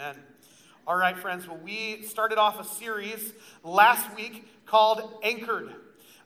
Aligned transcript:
Amen. 0.00 0.16
All 0.86 0.96
right, 0.96 1.14
friends. 1.14 1.46
Well, 1.46 1.60
we 1.62 2.02
started 2.04 2.38
off 2.38 2.58
a 2.58 2.64
series 2.64 3.34
last 3.62 4.16
week 4.16 4.48
called 4.64 5.02
Anchored. 5.22 5.74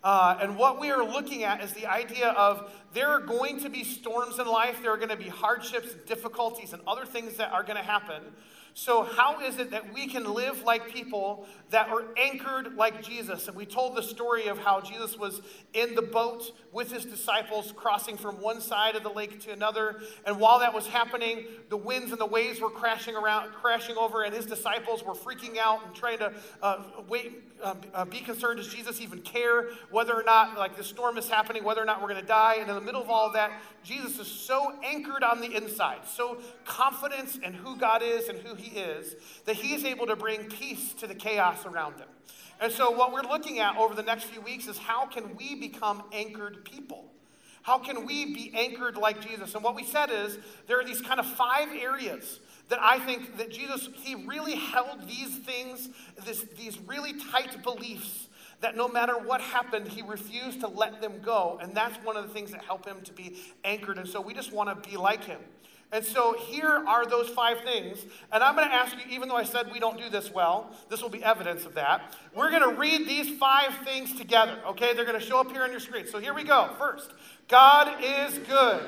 Uh, 0.05 0.39
and 0.41 0.57
what 0.57 0.79
we 0.81 0.93
are 0.93 1.03
looking 1.03 1.43
at 1.43 1.61
is 1.61 1.73
the 1.73 1.87
idea 1.87 2.29
of 2.29 2.71
there 2.93 3.09
are 3.09 3.19
going 3.19 3.59
to 3.63 3.69
be 3.69 3.83
storms 3.83 4.39
in 4.39 4.47
life, 4.47 4.81
there 4.81 4.93
are 4.93 4.97
going 4.97 5.09
to 5.09 5.17
be 5.17 5.29
hardships, 5.29 5.93
difficulties, 6.07 6.73
and 6.73 6.83
other 6.87 7.05
things 7.05 7.37
that 7.39 7.51
are 7.51 7.65
going 7.65 7.77
to 7.77 7.83
happen. 7.83 8.23
So, 8.77 9.05
how 9.05 9.41
is 9.41 9.61
it 9.61 9.71
that 9.71 9.95
we 9.95 10.09
can 10.09 10.35
live 10.35 10.65
like 10.65 10.93
people 10.93 11.47
that 11.71 11.89
are 11.91 12.07
anchored 12.17 12.75
like 12.75 13.05
Jesus? 13.05 13.47
And 13.47 13.57
we 13.57 13.67
told 13.67 13.95
the 13.97 14.03
story 14.03 14.49
of 14.49 14.59
how 14.59 14.81
Jesus 14.81 15.17
was 15.17 15.41
in 15.73 15.95
the 15.95 16.03
boat 16.03 16.51
with 16.73 16.91
his 16.91 17.05
disciples, 17.05 17.73
crossing 17.77 18.17
from 18.17 18.41
one 18.41 18.61
side 18.61 18.97
of 18.97 19.05
the 19.05 19.11
lake 19.11 19.39
to 19.43 19.53
another. 19.53 20.01
And 20.27 20.41
while 20.41 20.59
that 20.59 20.75
was 20.75 20.89
happening, 20.89 21.45
the 21.69 21.77
winds 21.77 22.11
and 22.11 22.21
the 22.21 22.27
waves 22.27 22.61
were 22.61 22.69
crashing 22.69 23.15
around, 23.15 23.53
crashing 23.53 23.97
over, 23.97 24.25
and 24.25 24.35
his 24.35 24.45
disciples 24.45 25.05
were 25.05 25.15
freaking 25.15 25.57
out 25.57 25.87
and 25.87 25.95
trying 25.95 26.19
to 26.19 26.33
uh, 26.61 26.83
wait, 27.09 27.45
uh, 27.63 27.77
uh 27.95 28.05
be 28.05 28.19
concerned. 28.19 28.59
Does 28.59 28.75
Jesus 28.75 29.01
even 29.01 29.21
care 29.21 29.69
whether 29.93 30.15
or 30.15 30.25
not, 30.25 30.59
like, 30.59 30.77
the 30.77 30.83
storm 30.83 31.17
is 31.17 31.29
happening, 31.29 31.63
whether 31.63 31.81
or 31.81 31.87
not 31.87 32.03
we're 32.03 32.09
going 32.09 32.21
to 32.21 32.27
die? 32.27 32.57
And 32.59 32.69
in 32.69 32.75
the 32.75 32.81
middle 32.81 33.01
of 33.01 33.09
all 33.09 33.29
of 33.29 33.35
that, 33.35 33.53
Jesus 33.85 34.19
is 34.19 34.27
so 34.27 34.73
anchored 34.83 35.23
on 35.23 35.41
the 35.41 35.55
inside, 35.55 36.07
so 36.07 36.39
confidence 36.65 37.37
in 37.37 37.53
who 37.53 37.77
God 37.77 38.03
is 38.03 38.29
and 38.29 38.39
who 38.39 38.55
He 38.55 38.64
is, 38.69 39.15
that 39.45 39.57
He 39.57 39.75
is 39.75 39.85
able 39.85 40.07
to 40.07 40.17
bring 40.17 40.49
peace 40.49 40.93
to 40.95 41.07
the 41.07 41.15
chaos 41.15 41.65
around 41.67 41.95
Him. 41.95 42.09
And 42.61 42.73
so, 42.73 42.91
what 42.91 43.13
we're 43.13 43.23
looking 43.23 43.59
at 43.59 43.77
over 43.77 43.95
the 43.95 44.03
next 44.03 44.25
few 44.25 44.41
weeks 44.41 44.67
is 44.67 44.79
how 44.79 45.07
can 45.07 45.37
we 45.37 45.55
become 45.55 46.03
anchored 46.13 46.65
people? 46.65 47.11
How 47.63 47.79
can 47.79 48.05
we 48.05 48.27
be 48.27 48.53
anchored 48.55 48.97
like 48.97 49.21
Jesus? 49.21 49.55
And 49.55 49.65
what 49.65 49.75
we 49.75 49.85
said 49.85 50.11
is 50.11 50.39
there 50.67 50.79
are 50.79 50.85
these 50.85 51.01
kind 51.01 51.19
of 51.19 51.27
five 51.27 51.69
areas 51.73 52.41
that 52.69 52.79
I 52.81 52.99
think 52.99 53.39
that 53.39 53.51
Jesus, 53.51 53.89
he 53.95 54.15
really 54.15 54.55
held 54.55 55.09
these 55.09 55.39
things, 55.39 55.89
this, 56.25 56.45
these 56.59 56.79
really 56.81 57.15
tight 57.31 57.63
beliefs 57.63 58.29
that 58.61 58.77
no 58.77 58.89
matter 58.89 59.19
what 59.19 59.41
happened, 59.41 59.89
he 59.89 60.03
refused 60.03 60.61
to 60.61 60.69
let 60.69 61.01
them 61.01 61.21
go. 61.23 61.59
And 61.61 61.75
that's 61.75 61.97
one 62.05 62.17
of 62.17 62.27
the 62.27 62.33
things 62.33 62.51
that 62.53 62.65
help 62.65 62.87
him 62.87 63.03
to 63.03 63.13
be 63.13 63.37
anchored. 63.65 63.99
And 63.99 64.09
so 64.09 64.21
we 64.21 64.33
just 64.33 64.53
want 64.53 64.71
to 64.83 64.89
be 64.89 64.97
like 64.97 65.25
him. 65.25 65.41
And 65.95 66.05
so 66.05 66.37
here 66.37 66.83
are 66.89 67.07
those 67.07 67.29
five 67.29 67.61
things. 67.61 68.05
And 68.33 68.43
I'm 68.43 68.57
going 68.57 68.67
to 68.67 68.75
ask 68.75 68.97
you, 68.97 69.03
even 69.15 69.29
though 69.29 69.37
I 69.37 69.45
said 69.45 69.71
we 69.71 69.79
don't 69.79 69.97
do 69.97 70.11
this 70.11 70.29
well, 70.29 70.75
this 70.91 71.01
will 71.01 71.09
be 71.09 71.23
evidence 71.23 71.65
of 71.67 71.75
that. 71.75 72.17
We're 72.35 72.51
going 72.51 72.69
to 72.69 72.77
read 72.77 73.07
these 73.07 73.39
five 73.39 73.73
things 73.85 74.13
together, 74.13 74.59
okay? 74.67 74.93
They're 74.93 75.05
going 75.05 75.21
to 75.21 75.25
show 75.25 75.39
up 75.39 75.53
here 75.53 75.63
on 75.63 75.71
your 75.71 75.79
screen. 75.79 76.09
So 76.09 76.19
here 76.19 76.35
we 76.35 76.43
go. 76.43 76.75
First, 76.81 77.13
God 77.47 77.95
is 78.03 78.39
good. 78.39 78.83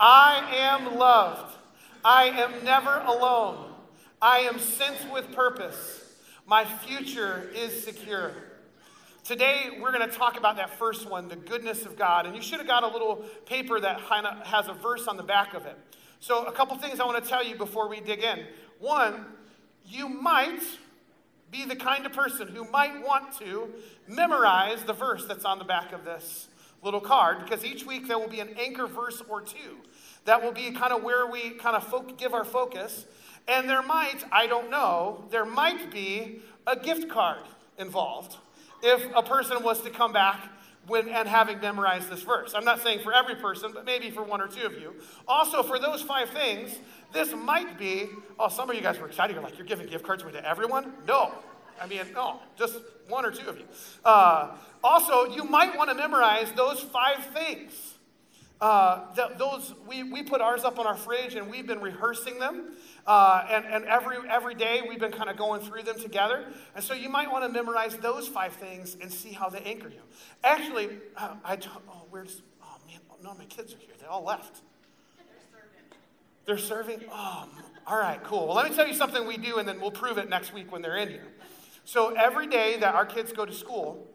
I 0.00 0.56
am 0.56 0.96
loved. 0.96 1.54
I 2.02 2.24
am 2.24 2.64
never 2.64 3.00
alone. 3.00 3.70
I 4.22 4.38
am 4.38 4.58
sent 4.58 5.12
with 5.12 5.32
purpose. 5.32 6.14
My 6.46 6.64
future 6.64 7.50
is 7.54 7.84
secure. 7.84 8.32
Today, 9.24 9.78
we're 9.80 9.92
going 9.92 10.08
to 10.08 10.16
talk 10.16 10.36
about 10.36 10.56
that 10.56 10.80
first 10.80 11.08
one, 11.08 11.28
the 11.28 11.36
goodness 11.36 11.86
of 11.86 11.96
God. 11.96 12.26
And 12.26 12.34
you 12.34 12.42
should 12.42 12.58
have 12.58 12.66
got 12.66 12.82
a 12.82 12.88
little 12.88 13.24
paper 13.46 13.78
that 13.78 14.00
has 14.00 14.66
a 14.66 14.72
verse 14.72 15.06
on 15.06 15.16
the 15.16 15.22
back 15.22 15.54
of 15.54 15.64
it. 15.64 15.78
So, 16.18 16.44
a 16.46 16.50
couple 16.50 16.76
things 16.76 16.98
I 16.98 17.04
want 17.04 17.22
to 17.22 17.30
tell 17.30 17.44
you 17.44 17.54
before 17.54 17.88
we 17.88 18.00
dig 18.00 18.24
in. 18.24 18.44
One, 18.80 19.26
you 19.86 20.08
might 20.08 20.60
be 21.52 21.64
the 21.64 21.76
kind 21.76 22.04
of 22.04 22.12
person 22.12 22.48
who 22.48 22.68
might 22.70 23.00
want 23.06 23.38
to 23.38 23.68
memorize 24.08 24.82
the 24.82 24.92
verse 24.92 25.24
that's 25.24 25.44
on 25.44 25.60
the 25.60 25.64
back 25.64 25.92
of 25.92 26.04
this 26.04 26.48
little 26.82 27.00
card 27.00 27.44
because 27.44 27.64
each 27.64 27.86
week 27.86 28.08
there 28.08 28.18
will 28.18 28.28
be 28.28 28.40
an 28.40 28.56
anchor 28.58 28.88
verse 28.88 29.22
or 29.28 29.40
two 29.40 29.76
that 30.24 30.42
will 30.42 30.50
be 30.50 30.72
kind 30.72 30.92
of 30.92 31.04
where 31.04 31.28
we 31.28 31.50
kind 31.50 31.76
of 31.76 32.16
give 32.16 32.34
our 32.34 32.44
focus. 32.44 33.06
And 33.46 33.70
there 33.70 33.82
might, 33.82 34.24
I 34.32 34.48
don't 34.48 34.68
know, 34.68 35.26
there 35.30 35.44
might 35.44 35.92
be 35.92 36.40
a 36.66 36.74
gift 36.76 37.08
card 37.08 37.44
involved 37.78 38.36
if 38.82 39.04
a 39.14 39.22
person 39.22 39.62
was 39.62 39.80
to 39.82 39.90
come 39.90 40.12
back 40.12 40.48
when, 40.86 41.08
and 41.08 41.28
having 41.28 41.60
memorized 41.60 42.10
this 42.10 42.22
verse. 42.22 42.54
I'm 42.54 42.64
not 42.64 42.80
saying 42.80 43.00
for 43.00 43.12
every 43.12 43.36
person, 43.36 43.70
but 43.72 43.84
maybe 43.84 44.10
for 44.10 44.22
one 44.22 44.40
or 44.40 44.48
two 44.48 44.66
of 44.66 44.72
you. 44.74 44.94
Also, 45.28 45.62
for 45.62 45.78
those 45.78 46.02
five 46.02 46.30
things, 46.30 46.76
this 47.12 47.32
might 47.32 47.78
be, 47.78 48.08
oh, 48.38 48.48
some 48.48 48.68
of 48.68 48.74
you 48.74 48.82
guys 48.82 48.98
were 48.98 49.06
excited. 49.06 49.34
You're 49.34 49.42
like, 49.42 49.56
you're 49.56 49.66
giving 49.66 49.86
gift 49.86 50.04
cards 50.04 50.22
away 50.22 50.32
to 50.32 50.48
everyone? 50.48 50.92
No. 51.06 51.32
I 51.80 51.86
mean, 51.86 52.00
no, 52.14 52.40
just 52.56 52.78
one 53.08 53.24
or 53.24 53.30
two 53.30 53.48
of 53.48 53.58
you. 53.58 53.64
Uh, 54.04 54.56
also, 54.84 55.24
you 55.24 55.44
might 55.44 55.76
want 55.76 55.90
to 55.90 55.94
memorize 55.94 56.50
those 56.52 56.80
five 56.80 57.24
things. 57.26 57.94
Uh, 58.60 59.12
th- 59.16 59.38
those 59.38 59.74
we, 59.88 60.04
we 60.04 60.22
put 60.22 60.40
ours 60.40 60.62
up 60.62 60.78
on 60.78 60.86
our 60.86 60.96
fridge 60.96 61.34
and 61.34 61.50
we've 61.50 61.66
been 61.66 61.80
rehearsing 61.80 62.38
them 62.38 62.76
uh, 63.06 63.44
and, 63.50 63.64
and 63.64 63.84
every, 63.86 64.16
every 64.28 64.54
day 64.54 64.82
we've 64.88 65.00
been 65.00 65.12
kind 65.12 65.28
of 65.28 65.36
going 65.36 65.60
through 65.60 65.82
them 65.82 65.98
together. 65.98 66.46
And 66.74 66.84
so 66.84 66.94
you 66.94 67.08
might 67.08 67.30
want 67.30 67.44
to 67.44 67.50
memorize 67.50 67.96
those 67.96 68.28
five 68.28 68.52
things 68.54 68.96
and 69.00 69.12
see 69.12 69.32
how 69.32 69.48
they 69.48 69.60
anchor 69.60 69.88
you. 69.88 70.02
Actually 70.44 70.88
uh, 71.16 71.34
i 71.44 71.56
t- 71.56 71.68
oh 71.88 72.02
where's 72.10 72.42
oh 72.62 72.76
man 72.86 73.00
oh, 73.10 73.16
no 73.22 73.34
my 73.34 73.44
kids 73.46 73.74
are 73.74 73.78
here. 73.78 73.94
They 74.00 74.06
all 74.06 74.24
left. 74.24 74.60
They're 76.46 76.58
serving. 76.58 76.98
they're 76.98 76.98
serving? 76.98 77.10
Oh 77.10 77.48
all 77.86 77.98
right 77.98 78.22
cool. 78.22 78.46
Well 78.46 78.56
let 78.56 78.70
me 78.70 78.76
tell 78.76 78.86
you 78.86 78.94
something 78.94 79.26
we 79.26 79.36
do 79.36 79.58
and 79.58 79.68
then 79.68 79.80
we'll 79.80 79.90
prove 79.90 80.18
it 80.18 80.28
next 80.28 80.52
week 80.54 80.70
when 80.70 80.82
they're 80.82 80.96
in 80.96 81.08
here. 81.08 81.26
So 81.84 82.14
every 82.14 82.46
day 82.46 82.76
that 82.78 82.94
our 82.94 83.06
kids 83.06 83.32
go 83.32 83.44
to 83.44 83.52
school 83.52 84.08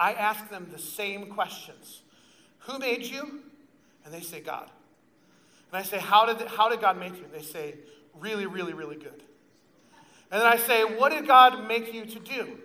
i 0.00 0.12
ask 0.14 0.48
them 0.48 0.68
the 0.72 0.78
same 0.78 1.26
questions. 1.26 2.02
Who 2.60 2.78
made 2.78 3.02
you? 3.02 3.42
And 4.04 4.14
they 4.14 4.20
say, 4.20 4.40
God. 4.40 4.70
And 5.70 5.78
I 5.78 5.82
say, 5.82 5.98
How 5.98 6.26
did, 6.26 6.46
how 6.48 6.70
did 6.70 6.80
God 6.80 6.98
make 6.98 7.16
you? 7.18 7.24
And 7.24 7.32
they 7.32 7.42
say, 7.42 7.74
Really, 8.18 8.46
really, 8.46 8.72
really 8.72 8.96
good. 8.96 9.22
And 10.30 10.40
then 10.40 10.46
I 10.46 10.56
say, 10.56 10.84
What 10.84 11.10
did 11.10 11.26
God 11.26 11.66
make 11.66 11.92
you 11.92 12.04
to 12.06 12.18
do? 12.18 12.58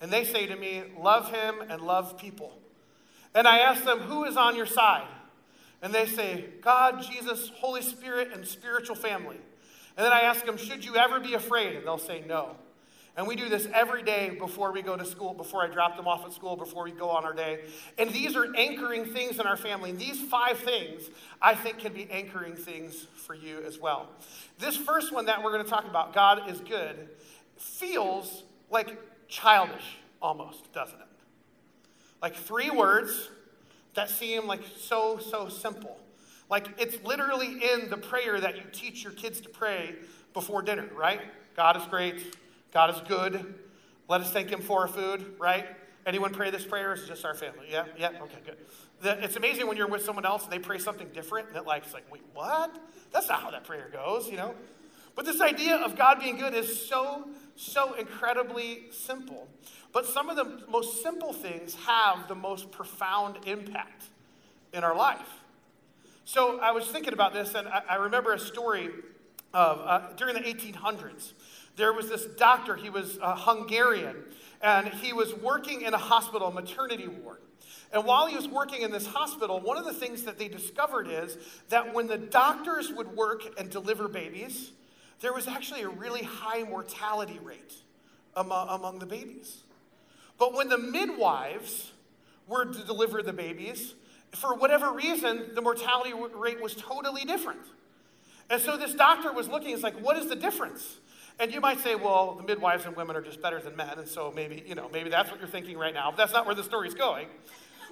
And 0.00 0.10
they 0.10 0.24
say 0.24 0.46
to 0.46 0.56
me, 0.56 0.82
Love 0.98 1.32
Him 1.32 1.56
and 1.68 1.82
love 1.82 2.18
people. 2.18 2.58
And 3.34 3.46
I 3.46 3.58
ask 3.58 3.84
them, 3.84 4.00
Who 4.00 4.24
is 4.24 4.36
on 4.36 4.56
your 4.56 4.66
side? 4.66 5.08
And 5.80 5.94
they 5.94 6.06
say, 6.06 6.46
God, 6.60 7.02
Jesus, 7.02 7.50
Holy 7.56 7.82
Spirit, 7.82 8.30
and 8.32 8.46
spiritual 8.46 8.96
family. 8.96 9.38
And 9.96 10.04
then 10.04 10.12
I 10.12 10.20
ask 10.22 10.44
them, 10.44 10.56
Should 10.56 10.84
you 10.84 10.96
ever 10.96 11.20
be 11.20 11.34
afraid? 11.34 11.76
And 11.76 11.86
they'll 11.86 11.98
say, 11.98 12.22
No. 12.26 12.56
And 13.18 13.26
we 13.26 13.34
do 13.34 13.48
this 13.48 13.66
every 13.74 14.04
day 14.04 14.30
before 14.30 14.70
we 14.70 14.80
go 14.80 14.96
to 14.96 15.04
school, 15.04 15.34
before 15.34 15.64
I 15.64 15.66
drop 15.66 15.96
them 15.96 16.06
off 16.06 16.24
at 16.24 16.32
school, 16.32 16.54
before 16.54 16.84
we 16.84 16.92
go 16.92 17.10
on 17.10 17.24
our 17.24 17.32
day. 17.32 17.64
And 17.98 18.10
these 18.10 18.36
are 18.36 18.46
anchoring 18.54 19.06
things 19.06 19.40
in 19.40 19.46
our 19.46 19.56
family. 19.56 19.90
And 19.90 19.98
these 19.98 20.20
five 20.20 20.56
things, 20.56 21.10
I 21.42 21.56
think, 21.56 21.80
can 21.80 21.92
be 21.92 22.08
anchoring 22.12 22.54
things 22.54 23.08
for 23.26 23.34
you 23.34 23.60
as 23.66 23.76
well. 23.76 24.08
This 24.60 24.76
first 24.76 25.12
one 25.12 25.26
that 25.26 25.42
we're 25.42 25.50
going 25.50 25.64
to 25.64 25.68
talk 25.68 25.88
about, 25.88 26.14
God 26.14 26.48
is 26.48 26.60
good, 26.60 27.08
feels 27.56 28.44
like 28.70 28.96
childish 29.26 29.98
almost, 30.22 30.72
doesn't 30.72 31.00
it? 31.00 31.06
Like 32.22 32.36
three 32.36 32.70
words 32.70 33.30
that 33.94 34.10
seem 34.10 34.46
like 34.46 34.62
so, 34.78 35.18
so 35.18 35.48
simple. 35.48 35.98
Like 36.48 36.68
it's 36.78 37.02
literally 37.02 37.64
in 37.72 37.90
the 37.90 37.96
prayer 37.96 38.40
that 38.40 38.54
you 38.54 38.62
teach 38.70 39.02
your 39.02 39.12
kids 39.12 39.40
to 39.40 39.48
pray 39.48 39.96
before 40.34 40.62
dinner, 40.62 40.88
right? 40.94 41.22
God 41.56 41.76
is 41.76 41.84
great. 41.86 42.36
God 42.72 42.94
is 42.94 43.00
good. 43.08 43.54
Let 44.08 44.20
us 44.20 44.32
thank 44.32 44.50
Him 44.50 44.60
for 44.60 44.82
our 44.82 44.88
food, 44.88 45.34
right? 45.38 45.66
Anyone 46.06 46.32
pray 46.32 46.50
this 46.50 46.64
prayer? 46.64 46.92
Is 46.92 47.06
just 47.06 47.24
our 47.24 47.34
family? 47.34 47.66
Yeah? 47.70 47.84
Yeah? 47.98 48.10
Okay, 48.22 48.38
good. 48.44 48.56
The, 49.00 49.22
it's 49.22 49.36
amazing 49.36 49.66
when 49.66 49.76
you're 49.76 49.88
with 49.88 50.04
someone 50.04 50.24
else 50.24 50.44
and 50.44 50.52
they 50.52 50.58
pray 50.58 50.78
something 50.78 51.08
different, 51.12 51.48
and 51.48 51.56
it 51.56 51.66
like, 51.66 51.84
it's 51.84 51.94
like, 51.94 52.10
wait, 52.12 52.22
what? 52.32 52.78
That's 53.12 53.28
not 53.28 53.42
how 53.42 53.50
that 53.50 53.64
prayer 53.64 53.88
goes, 53.92 54.28
you 54.28 54.36
know? 54.36 54.54
But 55.14 55.24
this 55.24 55.40
idea 55.40 55.76
of 55.76 55.96
God 55.96 56.20
being 56.20 56.36
good 56.36 56.54
is 56.54 56.88
so, 56.88 57.28
so 57.56 57.94
incredibly 57.94 58.84
simple. 58.90 59.48
But 59.92 60.06
some 60.06 60.30
of 60.30 60.36
the 60.36 60.62
most 60.70 61.02
simple 61.02 61.32
things 61.32 61.74
have 61.86 62.28
the 62.28 62.34
most 62.34 62.70
profound 62.70 63.38
impact 63.46 64.04
in 64.72 64.84
our 64.84 64.94
life. 64.94 65.28
So 66.24 66.60
I 66.60 66.72
was 66.72 66.86
thinking 66.86 67.14
about 67.14 67.32
this, 67.32 67.54
and 67.54 67.66
I, 67.66 67.82
I 67.90 67.94
remember 67.96 68.32
a 68.32 68.38
story 68.38 68.90
of 69.54 69.80
uh, 69.82 70.12
during 70.16 70.34
the 70.34 70.40
1800s 70.40 71.32
there 71.78 71.92
was 71.92 72.08
this 72.08 72.26
doctor, 72.36 72.76
he 72.76 72.90
was 72.90 73.18
a 73.22 73.34
Hungarian, 73.34 74.16
and 74.60 74.88
he 74.88 75.12
was 75.12 75.32
working 75.34 75.82
in 75.82 75.94
a 75.94 75.98
hospital, 75.98 76.50
maternity 76.50 77.06
ward. 77.06 77.38
And 77.92 78.04
while 78.04 78.26
he 78.26 78.36
was 78.36 78.46
working 78.46 78.82
in 78.82 78.90
this 78.90 79.06
hospital, 79.06 79.60
one 79.60 79.78
of 79.78 79.86
the 79.86 79.94
things 79.94 80.24
that 80.24 80.38
they 80.38 80.48
discovered 80.48 81.08
is 81.08 81.38
that 81.70 81.94
when 81.94 82.06
the 82.06 82.18
doctors 82.18 82.92
would 82.92 83.16
work 83.16 83.42
and 83.58 83.70
deliver 83.70 84.08
babies, 84.08 84.72
there 85.20 85.32
was 85.32 85.48
actually 85.48 85.82
a 85.82 85.88
really 85.88 86.22
high 86.22 86.64
mortality 86.64 87.38
rate 87.42 87.74
among, 88.36 88.68
among 88.68 88.98
the 88.98 89.06
babies. 89.06 89.58
But 90.36 90.52
when 90.52 90.68
the 90.68 90.78
midwives 90.78 91.92
were 92.46 92.66
to 92.66 92.84
deliver 92.84 93.22
the 93.22 93.32
babies, 93.32 93.94
for 94.32 94.54
whatever 94.54 94.92
reason, 94.92 95.54
the 95.54 95.62
mortality 95.62 96.12
rate 96.34 96.60
was 96.60 96.74
totally 96.74 97.24
different. 97.24 97.62
And 98.50 98.60
so 98.60 98.76
this 98.76 98.94
doctor 98.94 99.32
was 99.32 99.48
looking, 99.48 99.72
it's 99.72 99.82
like, 99.82 99.98
what 100.00 100.18
is 100.18 100.28
the 100.28 100.36
difference? 100.36 100.98
And 101.40 101.52
you 101.52 101.60
might 101.60 101.78
say, 101.80 101.94
well, 101.94 102.34
the 102.34 102.42
midwives 102.42 102.84
and 102.84 102.96
women 102.96 103.14
are 103.14 103.22
just 103.22 103.40
better 103.40 103.60
than 103.60 103.76
men, 103.76 103.98
and 103.98 104.08
so 104.08 104.32
maybe, 104.34 104.64
you 104.66 104.74
know, 104.74 104.88
maybe 104.92 105.08
that's 105.08 105.30
what 105.30 105.38
you're 105.38 105.48
thinking 105.48 105.78
right 105.78 105.94
now. 105.94 106.10
But 106.10 106.16
that's 106.16 106.32
not 106.32 106.46
where 106.46 106.54
the 106.54 106.64
story's 106.64 106.94
going. 106.94 107.28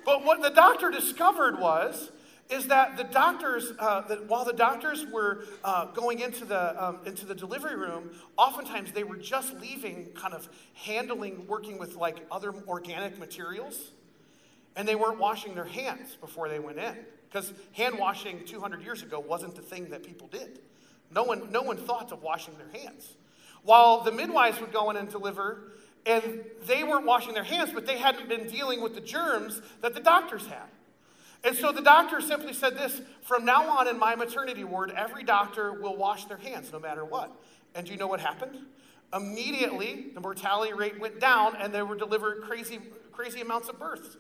But 0.04 0.25
what 0.25 0.43
the 0.43 0.50
doctor 0.50 0.90
discovered 0.90 1.60
was 1.60 2.10
is 2.48 2.69
that 2.69 2.96
the 2.96 3.04
doctors, 3.04 3.72
uh, 3.78 4.02
that 4.02 4.26
while 4.26 4.44
the 4.44 4.52
doctors 4.52 5.04
were 5.12 5.44
uh, 5.64 5.87
going 5.87 6.20
into 6.20 6.44
the, 6.44 6.84
um, 6.84 6.98
into 7.04 7.26
the 7.26 7.34
delivery 7.34 7.76
room, 7.76 8.10
oftentimes 8.37 8.93
they 8.93 9.04
were 9.04 9.16
just 9.16 9.54
leaving, 9.60 10.06
kind 10.14 10.32
of 10.32 10.48
handling, 10.75 11.46
working 11.46 11.78
with 11.78 11.96
like 11.96 12.25
other 12.31 12.52
organic 12.69 13.19
materials, 13.19 13.90
and 14.76 14.87
they 14.87 14.94
weren't 14.94 15.19
washing 15.19 15.54
their 15.54 15.64
hands 15.64 16.16
before 16.20 16.48
they 16.48 16.58
went 16.58 16.78
in. 16.78 16.96
Because 17.28 17.52
hand 17.72 17.98
washing 17.98 18.44
200 18.44 18.82
years 18.82 19.02
ago 19.02 19.19
wasn't 19.19 19.56
the 19.56 19.62
thing 19.62 19.90
that 19.90 20.04
people 20.04 20.28
did. 20.28 20.60
No 21.10 21.25
one, 21.25 21.50
no 21.50 21.62
one 21.62 21.76
thought 21.76 22.12
of 22.12 22.22
washing 22.22 22.54
their 22.56 22.82
hands. 22.82 23.16
While 23.62 24.03
the 24.03 24.12
midwives 24.12 24.61
would 24.61 24.73
go 24.73 24.91
in 24.91 24.97
and 24.97 25.11
deliver, 25.11 25.73
and 26.05 26.44
they 26.67 26.85
weren't 26.85 27.05
washing 27.05 27.35
their 27.35 27.44
hands, 27.44 27.73
but 27.73 27.87
they 27.87 27.99
hadn't 27.99 28.29
been 28.29 28.47
dealing 28.47 28.81
with 28.81 28.94
the 28.94 29.00
germs 29.00 29.61
that 29.82 29.94
the 29.94 30.00
doctors 30.00 30.47
had. 30.47 30.69
And 31.44 31.56
so 31.56 31.73
the 31.73 31.82
doctor 31.82 32.20
simply 32.20 32.53
said 32.53 32.76
this 32.76 33.00
from 33.23 33.44
now 33.44 33.69
on 33.79 33.88
in 33.88 33.99
my 33.99 34.14
maternity 34.14 34.64
ward, 34.64 34.93
every 34.97 35.25
doctor 35.25 35.73
will 35.73 35.97
wash 35.97 36.25
their 36.25 36.38
hands 36.38 36.73
no 36.73 36.79
matter 36.79 37.05
what. 37.05 37.31
And 37.75 37.87
do 37.87 37.93
you 37.93 37.99
know 37.99 38.06
what 38.06 38.20
happened? 38.20 38.56
Immediately, 39.14 40.06
the 40.14 40.20
mortality 40.20 40.73
rate 40.73 40.99
went 40.99 41.20
down 41.20 41.55
and 41.56 41.73
they 41.73 41.82
were 41.82 41.97
delivered 41.97 42.43
crazy, 42.43 42.81
crazy 43.12 43.41
amounts 43.41 43.69
of 43.69 43.79
births. 43.79 44.17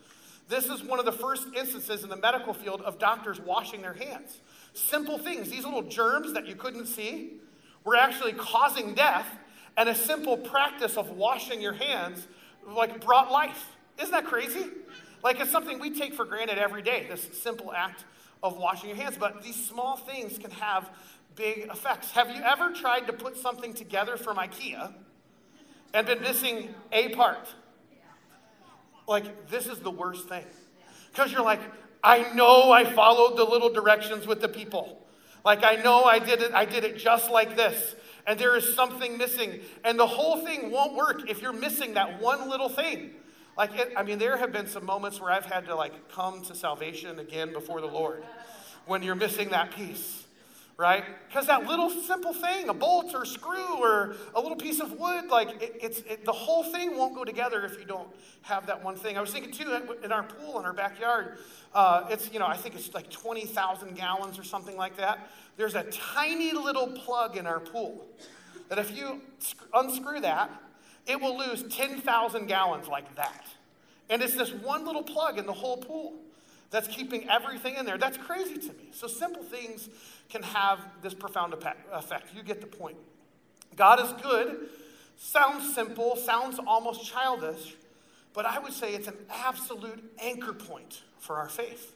This 0.48 0.66
is 0.66 0.84
one 0.84 1.00
of 1.00 1.04
the 1.04 1.12
first 1.12 1.48
instances 1.56 2.04
in 2.04 2.08
the 2.08 2.16
medical 2.16 2.54
field 2.54 2.80
of 2.82 2.98
doctors 2.98 3.40
washing 3.40 3.82
their 3.82 3.94
hands. 3.94 4.38
Simple 4.74 5.18
things, 5.18 5.50
these 5.50 5.64
little 5.64 5.82
germs 5.82 6.32
that 6.34 6.46
you 6.46 6.54
couldn't 6.54 6.86
see 6.86 7.40
were 7.86 7.96
actually 7.96 8.32
causing 8.32 8.94
death, 8.94 9.26
and 9.78 9.88
a 9.88 9.94
simple 9.94 10.36
practice 10.36 10.96
of 10.96 11.10
washing 11.10 11.60
your 11.60 11.72
hands 11.72 12.26
like 12.66 13.02
brought 13.02 13.30
life. 13.30 13.76
Isn't 13.98 14.10
that 14.10 14.26
crazy? 14.26 14.66
Like 15.22 15.40
it's 15.40 15.50
something 15.50 15.78
we 15.78 15.90
take 15.90 16.12
for 16.14 16.24
granted 16.24 16.58
every 16.58 16.82
day, 16.82 17.06
this 17.08 17.28
simple 17.40 17.72
act 17.72 18.04
of 18.42 18.58
washing 18.58 18.88
your 18.88 18.98
hands. 18.98 19.16
But 19.18 19.42
these 19.42 19.56
small 19.56 19.96
things 19.96 20.36
can 20.36 20.50
have 20.50 20.90
big 21.36 21.68
effects. 21.70 22.10
Have 22.12 22.30
you 22.30 22.42
ever 22.42 22.72
tried 22.72 23.06
to 23.06 23.12
put 23.12 23.36
something 23.36 23.72
together 23.72 24.16
from 24.16 24.36
IKEA 24.36 24.92
and 25.94 26.06
been 26.06 26.20
missing 26.20 26.74
a 26.90 27.10
part? 27.10 27.48
Like, 29.06 29.48
this 29.48 29.66
is 29.68 29.78
the 29.78 29.90
worst 29.90 30.28
thing. 30.28 30.44
Because 31.12 31.30
you're 31.30 31.44
like, 31.44 31.60
I 32.02 32.32
know 32.34 32.72
I 32.72 32.84
followed 32.84 33.36
the 33.36 33.44
little 33.44 33.72
directions 33.72 34.26
with 34.26 34.40
the 34.40 34.48
people. 34.48 35.05
Like, 35.46 35.62
I 35.62 35.76
know 35.76 36.02
I 36.02 36.18
did 36.18 36.42
it, 36.42 36.52
I 36.52 36.64
did 36.64 36.82
it 36.82 36.98
just 36.98 37.30
like 37.30 37.54
this. 37.54 37.94
And 38.26 38.36
there 38.36 38.56
is 38.56 38.74
something 38.74 39.16
missing. 39.16 39.60
And 39.84 39.96
the 39.96 40.06
whole 40.06 40.44
thing 40.44 40.72
won't 40.72 40.96
work 40.96 41.30
if 41.30 41.40
you're 41.40 41.52
missing 41.52 41.94
that 41.94 42.20
one 42.20 42.50
little 42.50 42.68
thing. 42.68 43.12
Like, 43.56 43.70
it, 43.78 43.92
I 43.96 44.02
mean, 44.02 44.18
there 44.18 44.36
have 44.36 44.52
been 44.52 44.66
some 44.66 44.84
moments 44.84 45.20
where 45.20 45.30
I've 45.30 45.46
had 45.46 45.66
to, 45.66 45.76
like, 45.76 46.08
come 46.08 46.42
to 46.42 46.54
salvation 46.56 47.20
again 47.20 47.52
before 47.52 47.80
the 47.80 47.86
Lord 47.86 48.24
when 48.86 49.04
you're 49.04 49.14
missing 49.14 49.50
that 49.50 49.70
piece 49.70 50.25
right? 50.76 51.04
Because 51.26 51.46
that 51.46 51.66
little 51.66 51.88
simple 51.88 52.34
thing, 52.34 52.68
a 52.68 52.74
bolt 52.74 53.14
or 53.14 53.22
a 53.22 53.26
screw 53.26 53.78
or 53.80 54.14
a 54.34 54.40
little 54.40 54.56
piece 54.56 54.80
of 54.80 54.92
wood, 54.98 55.28
like 55.28 55.62
it, 55.62 55.76
it's 55.80 56.00
it, 56.00 56.24
the 56.24 56.32
whole 56.32 56.64
thing 56.64 56.96
won't 56.96 57.14
go 57.14 57.24
together 57.24 57.64
if 57.64 57.78
you 57.78 57.86
don't 57.86 58.08
have 58.42 58.66
that 58.66 58.84
one 58.84 58.96
thing. 58.96 59.16
I 59.16 59.20
was 59.20 59.32
thinking 59.32 59.52
too 59.52 59.80
in 60.04 60.12
our 60.12 60.22
pool 60.22 60.58
in 60.60 60.66
our 60.66 60.74
backyard, 60.74 61.38
uh, 61.74 62.06
it's 62.10 62.30
you 62.32 62.38
know 62.38 62.46
I 62.46 62.56
think 62.56 62.74
it's 62.74 62.92
like 62.92 63.10
twenty 63.10 63.46
thousand 63.46 63.96
gallons 63.96 64.38
or 64.38 64.44
something 64.44 64.76
like 64.76 64.96
that. 64.98 65.30
There's 65.56 65.74
a 65.74 65.84
tiny 65.84 66.52
little 66.52 66.88
plug 66.88 67.36
in 67.36 67.46
our 67.46 67.60
pool 67.60 68.06
that 68.68 68.78
if 68.78 68.94
you 68.94 69.22
unscrew 69.72 70.20
that, 70.20 70.50
it 71.06 71.20
will 71.20 71.38
lose 71.38 71.62
ten 71.74 72.00
thousand 72.00 72.48
gallons 72.48 72.86
like 72.86 73.14
that, 73.16 73.46
and 74.10 74.20
it's 74.20 74.34
this 74.34 74.52
one 74.52 74.84
little 74.84 75.04
plug 75.04 75.38
in 75.38 75.46
the 75.46 75.54
whole 75.54 75.78
pool 75.78 76.14
that's 76.70 76.88
keeping 76.88 77.28
everything 77.28 77.76
in 77.76 77.86
there. 77.86 77.98
That's 77.98 78.16
crazy 78.16 78.56
to 78.56 78.72
me. 78.74 78.90
So 78.92 79.06
simple 79.06 79.42
things 79.42 79.88
can 80.28 80.42
have 80.42 80.80
this 81.02 81.14
profound 81.14 81.54
effect. 81.92 82.34
You 82.34 82.42
get 82.42 82.60
the 82.60 82.66
point. 82.66 82.96
God 83.76 84.00
is 84.00 84.12
good, 84.22 84.68
sounds 85.16 85.74
simple, 85.74 86.16
sounds 86.16 86.58
almost 86.66 87.04
childish, 87.04 87.76
but 88.32 88.46
I 88.46 88.58
would 88.58 88.72
say 88.72 88.94
it's 88.94 89.08
an 89.08 89.16
absolute 89.30 90.02
anchor 90.18 90.52
point 90.52 91.02
for 91.18 91.36
our 91.36 91.48
faith. 91.48 91.94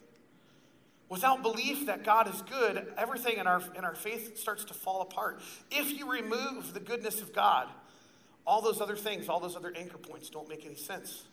Without 1.09 1.43
belief 1.43 1.87
that 1.87 2.05
God 2.05 2.33
is 2.33 2.41
good, 2.43 2.93
everything 2.97 3.39
in 3.39 3.47
our, 3.47 3.61
in 3.77 3.85
our 3.85 3.97
faith 3.97 4.39
starts 4.39 4.65
to 4.67 4.75
fall 4.75 5.03
apart. 5.03 5.41
If 5.71 5.91
you 5.99 6.11
remove 6.11 6.73
the 6.73 6.81
goodness 6.81 7.21
of 7.21 7.35
God, 7.35 7.67
all 8.47 8.63
those 8.63 8.81
other 8.81 8.97
things, 8.97 9.29
all 9.29 9.41
those 9.41 9.57
other 9.57 9.73
anchor 9.77 9.99
points 9.99 10.31
don't 10.31 10.49
make 10.49 10.65
any 10.65 10.77
sense. 10.77 11.25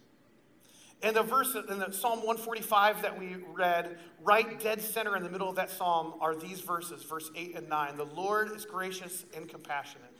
And 1.03 1.15
the 1.15 1.21
verse 1.21 1.55
in 1.55 1.79
the 1.79 1.91
Psalm 1.91 2.19
145 2.19 3.03
that 3.03 3.19
we 3.19 3.35
read, 3.53 3.97
right 4.23 4.59
dead 4.59 4.81
center 4.81 5.15
in 5.15 5.23
the 5.23 5.29
middle 5.29 5.49
of 5.49 5.55
that 5.57 5.69
psalm, 5.69 6.15
are 6.19 6.35
these 6.35 6.61
verses, 6.61 7.03
verse 7.03 7.29
8 7.35 7.55
and 7.55 7.69
9. 7.69 7.97
The 7.97 8.05
Lord 8.05 8.51
is 8.51 8.65
gracious 8.65 9.23
and 9.35 9.47
compassionate, 9.47 10.17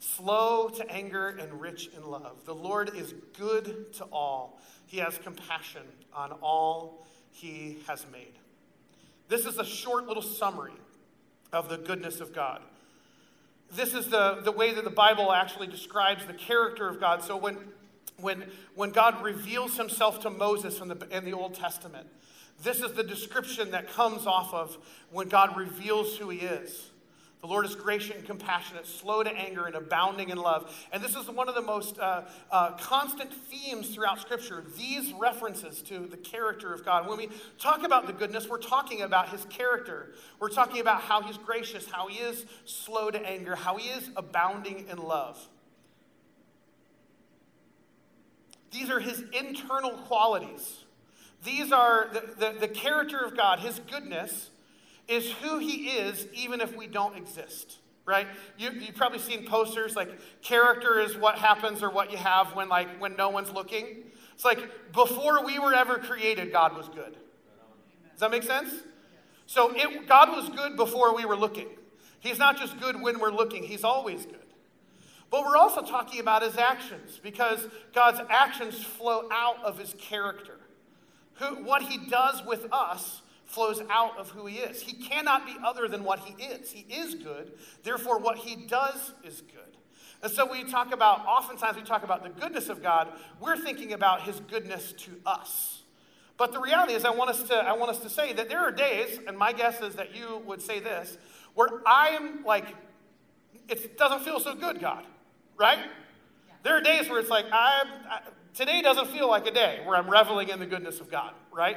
slow 0.00 0.68
to 0.68 0.90
anger 0.90 1.28
and 1.28 1.58
rich 1.58 1.88
in 1.96 2.04
love. 2.04 2.44
The 2.44 2.54
Lord 2.54 2.94
is 2.94 3.14
good 3.38 3.94
to 3.94 4.04
all. 4.04 4.60
He 4.86 4.98
has 4.98 5.16
compassion 5.18 5.82
on 6.12 6.32
all 6.32 7.06
he 7.32 7.78
has 7.86 8.04
made. 8.12 8.34
This 9.28 9.46
is 9.46 9.58
a 9.58 9.64
short 9.64 10.06
little 10.06 10.22
summary 10.22 10.74
of 11.50 11.70
the 11.70 11.78
goodness 11.78 12.20
of 12.20 12.34
God. 12.34 12.60
This 13.72 13.94
is 13.94 14.08
the, 14.08 14.40
the 14.44 14.52
way 14.52 14.74
that 14.74 14.84
the 14.84 14.90
Bible 14.90 15.32
actually 15.32 15.66
describes 15.66 16.26
the 16.26 16.34
character 16.34 16.88
of 16.88 17.00
God. 17.00 17.22
So 17.22 17.36
when 17.36 17.56
when, 18.20 18.44
when 18.74 18.90
God 18.90 19.22
reveals 19.22 19.76
himself 19.76 20.20
to 20.20 20.30
Moses 20.30 20.80
in 20.80 20.88
the, 20.88 21.06
in 21.10 21.24
the 21.24 21.32
Old 21.32 21.54
Testament. 21.54 22.06
This 22.62 22.80
is 22.80 22.92
the 22.92 23.02
description 23.02 23.72
that 23.72 23.90
comes 23.92 24.26
off 24.26 24.54
of 24.54 24.78
when 25.10 25.28
God 25.28 25.56
reveals 25.56 26.16
who 26.16 26.30
he 26.30 26.38
is. 26.38 26.90
The 27.44 27.50
Lord 27.50 27.66
is 27.66 27.74
gracious 27.74 28.16
and 28.16 28.24
compassionate, 28.24 28.86
slow 28.86 29.22
to 29.22 29.30
anger, 29.30 29.66
and 29.66 29.74
abounding 29.74 30.30
in 30.30 30.38
love. 30.38 30.74
And 30.94 31.02
this 31.02 31.14
is 31.14 31.28
one 31.28 31.46
of 31.46 31.54
the 31.54 31.60
most 31.60 31.98
uh, 31.98 32.22
uh, 32.50 32.70
constant 32.78 33.34
themes 33.34 33.94
throughout 33.94 34.18
Scripture, 34.18 34.64
these 34.78 35.12
references 35.12 35.82
to 35.82 36.06
the 36.06 36.16
character 36.16 36.72
of 36.72 36.86
God. 36.86 37.06
When 37.06 37.18
we 37.18 37.28
talk 37.58 37.84
about 37.84 38.06
the 38.06 38.14
goodness, 38.14 38.48
we're 38.48 38.56
talking 38.56 39.02
about 39.02 39.28
his 39.28 39.44
character. 39.50 40.14
We're 40.40 40.48
talking 40.48 40.80
about 40.80 41.02
how 41.02 41.20
he's 41.20 41.36
gracious, 41.36 41.86
how 41.90 42.08
he 42.08 42.18
is 42.18 42.46
slow 42.64 43.10
to 43.10 43.20
anger, 43.20 43.56
how 43.56 43.76
he 43.76 43.90
is 43.90 44.08
abounding 44.16 44.86
in 44.88 44.96
love. 44.96 45.46
These 48.74 48.90
are 48.90 48.98
his 48.98 49.22
internal 49.32 49.92
qualities. 49.92 50.84
These 51.44 51.70
are 51.70 52.08
the, 52.12 52.20
the, 52.38 52.58
the, 52.60 52.68
character 52.68 53.18
of 53.18 53.36
God, 53.36 53.60
his 53.60 53.78
goodness 53.78 54.50
is 55.06 55.30
who 55.42 55.58
he 55.58 55.90
is, 55.90 56.26
even 56.34 56.60
if 56.60 56.76
we 56.76 56.88
don't 56.88 57.16
exist, 57.16 57.78
right? 58.04 58.26
You, 58.58 58.70
you've 58.72 58.96
probably 58.96 59.20
seen 59.20 59.46
posters 59.46 59.94
like 59.94 60.10
character 60.42 60.98
is 60.98 61.16
what 61.16 61.38
happens 61.38 61.84
or 61.84 61.90
what 61.90 62.10
you 62.10 62.16
have 62.16 62.56
when, 62.56 62.68
like, 62.68 62.88
when 62.98 63.14
no 63.14 63.28
one's 63.28 63.52
looking. 63.52 63.86
It's 64.32 64.44
like 64.44 64.92
before 64.92 65.44
we 65.44 65.60
were 65.60 65.72
ever 65.72 65.98
created, 65.98 66.50
God 66.50 66.76
was 66.76 66.88
good. 66.88 67.16
Does 68.10 68.20
that 68.20 68.32
make 68.32 68.42
sense? 68.42 68.72
So 69.46 69.72
it, 69.76 70.08
God 70.08 70.30
was 70.30 70.48
good 70.48 70.76
before 70.76 71.14
we 71.14 71.24
were 71.24 71.36
looking. 71.36 71.68
He's 72.18 72.38
not 72.38 72.58
just 72.58 72.80
good 72.80 73.00
when 73.00 73.20
we're 73.20 73.30
looking, 73.30 73.62
he's 73.62 73.84
always 73.84 74.26
good. 74.26 74.38
But 75.34 75.46
we're 75.46 75.56
also 75.56 75.82
talking 75.82 76.20
about 76.20 76.42
his 76.44 76.56
actions 76.56 77.18
because 77.20 77.66
God's 77.92 78.20
actions 78.30 78.84
flow 78.84 79.28
out 79.32 79.56
of 79.64 79.76
his 79.76 79.92
character. 79.98 80.60
Who, 81.40 81.56
what 81.64 81.82
he 81.82 81.98
does 82.06 82.44
with 82.46 82.68
us 82.70 83.20
flows 83.44 83.82
out 83.90 84.16
of 84.16 84.30
who 84.30 84.46
he 84.46 84.58
is. 84.58 84.80
He 84.80 84.92
cannot 84.92 85.44
be 85.44 85.56
other 85.64 85.88
than 85.88 86.04
what 86.04 86.20
he 86.20 86.40
is. 86.40 86.70
He 86.70 86.82
is 86.82 87.16
good, 87.16 87.50
therefore, 87.82 88.20
what 88.20 88.38
he 88.38 88.54
does 88.54 89.12
is 89.24 89.40
good. 89.40 89.76
And 90.22 90.30
so 90.30 90.48
we 90.48 90.62
talk 90.62 90.94
about, 90.94 91.26
oftentimes 91.26 91.78
we 91.78 91.82
talk 91.82 92.04
about 92.04 92.22
the 92.22 92.30
goodness 92.30 92.68
of 92.68 92.80
God, 92.80 93.08
we're 93.40 93.56
thinking 93.56 93.92
about 93.92 94.22
his 94.22 94.38
goodness 94.38 94.92
to 94.98 95.20
us. 95.26 95.82
But 96.36 96.52
the 96.52 96.60
reality 96.60 96.92
is, 96.92 97.04
I 97.04 97.10
want 97.10 97.30
us 97.30 97.42
to, 97.48 97.56
I 97.56 97.72
want 97.72 97.90
us 97.90 97.98
to 97.98 98.08
say 98.08 98.34
that 98.34 98.48
there 98.48 98.60
are 98.60 98.70
days, 98.70 99.18
and 99.26 99.36
my 99.36 99.52
guess 99.52 99.80
is 99.80 99.96
that 99.96 100.14
you 100.14 100.42
would 100.46 100.62
say 100.62 100.78
this, 100.78 101.18
where 101.54 101.82
I'm 101.84 102.44
like, 102.44 102.66
it 103.68 103.98
doesn't 103.98 104.20
feel 104.20 104.38
so 104.38 104.54
good, 104.54 104.80
God 104.80 105.04
right? 105.56 105.78
There 106.62 106.76
are 106.76 106.80
days 106.80 107.08
where 107.08 107.20
it's 107.20 107.30
like, 107.30 107.46
I, 107.52 107.84
I, 108.10 108.20
today 108.54 108.82
doesn't 108.82 109.08
feel 109.08 109.28
like 109.28 109.46
a 109.46 109.50
day 109.50 109.80
where 109.84 109.96
I'm 109.96 110.08
reveling 110.08 110.48
in 110.48 110.58
the 110.58 110.66
goodness 110.66 111.00
of 111.00 111.10
God, 111.10 111.34
right? 111.52 111.76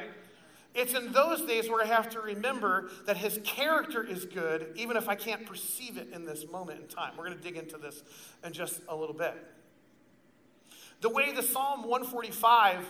It's 0.73 0.93
in 0.93 1.11
those 1.11 1.41
days 1.41 1.69
where 1.69 1.83
I 1.83 1.87
have 1.87 2.09
to 2.09 2.21
remember 2.21 2.89
that 3.05 3.17
his 3.17 3.39
character 3.43 4.03
is 4.03 4.25
good, 4.25 4.73
even 4.75 4.95
if 4.95 5.09
I 5.09 5.15
can't 5.15 5.45
perceive 5.45 5.97
it 5.97 6.09
in 6.13 6.23
this 6.23 6.45
moment 6.51 6.81
in 6.81 6.87
time. 6.87 7.13
We're 7.17 7.25
going 7.25 7.37
to 7.37 7.43
dig 7.43 7.57
into 7.57 7.77
this 7.77 8.03
in 8.43 8.53
just 8.53 8.81
a 8.87 8.95
little 8.95 9.15
bit. 9.15 9.33
The 11.01 11.09
way 11.09 11.33
the 11.33 11.43
Psalm 11.43 11.81
145 11.81 12.85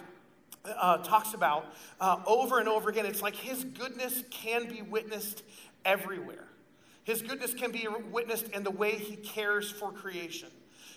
uh, 0.65 0.97
talks 0.97 1.33
about 1.33 1.73
uh, 1.99 2.21
over 2.25 2.59
and 2.59 2.67
over 2.67 2.89
again, 2.89 3.05
it's 3.05 3.21
like 3.21 3.35
his 3.35 3.63
goodness 3.63 4.23
can 4.31 4.67
be 4.67 4.81
witnessed 4.81 5.43
everywhere. 5.85 6.47
His 7.03 7.21
goodness 7.21 7.53
can 7.53 7.71
be 7.71 7.87
witnessed 8.11 8.49
in 8.49 8.63
the 8.63 8.71
way 8.71 8.91
he 8.91 9.15
cares 9.15 9.71
for 9.71 9.91
creation. 9.93 10.49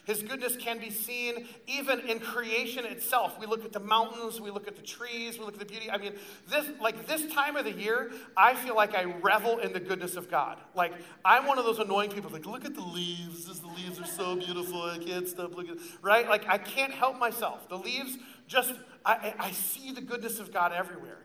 His 0.04 0.22
goodness 0.22 0.56
can 0.56 0.78
be 0.78 0.90
seen 0.90 1.46
even 1.66 2.00
in 2.00 2.20
creation 2.20 2.84
itself. 2.84 3.38
We 3.38 3.46
look 3.46 3.64
at 3.64 3.72
the 3.72 3.80
mountains, 3.80 4.40
we 4.40 4.50
look 4.50 4.66
at 4.66 4.76
the 4.76 4.82
trees, 4.82 5.38
we 5.38 5.44
look 5.44 5.54
at 5.54 5.60
the 5.60 5.66
beauty. 5.66 5.90
I 5.90 5.98
mean, 5.98 6.14
this 6.48 6.66
like 6.80 7.06
this 7.06 7.32
time 7.32 7.56
of 7.56 7.64
the 7.64 7.72
year, 7.72 8.10
I 8.36 8.54
feel 8.54 8.74
like 8.74 8.94
I 8.94 9.04
revel 9.04 9.58
in 9.58 9.72
the 9.72 9.80
goodness 9.80 10.16
of 10.16 10.30
God. 10.30 10.58
Like 10.74 10.92
I'm 11.24 11.46
one 11.46 11.58
of 11.58 11.64
those 11.64 11.78
annoying 11.78 12.10
people 12.10 12.30
like, 12.30 12.46
look 12.46 12.64
at 12.64 12.74
the 12.74 12.80
leaves. 12.80 13.46
This, 13.46 13.58
the 13.58 13.68
leaves 13.68 14.00
are 14.00 14.06
so 14.06 14.36
beautiful. 14.36 14.82
I 14.82 14.98
can't 14.98 15.28
stop 15.28 15.54
looking. 15.54 15.78
Right? 16.02 16.28
Like 16.28 16.48
I 16.48 16.58
can't 16.58 16.92
help 16.92 17.18
myself. 17.18 17.68
The 17.68 17.78
leaves 17.78 18.16
just 18.46 18.74
I, 19.04 19.34
I 19.38 19.50
see 19.52 19.92
the 19.92 20.00
goodness 20.00 20.40
of 20.40 20.52
God 20.52 20.72
everywhere. 20.72 21.18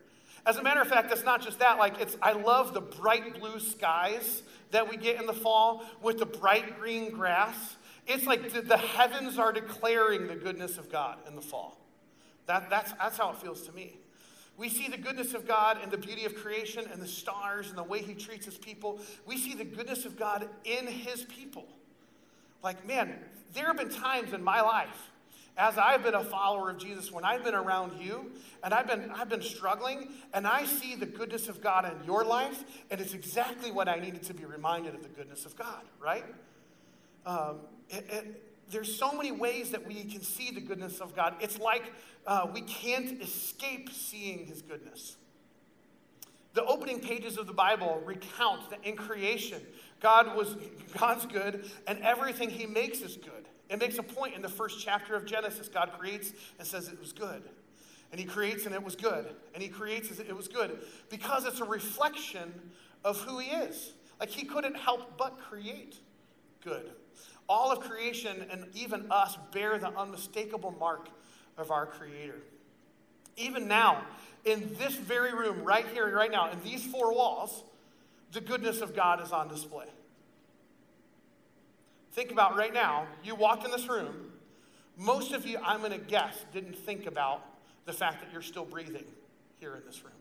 As 0.46 0.58
a 0.58 0.64
matter 0.64 0.80
of 0.80 0.88
fact, 0.88 1.12
it's 1.12 1.24
not 1.24 1.42
just 1.42 1.60
that. 1.60 1.78
Like 1.78 2.00
it's 2.00 2.18
I 2.22 2.34
love 2.34 2.74
the 2.74 2.82
bright 2.82 3.40
blue 3.40 3.60
skies 3.60 4.44
that 4.72 4.90
we 4.90 4.98
get 4.98 5.20
in 5.20 5.26
the 5.26 5.34
fall 5.34 5.84
with 6.02 6.20
the 6.20 6.26
bright 6.26 6.80
green 6.80 7.12
grass. 7.12 7.78
It's 8.08 8.26
like 8.26 8.52
the, 8.52 8.62
the 8.62 8.78
heavens 8.78 9.40
are 9.40 9.52
declaring 9.52 10.28
the 10.28 10.36
goodness 10.36 10.78
of 10.78 10.92
God 10.92 11.18
in 11.28 11.36
the 11.36 11.42
fall. 11.42 11.80
That, 12.46 12.70
that's, 12.70 12.92
that's 12.94 13.18
how 13.18 13.32
it 13.32 13.38
feels 13.38 13.64
to 13.64 13.72
me. 13.72 13.98
We 14.58 14.70
see 14.70 14.88
the 14.88 14.98
goodness 14.98 15.34
of 15.34 15.48
God 15.48 15.80
and 15.82 15.92
the 15.92 15.98
beauty 15.98 16.26
of 16.26 16.36
creation 16.36 16.86
and 16.92 17.02
the 17.02 17.08
stars 17.08 17.70
and 17.70 17.78
the 17.78 17.84
way 17.84 18.02
He 18.02 18.14
treats 18.14 18.46
His 18.46 18.58
people. 18.58 19.00
We 19.26 19.38
see 19.38 19.54
the 19.54 19.66
goodness 19.66 20.06
of 20.06 20.18
God 20.18 20.48
in 20.64 20.88
His 20.88 21.24
people. 21.24 21.66
Like, 22.64 22.88
man, 22.88 23.16
there 23.54 23.66
have 23.66 23.78
been 23.78 23.90
times 23.90 24.34
in 24.34 24.44
my 24.44 24.62
life 24.62 25.12
as 25.58 25.78
I've 25.78 26.04
been 26.04 26.16
a 26.16 26.24
follower 26.24 26.70
of 26.70 26.78
Jesus, 26.78 27.12
when 27.12 27.24
I've 27.24 27.44
been 27.44 27.56
around 27.56 28.02
you 28.02 28.32
and 28.62 28.74
I've 28.74 28.88
been, 28.88 29.10
I've 29.16 29.30
been 29.30 29.42
struggling 29.42 30.10
and 30.34 30.46
I 30.46 30.66
see 30.66 30.96
the 30.96 31.06
goodness 31.06 31.48
of 31.48 31.62
God 31.62 31.86
in 31.86 32.06
your 32.06 32.26
life, 32.26 32.64
and 32.92 33.00
it's 33.00 33.14
exactly 33.14 33.72
what 33.72 33.88
I 33.88 34.00
needed 34.00 34.24
to 34.24 34.34
be 34.34 34.44
reminded 34.44 34.96
of 34.96 35.04
the 35.04 35.10
goodness 35.10 35.46
of 35.46 35.56
God, 35.56 35.82
right? 36.02 36.26
Um, 37.26 37.60
it, 37.90 38.06
it, 38.10 38.44
there's 38.70 38.98
so 38.98 39.12
many 39.12 39.32
ways 39.32 39.72
that 39.72 39.86
we 39.86 40.04
can 40.04 40.22
see 40.22 40.52
the 40.52 40.62
goodness 40.62 41.00
of 41.00 41.16
God. 41.16 41.36
It's 41.40 41.60
like 41.60 41.94
uh, 42.26 42.48
we 42.54 42.62
can't 42.62 43.22
escape 43.22 43.90
seeing 43.92 44.46
his 44.46 44.62
goodness. 44.62 45.18
The 46.54 46.64
opening 46.66 47.00
pages 47.02 47.38
of 47.38 47.48
the 47.48 47.54
Bible 47.54 48.02
recount 48.06 48.70
that 48.70 48.80
in 48.84 48.96
creation, 48.96 49.62
God 50.00 50.36
was 50.36 50.56
God's 50.98 51.26
good 51.26 51.70
and 51.86 52.00
everything 52.00 52.50
he 52.50 52.66
makes 52.66 53.02
is 53.02 53.18
good. 53.18 53.46
It 53.70 53.80
makes 53.80 53.98
a 53.98 54.04
point 54.04 54.36
in 54.36 54.42
the 54.42 54.50
first 54.50 54.80
chapter 54.80 55.16
of 55.16 55.26
Genesis. 55.26 55.68
God 55.68 55.92
creates 55.98 56.32
and 56.58 56.68
says 56.68 56.88
it 56.88 57.00
was 57.00 57.12
good. 57.12 57.42
And 58.12 58.20
he 58.20 58.26
creates 58.26 58.66
and 58.66 58.74
it 58.74 58.82
was 58.84 58.96
good. 58.96 59.28
And 59.54 59.62
he 59.62 59.70
creates 59.70 60.10
and 60.18 60.30
it 60.30 60.36
was 60.36 60.48
good 60.48 60.80
because 61.10 61.46
it's 61.46 61.60
a 61.60 61.66
reflection 61.66 62.54
of 63.04 63.20
who 63.22 63.40
he 63.40 63.50
is. 63.50 63.94
Like 64.20 64.30
he 64.30 64.46
couldn't 64.46 64.78
help 64.78 65.18
but 65.18 65.38
create 65.40 65.98
good. 66.64 66.92
All 67.48 67.72
of 67.72 67.80
creation 67.82 68.46
and 68.52 68.66
even 68.74 69.06
us 69.12 69.38
bear 69.52 69.78
the 69.78 69.90
unmistakable 69.98 70.76
mark 70.80 71.10
of 71.58 71.72
our 71.72 71.86
Creator. 71.86 72.42
Even 73.38 73.68
now, 73.68 74.04
in 74.46 74.76
this 74.78 74.96
very 74.96 75.34
room, 75.34 75.64
right 75.64 75.86
here 75.94 76.08
and 76.08 76.16
right 76.16 76.32
now, 76.32 76.50
in 76.52 76.62
these 76.64 76.86
four 76.86 77.14
walls, 77.14 77.64
the 78.32 78.42
goodness 78.42 78.82
of 78.82 78.96
God 78.96 79.22
is 79.22 79.32
on 79.32 79.48
display. 79.48 79.86
Think 82.14 82.32
about 82.32 82.56
right 82.58 82.74
now, 82.74 83.08
you 83.24 83.36
walked 83.36 83.66
in 83.66 83.72
this 83.72 83.90
room. 83.90 84.32
Most 84.98 85.34
of 85.34 85.46
you, 85.46 85.58
I'm 85.64 85.80
going 85.80 85.92
to 85.92 85.98
guess, 85.98 86.46
didn't 86.54 86.78
think 86.78 87.08
about 87.08 87.44
the 87.86 87.94
fact 87.94 88.22
that 88.22 88.32
you're 88.32 88.42
still 88.42 88.66
breathing 88.66 89.06
here 89.60 89.76
in 89.76 89.82
this 89.86 90.04
room. 90.04 90.14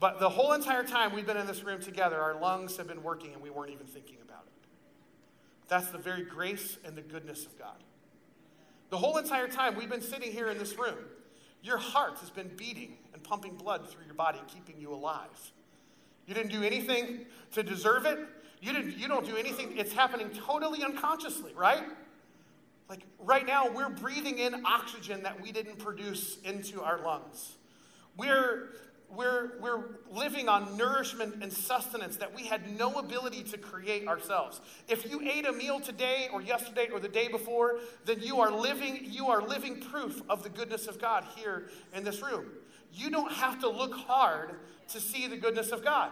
But 0.00 0.20
the 0.20 0.28
whole 0.28 0.52
entire 0.52 0.84
time 0.84 1.12
we've 1.12 1.26
been 1.26 1.36
in 1.36 1.46
this 1.46 1.64
room 1.64 1.80
together, 1.80 2.20
our 2.20 2.40
lungs 2.40 2.76
have 2.76 2.86
been 2.86 3.02
working 3.02 3.32
and 3.32 3.42
we 3.42 3.50
weren't 3.50 3.72
even 3.72 3.86
thinking 3.86 4.16
about 4.22 4.26
it. 4.26 4.27
That's 5.68 5.88
the 5.88 5.98
very 5.98 6.24
grace 6.24 6.78
and 6.84 6.96
the 6.96 7.02
goodness 7.02 7.46
of 7.46 7.58
God. 7.58 7.76
The 8.90 8.96
whole 8.96 9.18
entire 9.18 9.48
time 9.48 9.76
we've 9.76 9.90
been 9.90 10.00
sitting 10.00 10.32
here 10.32 10.48
in 10.48 10.58
this 10.58 10.78
room, 10.78 10.96
your 11.62 11.76
heart 11.76 12.18
has 12.20 12.30
been 12.30 12.50
beating 12.56 12.96
and 13.12 13.22
pumping 13.22 13.54
blood 13.54 13.88
through 13.88 14.06
your 14.06 14.14
body, 14.14 14.38
keeping 14.48 14.80
you 14.80 14.92
alive. 14.92 15.52
You 16.26 16.34
didn't 16.34 16.52
do 16.52 16.62
anything 16.62 17.26
to 17.52 17.62
deserve 17.62 18.06
it. 18.06 18.18
You, 18.60 18.72
didn't, 18.72 18.98
you 18.98 19.08
don't 19.08 19.26
do 19.26 19.36
anything. 19.36 19.76
It's 19.76 19.92
happening 19.92 20.30
totally 20.30 20.82
unconsciously, 20.82 21.52
right? 21.54 21.84
Like 22.88 23.00
right 23.18 23.46
now, 23.46 23.70
we're 23.70 23.90
breathing 23.90 24.38
in 24.38 24.64
oxygen 24.64 25.22
that 25.22 25.40
we 25.40 25.52
didn't 25.52 25.78
produce 25.78 26.38
into 26.44 26.82
our 26.82 27.02
lungs. 27.02 27.56
We're 28.16 28.70
we're, 29.14 29.58
we're 29.60 29.84
living 30.10 30.48
on 30.48 30.76
nourishment 30.76 31.42
and 31.42 31.52
sustenance 31.52 32.16
that 32.16 32.34
we 32.34 32.46
had 32.46 32.78
no 32.78 32.94
ability 32.94 33.42
to 33.44 33.58
create 33.58 34.06
ourselves. 34.06 34.60
If 34.86 35.10
you 35.10 35.22
ate 35.22 35.46
a 35.46 35.52
meal 35.52 35.80
today 35.80 36.28
or 36.32 36.42
yesterday 36.42 36.88
or 36.92 37.00
the 37.00 37.08
day 37.08 37.28
before, 37.28 37.78
then 38.04 38.20
you 38.20 38.40
are 38.40 38.50
living, 38.50 39.06
you 39.10 39.28
are 39.28 39.40
living 39.40 39.80
proof 39.80 40.22
of 40.28 40.42
the 40.42 40.50
goodness 40.50 40.86
of 40.86 41.00
God 41.00 41.24
here 41.36 41.70
in 41.94 42.04
this 42.04 42.22
room. 42.22 42.46
You 42.92 43.10
don't 43.10 43.32
have 43.32 43.60
to 43.60 43.68
look 43.68 43.94
hard 43.94 44.50
to 44.88 45.00
see 45.00 45.26
the 45.26 45.36
goodness 45.36 45.70
of 45.70 45.82
God. 45.82 46.10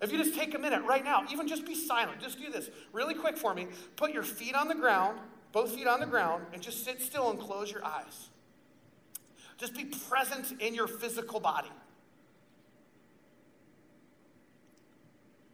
If 0.00 0.12
you 0.12 0.18
just 0.18 0.36
take 0.36 0.54
a 0.54 0.58
minute 0.58 0.84
right 0.84 1.04
now, 1.04 1.24
even 1.32 1.48
just 1.48 1.66
be 1.66 1.74
silent, 1.74 2.20
just 2.20 2.38
do 2.38 2.50
this 2.50 2.70
really 2.92 3.14
quick 3.14 3.36
for 3.36 3.52
me. 3.52 3.66
Put 3.96 4.12
your 4.12 4.22
feet 4.22 4.54
on 4.54 4.68
the 4.68 4.74
ground, 4.76 5.18
both 5.50 5.74
feet 5.74 5.88
on 5.88 5.98
the 5.98 6.06
ground, 6.06 6.44
and 6.52 6.62
just 6.62 6.84
sit 6.84 7.02
still 7.02 7.30
and 7.30 7.40
close 7.40 7.70
your 7.72 7.84
eyes. 7.84 8.28
Just 9.56 9.74
be 9.74 9.86
present 9.86 10.54
in 10.60 10.72
your 10.72 10.86
physical 10.86 11.40
body. 11.40 11.70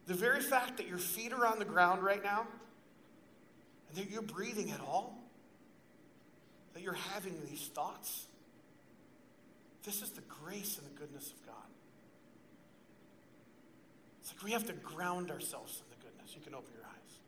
The 0.07 0.13
very 0.13 0.41
fact 0.41 0.77
that 0.77 0.87
your 0.87 0.97
feet 0.97 1.33
are 1.33 1.45
on 1.45 1.59
the 1.59 1.65
ground 1.65 2.03
right 2.03 2.23
now 2.23 2.45
and 3.89 3.97
that 3.97 4.11
you're 4.11 4.21
breathing 4.21 4.71
at 4.71 4.79
all, 4.79 5.17
that 6.73 6.83
you're 6.83 6.93
having 6.93 7.33
these 7.49 7.69
thoughts, 7.73 8.27
this 9.83 10.01
is 10.01 10.09
the 10.11 10.21
grace 10.21 10.77
and 10.77 10.87
the 10.87 10.99
goodness 10.99 11.31
of 11.31 11.45
God. 11.45 11.55
It's 14.21 14.33
like 14.33 14.43
we 14.43 14.51
have 14.51 14.65
to 14.65 14.73
ground 14.73 15.29
ourselves 15.29 15.81
in 15.81 15.97
the 15.97 16.03
goodness. 16.03 16.35
You 16.35 16.41
can 16.41 16.55
open 16.55 16.71
your 16.73 16.83
eyes. 16.83 17.19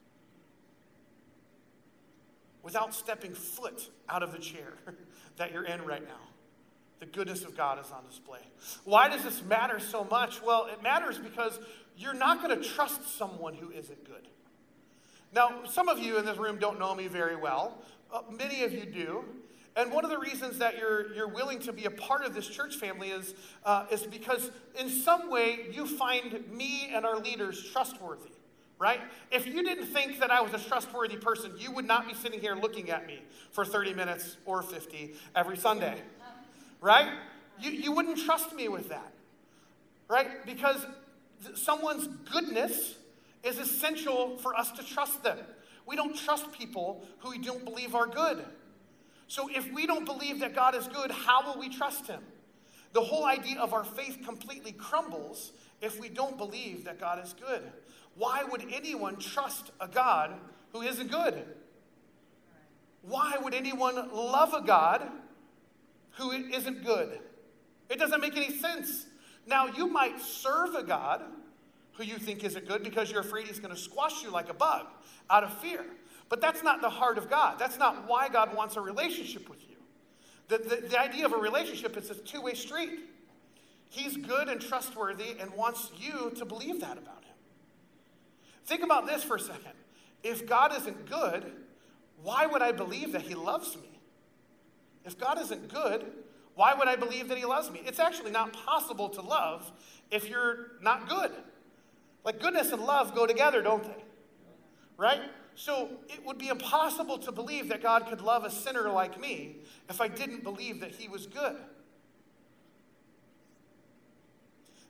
Without 2.63 2.93
stepping 2.93 3.33
foot 3.33 3.89
out 4.09 4.23
of 4.23 4.31
the 4.31 4.39
chair 4.39 4.73
that 5.37 5.51
you're 5.51 5.65
in 5.65 5.83
right 5.83 6.03
now. 6.03 6.36
The 6.99 7.05
goodness 7.05 7.43
of 7.43 7.55
God 7.55 7.79
is 7.83 7.91
on 7.91 8.05
display. 8.07 8.39
Why 8.83 9.07
does 9.07 9.23
this 9.23 9.43
matter 9.43 9.79
so 9.79 10.03
much? 10.05 10.41
Well, 10.41 10.67
it 10.71 10.81
matters 10.81 11.19
because 11.19 11.59
you're 11.95 12.13
not 12.13 12.41
going 12.41 12.59
to 12.59 12.67
trust 12.67 13.17
someone 13.17 13.53
who 13.53 13.71
isn't 13.71 14.03
good. 14.05 14.27
Now, 15.33 15.65
some 15.69 15.89
of 15.89 15.99
you 15.99 16.17
in 16.17 16.25
this 16.25 16.37
room 16.37 16.57
don't 16.57 16.79
know 16.79 16.95
me 16.95 17.07
very 17.07 17.35
well. 17.35 17.77
Uh, 18.11 18.21
many 18.31 18.63
of 18.63 18.73
you 18.73 18.85
do. 18.85 19.25
And 19.75 19.91
one 19.91 20.03
of 20.03 20.09
the 20.09 20.17
reasons 20.17 20.57
that 20.57 20.79
you're, 20.79 21.13
you're 21.13 21.27
willing 21.27 21.59
to 21.59 21.71
be 21.71 21.85
a 21.85 21.91
part 21.91 22.25
of 22.25 22.33
this 22.33 22.47
church 22.47 22.77
family 22.77 23.09
is, 23.09 23.35
uh, 23.63 23.85
is 23.91 24.03
because 24.07 24.49
in 24.79 24.89
some 24.89 25.29
way 25.29 25.67
you 25.71 25.85
find 25.85 26.51
me 26.51 26.89
and 26.91 27.05
our 27.05 27.19
leaders 27.19 27.63
trustworthy, 27.71 28.31
right? 28.79 28.99
If 29.29 29.45
you 29.45 29.61
didn't 29.61 29.85
think 29.85 30.19
that 30.19 30.31
I 30.31 30.41
was 30.41 30.51
a 30.53 30.67
trustworthy 30.67 31.17
person, 31.17 31.53
you 31.59 31.71
would 31.73 31.85
not 31.85 32.07
be 32.07 32.15
sitting 32.15 32.39
here 32.39 32.55
looking 32.55 32.89
at 32.89 33.05
me 33.05 33.21
for 33.51 33.63
30 33.63 33.93
minutes 33.93 34.37
or 34.45 34.63
50 34.63 35.13
every 35.35 35.57
Sunday, 35.57 36.01
right? 36.81 37.09
You, 37.59 37.71
you 37.71 37.91
wouldn't 37.91 38.19
trust 38.19 38.53
me 38.53 38.67
with 38.67 38.89
that, 38.89 39.13
right? 40.07 40.45
Because 40.45 40.85
someone's 41.55 42.07
goodness 42.31 42.95
is 43.43 43.57
essential 43.59 44.37
for 44.37 44.55
us 44.55 44.71
to 44.71 44.85
trust 44.85 45.23
them. 45.23 45.37
We 45.85 45.95
don't 45.95 46.15
trust 46.15 46.51
people 46.51 47.05
who 47.19 47.31
we 47.31 47.39
don't 47.39 47.63
believe 47.63 47.95
are 47.95 48.07
good. 48.07 48.43
So 49.27 49.49
if 49.49 49.71
we 49.71 49.85
don't 49.85 50.05
believe 50.05 50.39
that 50.39 50.55
God 50.55 50.75
is 50.75 50.87
good, 50.87 51.11
how 51.11 51.45
will 51.45 51.59
we 51.59 51.69
trust 51.69 52.07
him? 52.07 52.21
The 52.93 53.01
whole 53.01 53.25
idea 53.25 53.59
of 53.59 53.73
our 53.73 53.83
faith 53.83 54.19
completely 54.25 54.71
crumbles 54.71 55.51
if 55.81 55.99
we 55.99 56.09
don't 56.09 56.37
believe 56.37 56.85
that 56.85 56.99
God 56.99 57.23
is 57.23 57.33
good. 57.33 57.61
Why 58.15 58.43
would 58.43 58.65
anyone 58.71 59.17
trust 59.17 59.71
a 59.79 59.87
God 59.87 60.33
who 60.71 60.81
isn't 60.81 61.11
good? 61.11 61.43
Why 63.03 63.35
would 63.41 63.53
anyone 63.53 63.95
love 64.11 64.53
a 64.53 64.61
God 64.61 65.07
who 66.17 66.31
isn't 66.31 66.83
good? 66.83 67.19
It 67.89 67.99
doesn't 67.99 68.21
make 68.21 68.35
any 68.35 68.57
sense. 68.57 69.05
Now, 69.45 69.67
you 69.67 69.87
might 69.87 70.19
serve 70.19 70.75
a 70.75 70.83
God 70.83 71.21
who 71.93 72.03
you 72.03 72.17
think 72.17 72.43
isn't 72.43 72.67
good 72.67 72.83
because 72.83 73.11
you're 73.11 73.21
afraid 73.21 73.47
he's 73.47 73.59
going 73.59 73.73
to 73.73 73.79
squash 73.79 74.23
you 74.23 74.29
like 74.29 74.49
a 74.49 74.53
bug 74.53 74.87
out 75.29 75.43
of 75.43 75.53
fear. 75.59 75.85
But 76.29 76.41
that's 76.41 76.63
not 76.63 76.81
the 76.81 76.89
heart 76.89 77.17
of 77.17 77.29
God. 77.29 77.57
That's 77.57 77.79
not 77.79 78.07
why 78.07 78.29
God 78.29 78.55
wants 78.55 78.75
a 78.75 78.81
relationship 78.81 79.49
with 79.49 79.61
you. 79.69 79.75
The, 80.49 80.57
the, 80.57 80.87
the 80.89 80.99
idea 80.99 81.25
of 81.25 81.33
a 81.33 81.37
relationship 81.37 81.97
is 81.97 82.09
a 82.09 82.15
two 82.15 82.41
way 82.41 82.53
street. 82.53 82.99
He's 83.89 84.17
good 84.17 84.49
and 84.49 84.59
trustworthy 84.59 85.37
and 85.39 85.51
wants 85.53 85.91
you 85.97 86.31
to 86.35 86.45
believe 86.45 86.81
that 86.81 86.97
about 86.97 87.23
him. 87.23 87.35
Think 88.65 88.83
about 88.83 89.07
this 89.07 89.23
for 89.23 89.37
a 89.37 89.39
second. 89.39 89.71
If 90.23 90.45
God 90.45 90.75
isn't 90.75 91.09
good, 91.09 91.51
why 92.21 92.45
would 92.45 92.61
I 92.61 92.73
believe 92.73 93.13
that 93.13 93.21
he 93.21 93.33
loves 93.33 93.75
me? 93.77 93.96
If 95.07 95.17
God 95.17 95.39
isn't 95.41 95.73
good, 95.73 96.05
why 96.55 96.73
would 96.73 96.89
I 96.89 96.97
believe 96.97 97.29
that 97.29 97.37
he 97.37 97.45
loves 97.45 97.71
me? 97.71 97.81
It's 97.85 97.99
actually 97.99 98.31
not 98.31 98.51
possible 98.51 99.07
to 99.09 99.21
love 99.21 99.71
if 100.11 100.29
you're 100.29 100.71
not 100.81 101.07
good. 101.07 101.31
Like 102.25 102.41
goodness 102.41 102.73
and 102.73 102.83
love 102.83 103.15
go 103.15 103.25
together, 103.25 103.61
don't 103.61 103.83
they? 103.83 104.03
Right? 104.97 105.21
So 105.55 105.89
it 106.09 106.25
would 106.25 106.37
be 106.37 106.49
impossible 106.49 107.17
to 107.19 107.31
believe 107.31 107.69
that 107.69 107.81
God 107.81 108.07
could 108.07 108.21
love 108.21 108.43
a 108.43 108.51
sinner 108.51 108.91
like 108.91 109.19
me 109.19 109.55
if 109.89 110.01
I 110.01 110.09
didn't 110.09 110.43
believe 110.43 110.81
that 110.81 110.91
he 110.91 111.07
was 111.07 111.25
good. 111.25 111.55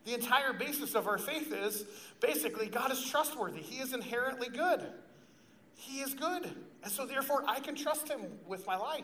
The 0.06 0.14
entire 0.14 0.54
basis 0.54 0.96
of 0.96 1.08
our 1.08 1.18
faith 1.18 1.54
is 1.54 1.86
basically 2.22 2.68
God 2.68 2.92
is 2.92 3.06
trustworthy. 3.06 3.62
He 3.62 3.82
is 3.82 3.94
inherently 3.94 4.50
good. 4.50 4.82
He 5.76 6.00
is 6.00 6.16
good. 6.16 6.56
And 6.88 6.96
so, 6.96 7.06
therefore, 7.06 7.44
I 7.46 7.60
can 7.60 7.76
trust 7.76 8.08
Him 8.08 8.22
with 8.48 8.66
my 8.66 8.78
life. 8.78 9.04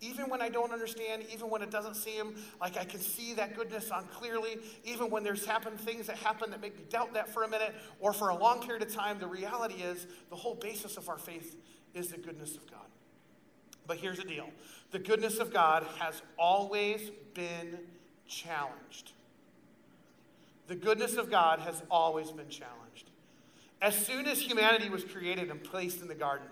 Even 0.00 0.28
when 0.28 0.42
I 0.42 0.48
don't 0.48 0.72
understand, 0.72 1.22
even 1.32 1.48
when 1.48 1.62
it 1.62 1.70
doesn't 1.70 1.94
seem 1.94 2.34
like 2.60 2.76
I 2.76 2.84
can 2.84 2.98
see 2.98 3.34
that 3.34 3.54
goodness 3.54 3.92
on 3.92 4.06
clearly, 4.06 4.58
even 4.82 5.10
when 5.10 5.22
there's 5.22 5.46
happened 5.46 5.78
things 5.78 6.08
that 6.08 6.16
happen 6.16 6.50
that 6.50 6.60
make 6.60 6.76
me 6.76 6.82
doubt 6.90 7.14
that 7.14 7.28
for 7.28 7.44
a 7.44 7.48
minute 7.48 7.72
or 8.00 8.12
for 8.12 8.30
a 8.30 8.34
long 8.34 8.60
period 8.60 8.82
of 8.82 8.92
time, 8.92 9.20
the 9.20 9.28
reality 9.28 9.74
is 9.74 10.08
the 10.28 10.34
whole 10.34 10.56
basis 10.56 10.96
of 10.96 11.08
our 11.08 11.18
faith 11.18 11.54
is 11.94 12.08
the 12.08 12.18
goodness 12.18 12.56
of 12.56 12.68
God. 12.68 12.80
But 13.86 13.98
here's 13.98 14.16
the 14.16 14.24
deal 14.24 14.50
the 14.90 14.98
goodness 14.98 15.38
of 15.38 15.52
God 15.52 15.86
has 16.00 16.22
always 16.36 17.12
been 17.34 17.78
challenged. 18.26 19.12
The 20.66 20.74
goodness 20.74 21.14
of 21.14 21.30
God 21.30 21.60
has 21.60 21.80
always 21.92 22.32
been 22.32 22.48
challenged. 22.48 23.08
As 23.80 23.94
soon 23.94 24.26
as 24.26 24.40
humanity 24.40 24.88
was 24.88 25.04
created 25.04 25.48
and 25.48 25.62
placed 25.62 26.02
in 26.02 26.08
the 26.08 26.16
garden, 26.16 26.48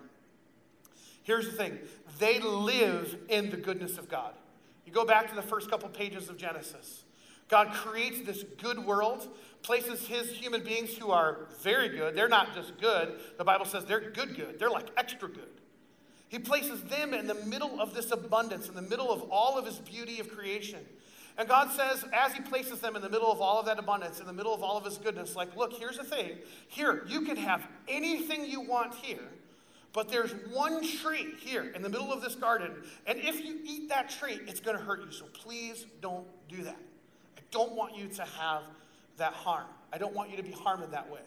here's 1.29 1.45
the 1.45 1.53
thing 1.53 1.79
they 2.19 2.41
live 2.41 3.17
in 3.29 3.51
the 3.51 3.57
goodness 3.57 3.99
of 3.99 4.09
God. 4.09 4.33
You 4.85 4.93
go 4.93 5.05
back 5.05 5.29
to 5.29 5.35
the 5.37 5.43
first 5.43 5.71
couple 5.71 5.89
pages 5.91 6.29
of 6.29 6.39
Genesis. 6.39 7.05
God 7.49 7.73
creates 7.73 8.23
this 8.23 8.45
good 8.61 8.85
world, 8.85 9.29
places 9.63 10.07
his 10.07 10.31
human 10.31 10.65
beings 10.65 10.97
who 10.97 11.11
are 11.11 11.47
very 11.63 11.91
good. 11.91 12.15
They're 12.15 12.29
not 12.29 12.55
just 12.55 12.79
good. 12.81 13.21
The 13.37 13.45
Bible 13.45 13.67
says 13.67 13.85
they're 13.85 14.11
good, 14.11 14.35
good. 14.35 14.59
They're 14.59 14.71
like 14.71 14.89
extra 14.97 15.29
good. 15.29 15.61
He 16.29 16.39
places 16.39 16.83
them 16.85 17.13
in 17.15 17.27
the 17.27 17.35
middle 17.35 17.81
of 17.81 17.95
this 17.95 18.11
abundance, 18.11 18.69
in 18.69 18.75
the 18.75 18.83
middle 18.83 19.13
of 19.13 19.23
all 19.31 19.59
of 19.59 19.67
his 19.67 19.79
beauty 19.79 20.21
of 20.21 20.35
creation. 20.35 20.81
And 21.39 21.49
God 21.49 21.71
says, 21.71 22.05
as 22.13 22.33
He 22.33 22.41
places 22.41 22.81
them 22.81 22.97
in 22.97 23.03
the 23.03 23.09
middle 23.09 23.31
of 23.31 23.41
all 23.41 23.61
of 23.61 23.67
that 23.67 23.79
abundance, 23.79 24.19
in 24.19 24.27
the 24.27 24.33
middle 24.33 24.53
of 24.53 24.65
all 24.65 24.77
of 24.77 24.85
His 24.85 24.99
goodness, 24.99 25.37
like, 25.37 25.57
look, 25.57 25.73
here's 25.73 25.97
the 25.97 26.05
thing. 26.05 26.33
Here, 26.67 27.05
you 27.07 27.21
can 27.21 27.37
have 27.37 27.65
anything 27.87 28.45
you 28.45 28.61
want 28.61 28.95
here, 28.97 29.29
but 29.99 30.09
there's 30.09 30.31
one 30.53 30.81
tree 30.87 31.35
here 31.41 31.73
in 31.75 31.83
the 31.83 31.89
middle 31.89 32.13
of 32.13 32.23
this 32.23 32.37
garden. 32.37 32.71
And 33.09 33.19
if 33.19 33.45
you 33.45 33.59
eat 33.65 33.89
that 33.89 34.09
tree, 34.09 34.39
it's 34.47 34.61
going 34.61 34.79
to 34.79 34.83
hurt 34.85 35.05
you. 35.05 35.11
So 35.11 35.25
please 35.33 35.87
don't 36.01 36.25
do 36.49 36.63
that. 36.63 36.79
I 37.37 37.41
don't 37.51 37.73
want 37.73 37.97
you 37.97 38.07
to 38.07 38.23
have 38.23 38.63
that 39.17 39.33
harm. 39.33 39.67
I 39.93 39.99
don't 39.99 40.15
want 40.15 40.31
you 40.31 40.37
to 40.37 40.45
be 40.45 40.53
harmed 40.53 40.85
in 40.85 40.93
that 40.93 41.11
way. 41.11 41.23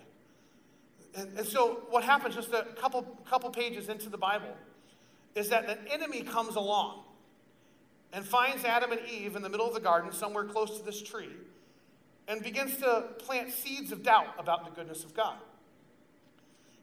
And, 1.17 1.37
and 1.39 1.45
so, 1.45 1.81
what 1.89 2.05
happens 2.05 2.35
just 2.35 2.53
a 2.53 2.63
couple, 2.79 3.01
couple 3.25 3.49
pages 3.49 3.89
into 3.89 4.07
the 4.07 4.17
Bible 4.17 4.55
is 5.35 5.49
that 5.49 5.67
the 5.67 5.77
enemy 5.91 6.21
comes 6.21 6.55
along 6.55 7.03
and 8.13 8.23
finds 8.23 8.63
Adam 8.63 8.93
and 8.93 9.01
Eve 9.01 9.35
in 9.35 9.41
the 9.41 9.49
middle 9.49 9.67
of 9.67 9.73
the 9.73 9.81
garden, 9.81 10.13
somewhere 10.13 10.45
close 10.45 10.79
to 10.79 10.85
this 10.85 11.01
tree, 11.01 11.31
and 12.29 12.41
begins 12.41 12.77
to 12.77 13.07
plant 13.19 13.51
seeds 13.51 13.91
of 13.91 14.01
doubt 14.01 14.33
about 14.39 14.63
the 14.63 14.71
goodness 14.71 15.03
of 15.03 15.13
God. 15.13 15.35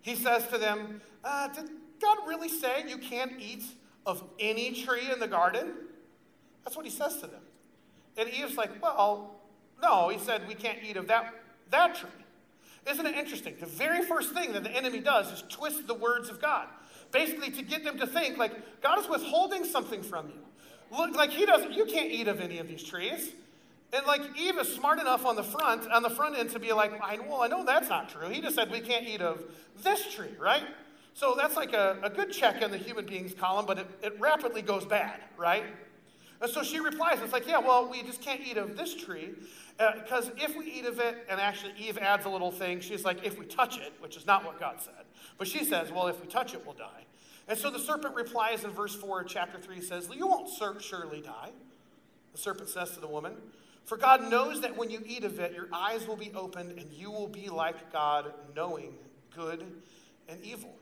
He 0.08 0.16
says 0.16 0.46
to 0.48 0.56
them, 0.56 1.02
uh, 1.22 1.48
Did 1.48 1.68
God 2.00 2.18
really 2.26 2.48
say 2.48 2.82
you 2.88 2.96
can't 2.96 3.32
eat 3.38 3.62
of 4.06 4.24
any 4.40 4.72
tree 4.72 5.12
in 5.12 5.20
the 5.20 5.26
garden? 5.26 5.74
That's 6.64 6.74
what 6.74 6.86
he 6.86 6.90
says 6.90 7.16
to 7.16 7.26
them. 7.26 7.42
And 8.16 8.30
Eve's 8.30 8.56
like, 8.56 8.82
Well, 8.82 9.34
no, 9.82 10.08
he 10.08 10.18
said 10.18 10.48
we 10.48 10.54
can't 10.54 10.78
eat 10.82 10.96
of 10.96 11.08
that, 11.08 11.34
that 11.68 11.94
tree. 11.94 12.08
Isn't 12.90 13.04
it 13.04 13.16
interesting? 13.16 13.56
The 13.60 13.66
very 13.66 14.02
first 14.02 14.32
thing 14.32 14.54
that 14.54 14.64
the 14.64 14.70
enemy 14.70 15.00
does 15.00 15.30
is 15.30 15.44
twist 15.50 15.86
the 15.86 15.92
words 15.92 16.30
of 16.30 16.40
God, 16.40 16.68
basically 17.12 17.50
to 17.50 17.62
get 17.62 17.84
them 17.84 17.98
to 17.98 18.06
think 18.06 18.38
like 18.38 18.80
God 18.80 18.98
is 19.00 19.10
withholding 19.10 19.66
something 19.66 20.02
from 20.02 20.28
you. 20.28 20.40
Look, 20.96 21.16
like 21.16 21.28
he 21.28 21.44
doesn't, 21.44 21.74
you 21.74 21.84
can't 21.84 22.10
eat 22.10 22.28
of 22.28 22.40
any 22.40 22.60
of 22.60 22.66
these 22.66 22.82
trees. 22.82 23.32
And 23.92 24.06
like 24.06 24.22
Eve 24.38 24.58
is 24.58 24.72
smart 24.72 24.98
enough 24.98 25.24
on 25.24 25.36
the 25.36 25.42
front, 25.42 25.90
on 25.90 26.02
the 26.02 26.10
front 26.10 26.38
end 26.38 26.50
to 26.50 26.58
be 26.58 26.72
like, 26.72 26.92
I, 27.02 27.18
well, 27.20 27.42
I 27.42 27.48
know 27.48 27.64
that's 27.64 27.88
not 27.88 28.10
true. 28.10 28.28
He 28.28 28.40
just 28.40 28.54
said 28.54 28.70
we 28.70 28.80
can't 28.80 29.06
eat 29.06 29.22
of 29.22 29.42
this 29.82 30.12
tree, 30.12 30.34
right? 30.38 30.64
So 31.14 31.34
that's 31.36 31.56
like 31.56 31.72
a, 31.72 31.98
a 32.02 32.10
good 32.10 32.30
check 32.30 32.62
in 32.62 32.70
the 32.70 32.76
human 32.76 33.06
beings 33.06 33.34
column, 33.34 33.66
but 33.66 33.78
it, 33.78 33.86
it 34.02 34.20
rapidly 34.20 34.62
goes 34.62 34.84
bad, 34.84 35.20
right? 35.36 35.64
And 36.40 36.50
so 36.50 36.62
she 36.62 36.78
replies, 36.78 37.18
it's 37.20 37.32
like, 37.32 37.48
yeah, 37.48 37.58
well, 37.58 37.88
we 37.90 38.02
just 38.02 38.20
can't 38.20 38.40
eat 38.40 38.56
of 38.56 38.76
this 38.76 38.94
tree 38.94 39.34
because 39.76 40.28
uh, 40.28 40.34
if 40.36 40.56
we 40.56 40.66
eat 40.66 40.84
of 40.84 41.00
it, 41.00 41.26
and 41.28 41.40
actually 41.40 41.72
Eve 41.78 41.98
adds 41.98 42.26
a 42.26 42.28
little 42.28 42.52
thing, 42.52 42.80
she's 42.80 43.04
like, 43.04 43.24
if 43.24 43.38
we 43.38 43.46
touch 43.46 43.78
it, 43.78 43.92
which 44.00 44.16
is 44.16 44.26
not 44.26 44.44
what 44.44 44.60
God 44.60 44.80
said, 44.80 45.06
but 45.38 45.48
she 45.48 45.64
says, 45.64 45.90
well, 45.90 46.06
if 46.06 46.20
we 46.20 46.28
touch 46.28 46.54
it, 46.54 46.64
we'll 46.64 46.74
die. 46.74 47.04
And 47.48 47.58
so 47.58 47.70
the 47.70 47.78
serpent 47.78 48.14
replies 48.14 48.62
in 48.64 48.70
verse 48.70 48.94
4 48.94 49.22
of 49.22 49.28
chapter 49.28 49.58
3 49.58 49.80
says, 49.80 50.10
You 50.14 50.26
won't 50.26 50.50
surely 50.82 51.22
die. 51.22 51.50
The 52.32 52.38
serpent 52.38 52.68
says 52.68 52.90
to 52.92 53.00
the 53.00 53.08
woman, 53.08 53.32
For 53.88 53.96
God 53.96 54.30
knows 54.30 54.60
that 54.60 54.76
when 54.76 54.90
you 54.90 55.02
eat 55.06 55.24
of 55.24 55.40
it, 55.40 55.54
your 55.54 55.66
eyes 55.72 56.06
will 56.06 56.16
be 56.16 56.30
opened 56.34 56.78
and 56.78 56.92
you 56.92 57.10
will 57.10 57.26
be 57.26 57.48
like 57.48 57.90
God, 57.90 58.34
knowing 58.54 58.92
good 59.34 59.64
and 60.28 60.44
evil. 60.44 60.76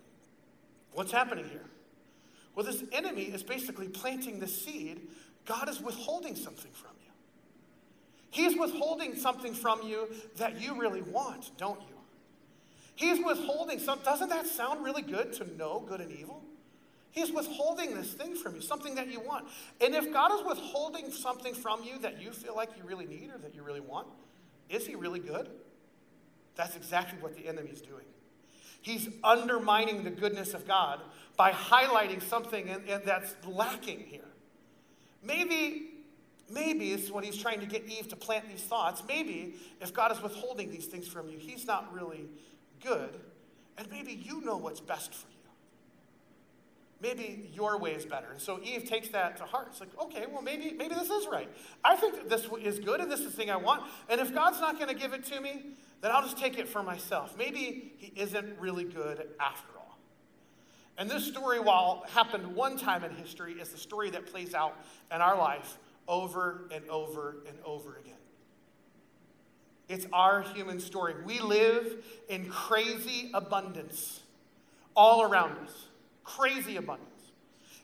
What's 0.93 1.13
happening 1.13 1.45
here? 1.45 1.63
Well, 2.57 2.67
this 2.67 2.83
enemy 2.91 3.23
is 3.23 3.45
basically 3.45 3.87
planting 3.87 4.41
the 4.41 4.49
seed. 4.49 5.03
God 5.45 5.69
is 5.69 5.81
withholding 5.81 6.35
something 6.35 6.73
from 6.73 6.91
you. 7.05 7.13
He's 8.31 8.59
withholding 8.59 9.15
something 9.15 9.55
from 9.55 9.83
you 9.85 10.09
that 10.39 10.61
you 10.61 10.77
really 10.77 11.03
want, 11.03 11.57
don't 11.57 11.81
you? 11.83 11.95
He's 12.97 13.25
withholding 13.25 13.79
some. 13.79 14.01
Doesn't 14.01 14.31
that 14.31 14.49
sound 14.49 14.85
really 14.85 15.03
good 15.03 15.33
to 15.35 15.57
know 15.57 15.85
good 15.87 16.01
and 16.01 16.11
evil? 16.11 16.43
He's 17.17 17.33
withholding 17.33 17.95
this 17.95 18.13
thing 18.13 18.35
from 18.35 18.57
you, 18.57 18.61
something 18.61 18.95
that 18.97 19.11
you 19.11 19.21
want. 19.21 19.47
And 19.81 19.95
if 19.95 20.13
God 20.13 20.39
is 20.39 20.47
withholding 20.47 21.11
something 21.11 21.55
from 21.55 21.83
you 21.83 21.99
that 22.01 22.21
you 22.21 22.31
feel 22.31 22.55
like 22.55 22.69
you 22.77 22.85
really 22.85 23.07
need 23.07 23.31
or 23.35 23.39
that 23.39 23.55
you 23.55 23.63
really 23.63 23.81
want, 23.81 24.07
is 24.69 24.87
He 24.87 24.97
really 24.97 25.19
good? 25.19 25.49
That's 26.57 26.77
exactly 26.77 27.19
what 27.23 27.35
the 27.35 27.49
enemy 27.49 27.71
is 27.71 27.81
doing. 27.81 28.05
He's 28.83 29.09
undermining 29.25 30.05
the 30.05 30.11
goodness 30.11 30.53
of 30.53 30.69
God 30.69 31.01
by 31.39 31.53
highlighting 31.53 32.23
something 32.23 32.69
in, 32.69 32.85
in 32.85 33.01
that's 33.07 33.35
lacking 33.49 34.01
here. 34.01 34.21
Maybe, 35.23 35.93
maybe 36.51 36.91
is 36.91 37.11
what 37.11 37.25
he's 37.25 37.39
trying 37.39 37.61
to 37.61 37.67
get 37.67 37.87
Eve 37.89 38.09
to 38.09 38.17
plant 38.17 38.47
these 38.47 38.63
thoughts. 38.63 39.03
Maybe 39.09 39.55
if 39.81 39.95
God 39.95 40.13
is 40.13 40.21
withholding 40.21 40.71
these 40.71 40.85
things 40.85 41.09
from 41.09 41.31
you, 41.31 41.39
he's 41.39 41.67
not 41.67 41.93
really 41.95 42.27
good. 42.85 43.17
And 43.79 43.91
maybe 43.91 44.13
you 44.13 44.43
know 44.43 44.59
what's 44.59 44.81
best 44.81 45.15
for 45.15 45.29
you 45.31 45.36
maybe 47.01 47.51
your 47.53 47.79
way 47.79 47.93
is 47.93 48.05
better. 48.07 48.31
And 48.31 48.41
so 48.41 48.61
Eve 48.63 48.89
takes 48.89 49.09
that 49.09 49.37
to 49.39 49.45
heart. 49.45 49.69
It's 49.71 49.81
like, 49.81 49.91
okay, 50.01 50.25
well, 50.31 50.43
maybe, 50.43 50.73
maybe 50.73 50.95
this 50.95 51.11
is 51.11 51.27
right. 51.27 51.49
I 51.85 51.97
think 51.97 52.29
this 52.29 52.49
is 52.63 52.79
good 52.79 53.01
and 53.01 53.11
this 53.11 53.21
is 53.21 53.27
the 53.27 53.33
thing 53.33 53.51
I 53.51 53.57
want. 53.57 53.83
And 54.09 54.21
if 54.21 54.35
God's 54.35 54.61
not 54.61 54.77
going 54.79 54.89
to 54.89 54.95
give 54.95 55.13
it 55.13 55.25
to 55.27 55.41
me, 55.41 55.67
then 56.01 56.11
I'll 56.11 56.23
just 56.23 56.39
take 56.39 56.59
it 56.59 56.69
for 56.69 56.83
myself. 56.83 57.37
Maybe 57.37 57.93
he 57.99 58.13
isn't 58.21 58.59
really 58.59 58.85
good 58.85 59.29
after 59.41 59.73
all. 59.79 59.99
And 60.99 61.11
this 61.11 61.27
story, 61.27 61.61
while 61.61 62.05
happened 62.09 62.55
one 62.55 62.79
time 62.79 63.05
in 63.05 63.11
history, 63.11 63.55
is 63.55 63.69
the 63.69 63.79
story 63.79 64.11
that 64.11 64.27
plays 64.27 64.55
out 64.55 64.77
in 65.15 65.21
our 65.21 65.37
life 65.37 65.79
over 66.09 66.69
and 66.73 66.89
over 66.89 67.37
and 67.47 67.59
over 67.65 67.97
again. 67.97 68.15
It's 69.89 70.07
our 70.13 70.43
human 70.43 70.81
story. 70.81 71.15
We 71.25 71.41
live 71.41 72.05
in 72.29 72.49
crazy 72.49 73.31
abundance 73.35 74.23
all 74.97 75.23
around 75.23 75.59
us 75.59 75.87
crazy 76.27 76.77
abundance. 76.77 77.11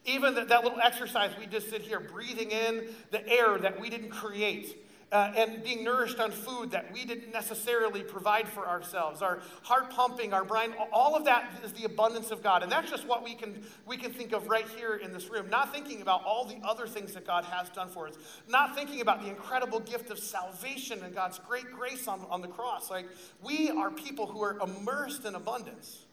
Even 0.05 0.35
that, 0.35 0.49
that 0.49 0.65
little 0.65 0.81
exercise 0.81 1.31
we 1.39 1.47
just 1.47 1.71
did 1.71 1.83
here, 1.83 2.01
breathing 2.01 2.51
in 2.51 2.89
the 3.13 3.27
air 3.29 3.57
that 3.57 3.81
we 3.81 3.89
didn't 3.89 4.11
create. 4.11 4.79
Uh, 5.13 5.31
and 5.37 5.63
being 5.63 5.85
nourished 5.85 6.19
on 6.19 6.31
food 6.31 6.71
that 6.71 6.91
we 6.91 7.05
didn't 7.05 7.31
necessarily 7.31 8.03
provide 8.03 8.49
for 8.49 8.67
ourselves, 8.67 9.21
our 9.21 9.41
heart 9.63 9.91
pumping, 9.91 10.33
our 10.33 10.43
brain, 10.43 10.73
all 10.91 11.15
of 11.15 11.27
that 11.27 11.51
is 11.63 11.71
the 11.75 11.85
abundance 11.85 12.31
of 12.31 12.43
God. 12.43 12.63
And 12.63 12.73
that's 12.73 12.91
just 12.91 13.07
what 13.07 13.23
we 13.23 13.35
can, 13.35 13.63
we 13.87 13.99
can 13.99 14.11
think 14.11 14.33
of 14.33 14.49
right 14.49 14.67
here 14.71 14.95
in 14.95 15.13
this 15.13 15.29
room. 15.29 15.51
Not 15.51 15.71
thinking 15.71 16.01
about 16.01 16.25
all 16.25 16.47
the 16.47 16.57
other 16.67 16.87
things 16.87 17.13
that 17.13 17.27
God 17.27 17.45
has 17.45 17.69
done 17.69 17.91
for 17.91 18.09
us. 18.09 18.15
Not 18.49 18.75
thinking 18.75 19.03
about 19.03 19.21
the 19.23 19.29
incredible 19.29 19.81
gift 19.81 20.11
of 20.11 20.19
salvation 20.19 21.03
and 21.05 21.15
God's 21.15 21.39
great 21.41 21.71
grace 21.71 22.09
on, 22.09 22.25
on 22.31 22.41
the 22.41 22.49
cross. 22.49 22.91
Like, 22.91 23.07
we 23.45 23.69
are 23.69 23.91
people 23.91 24.27
who 24.27 24.43
are 24.43 24.59
immersed 24.61 25.27
in 25.27 25.35
abundance. 25.35 26.07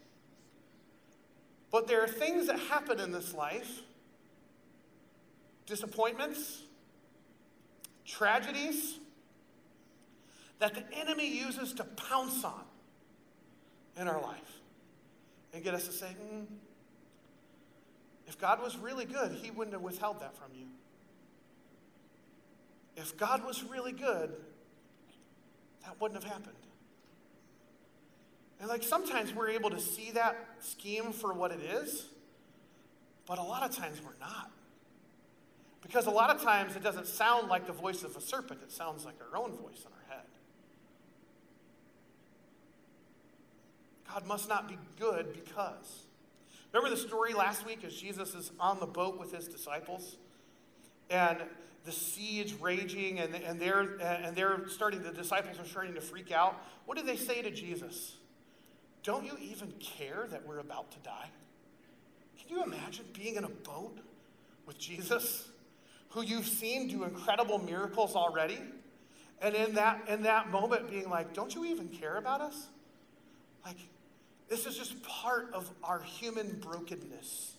But 1.72 1.88
there 1.88 2.04
are 2.04 2.08
things 2.08 2.48
that 2.48 2.60
happen 2.60 3.00
in 3.00 3.12
this 3.12 3.34
life 3.34 3.82
disappointments, 5.66 6.64
tragedies 8.06 8.98
that 10.58 10.74
the 10.74 10.84
enemy 10.98 11.28
uses 11.28 11.74
to 11.74 11.84
pounce 11.84 12.44
on 12.44 12.64
in 13.96 14.08
our 14.08 14.22
life 14.22 14.60
and 15.54 15.64
get 15.64 15.74
us 15.74 15.86
to 15.86 15.92
say, 15.92 16.08
mm, 16.08 16.46
if 18.28 18.38
God 18.40 18.62
was 18.62 18.78
really 18.78 19.06
good, 19.06 19.32
he 19.32 19.52
wouldn't 19.52 19.74
have 19.74 19.82
withheld 19.82 20.20
that 20.22 20.36
from 20.36 20.48
you. 20.56 20.66
If 22.98 23.16
God 23.18 23.46
was 23.46 23.64
really 23.64 23.92
good, 23.92 24.32
that 25.84 26.00
wouldn't 26.02 26.22
have 26.22 26.32
happened. 26.32 26.56
And 28.60 28.68
like 28.68 28.84
sometimes 28.84 29.34
we're 29.34 29.50
able 29.50 29.70
to 29.70 29.80
see 29.80 30.12
that 30.12 30.38
scheme 30.60 31.12
for 31.12 31.34
what 31.34 31.52
it 31.52 31.62
is, 31.62 32.06
but 33.26 33.38
a 33.38 33.44
lot 33.44 33.64
of 33.64 33.76
times 33.76 34.02
we're 34.04 34.20
not. 34.20 34.52
Because 35.82 36.08
a 36.08 36.12
lot 36.12 36.30
of 36.30 36.42
times 36.42 36.76
it 36.76 36.84
doesn't 36.84 37.08
sound 37.08 37.48
like 37.48 37.66
the 37.66 37.74
voice 37.74 38.04
of 38.04 38.16
a 38.16 38.22
serpent, 38.22 38.60
it 38.64 38.72
sounds 38.72 39.06
like 39.06 39.16
our 39.32 39.38
own 39.38 39.52
voice 39.52 39.86
in 39.86 39.92
our 39.94 40.16
head. 40.18 40.26
God 44.14 44.28
must 44.28 44.50
not 44.50 44.68
be 44.68 44.78
good 45.00 45.34
because. 45.34 46.04
Remember 46.74 46.96
the 46.96 47.02
story 47.02 47.34
last 47.34 47.66
week 47.66 47.84
as 47.84 47.96
Jesus 47.96 48.36
is 48.36 48.52
on 48.60 48.80
the 48.80 48.86
boat 48.86 49.20
with 49.20 49.34
his 49.34 49.48
disciples? 49.48 50.18
And 51.10 51.40
the 51.86 51.92
siege 51.92 52.56
raging, 52.62 53.20
and, 53.20 53.34
and, 53.34 53.60
they're, 53.60 53.98
and 54.02 54.36
they're 54.36 54.68
starting, 54.68 55.02
the 55.02 55.12
disciples 55.12 55.58
are 55.60 55.66
starting 55.66 55.96
to 55.96 56.02
freak 56.02 56.32
out. 56.32 56.56
What 56.86 56.98
did 56.98 57.08
they 57.08 57.16
say 57.16 57.42
to 57.42 57.50
Jesus? 57.50 58.16
Don't 59.04 59.26
you 59.26 59.38
even 59.42 59.72
care 59.80 60.28
that 60.32 60.46
we're 60.46 60.60
about 60.60 60.92
to 60.92 61.00
die? 61.00 61.30
Can 62.40 62.58
you 62.58 62.64
imagine 62.64 63.06
being 63.14 63.36
in 63.36 63.44
a 63.44 63.50
boat 63.50 63.98
with 64.66 64.78
Jesus, 64.78 65.48
who 66.10 66.22
you've 66.22 66.48
seen 66.48 66.88
do 66.88 67.04
incredible 67.04 67.60
miracles 67.60 68.16
already? 68.16 68.60
And 69.42 69.56
in 69.56 69.76
that, 69.76 70.08
in 70.10 70.24
that 70.24 70.52
moment, 70.52 70.90
being 70.90 71.10
like, 71.10 71.34
Don't 71.34 71.54
you 71.56 71.66
even 71.66 71.88
care 71.88 72.18
about 72.18 72.42
us? 72.42 72.68
Like, 73.66 73.78
this 74.50 74.66
is 74.66 74.78
just 74.78 75.02
part 75.04 75.54
of 75.54 75.70
our 75.84 76.02
human 76.02 76.60
brokenness. 76.60 77.54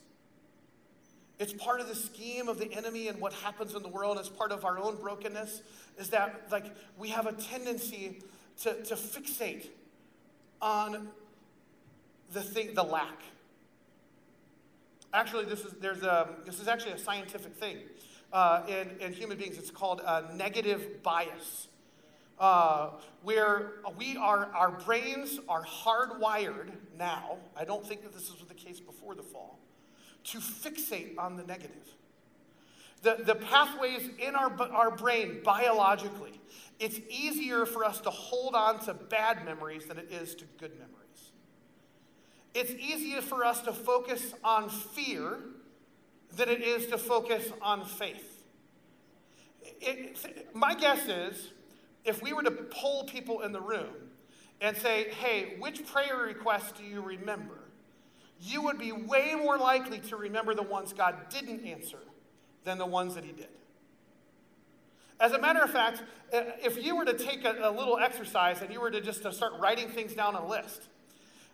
It's 1.38 1.54
part 1.54 1.80
of 1.80 1.88
the 1.88 1.94
scheme 1.94 2.48
of 2.48 2.58
the 2.58 2.70
enemy 2.74 3.08
and 3.08 3.18
what 3.18 3.32
happens 3.32 3.74
in 3.74 3.82
the 3.82 3.88
world. 3.88 4.18
It's 4.18 4.28
part 4.28 4.52
of 4.52 4.64
our 4.66 4.78
own 4.78 4.96
brokenness. 4.96 5.62
Is 5.98 6.10
that 6.10 6.48
like 6.50 6.66
we 6.98 7.08
have 7.08 7.26
a 7.26 7.32
tendency 7.32 8.18
to, 8.62 8.74
to 8.84 8.94
fixate 8.94 9.68
on 10.60 11.08
the 12.32 12.42
thing, 12.42 12.74
the 12.74 12.82
lack. 12.82 13.22
Actually, 15.12 15.44
this 15.44 15.64
is 15.64 15.72
there's 15.80 16.02
a 16.02 16.28
this 16.44 16.60
is 16.60 16.68
actually 16.68 16.92
a 16.92 16.98
scientific 16.98 17.54
thing 17.56 17.78
uh, 18.32 18.62
in 18.68 18.90
in 19.00 19.12
human 19.12 19.36
beings. 19.36 19.58
It's 19.58 19.70
called 19.70 20.02
negative 20.34 21.02
bias 21.02 21.68
uh, 22.40 22.88
where 23.22 23.72
we 23.98 24.16
are, 24.16 24.46
our 24.54 24.70
brains 24.70 25.38
are 25.48 25.62
hardwired 25.62 26.70
now. 26.98 27.36
I 27.54 27.64
don't 27.64 27.86
think 27.86 28.02
that 28.02 28.14
this 28.14 28.32
was 28.32 28.42
the 28.48 28.54
case 28.54 28.80
before 28.80 29.14
the 29.14 29.22
fall, 29.22 29.58
to 30.24 30.38
fixate 30.38 31.18
on 31.18 31.36
the 31.36 31.44
negative. 31.44 31.76
The, 33.02 33.18
the 33.24 33.34
pathways 33.34 34.08
in 34.18 34.34
our, 34.34 34.50
our 34.72 34.90
brain 34.90 35.40
biologically, 35.44 36.40
it's 36.78 36.98
easier 37.10 37.66
for 37.66 37.84
us 37.84 38.00
to 38.00 38.10
hold 38.10 38.54
on 38.54 38.80
to 38.86 38.94
bad 38.94 39.44
memories 39.44 39.84
than 39.84 39.98
it 39.98 40.10
is 40.10 40.34
to 40.36 40.46
good 40.58 40.72
memories. 40.72 40.99
It's 42.54 42.72
easier 42.72 43.20
for 43.20 43.44
us 43.44 43.60
to 43.62 43.72
focus 43.72 44.34
on 44.42 44.68
fear 44.68 45.38
than 46.36 46.48
it 46.48 46.62
is 46.62 46.86
to 46.88 46.98
focus 46.98 47.50
on 47.62 47.84
faith. 47.84 48.44
It, 49.80 50.54
my 50.54 50.74
guess 50.74 51.08
is 51.08 51.50
if 52.04 52.22
we 52.22 52.32
were 52.32 52.42
to 52.42 52.50
poll 52.50 53.04
people 53.04 53.40
in 53.42 53.52
the 53.52 53.60
room 53.60 53.94
and 54.60 54.76
say, 54.76 55.10
hey, 55.10 55.56
which 55.58 55.86
prayer 55.86 56.16
requests 56.16 56.72
do 56.72 56.84
you 56.84 57.00
remember? 57.00 57.58
You 58.40 58.62
would 58.62 58.78
be 58.78 58.92
way 58.92 59.34
more 59.36 59.58
likely 59.58 59.98
to 60.00 60.16
remember 60.16 60.54
the 60.54 60.62
ones 60.62 60.92
God 60.92 61.28
didn't 61.28 61.64
answer 61.64 61.98
than 62.64 62.78
the 62.78 62.86
ones 62.86 63.14
that 63.14 63.24
He 63.24 63.32
did. 63.32 63.48
As 65.18 65.32
a 65.32 65.38
matter 65.38 65.60
of 65.60 65.70
fact, 65.70 66.02
if 66.32 66.82
you 66.82 66.96
were 66.96 67.04
to 67.04 67.12
take 67.12 67.44
a, 67.44 67.58
a 67.62 67.70
little 67.70 67.98
exercise 67.98 68.62
and 68.62 68.72
you 68.72 68.80
were 68.80 68.90
to 68.90 69.00
just 69.00 69.22
to 69.22 69.32
start 69.32 69.52
writing 69.60 69.88
things 69.88 70.14
down 70.14 70.34
on 70.34 70.44
a 70.44 70.48
list, 70.48 70.88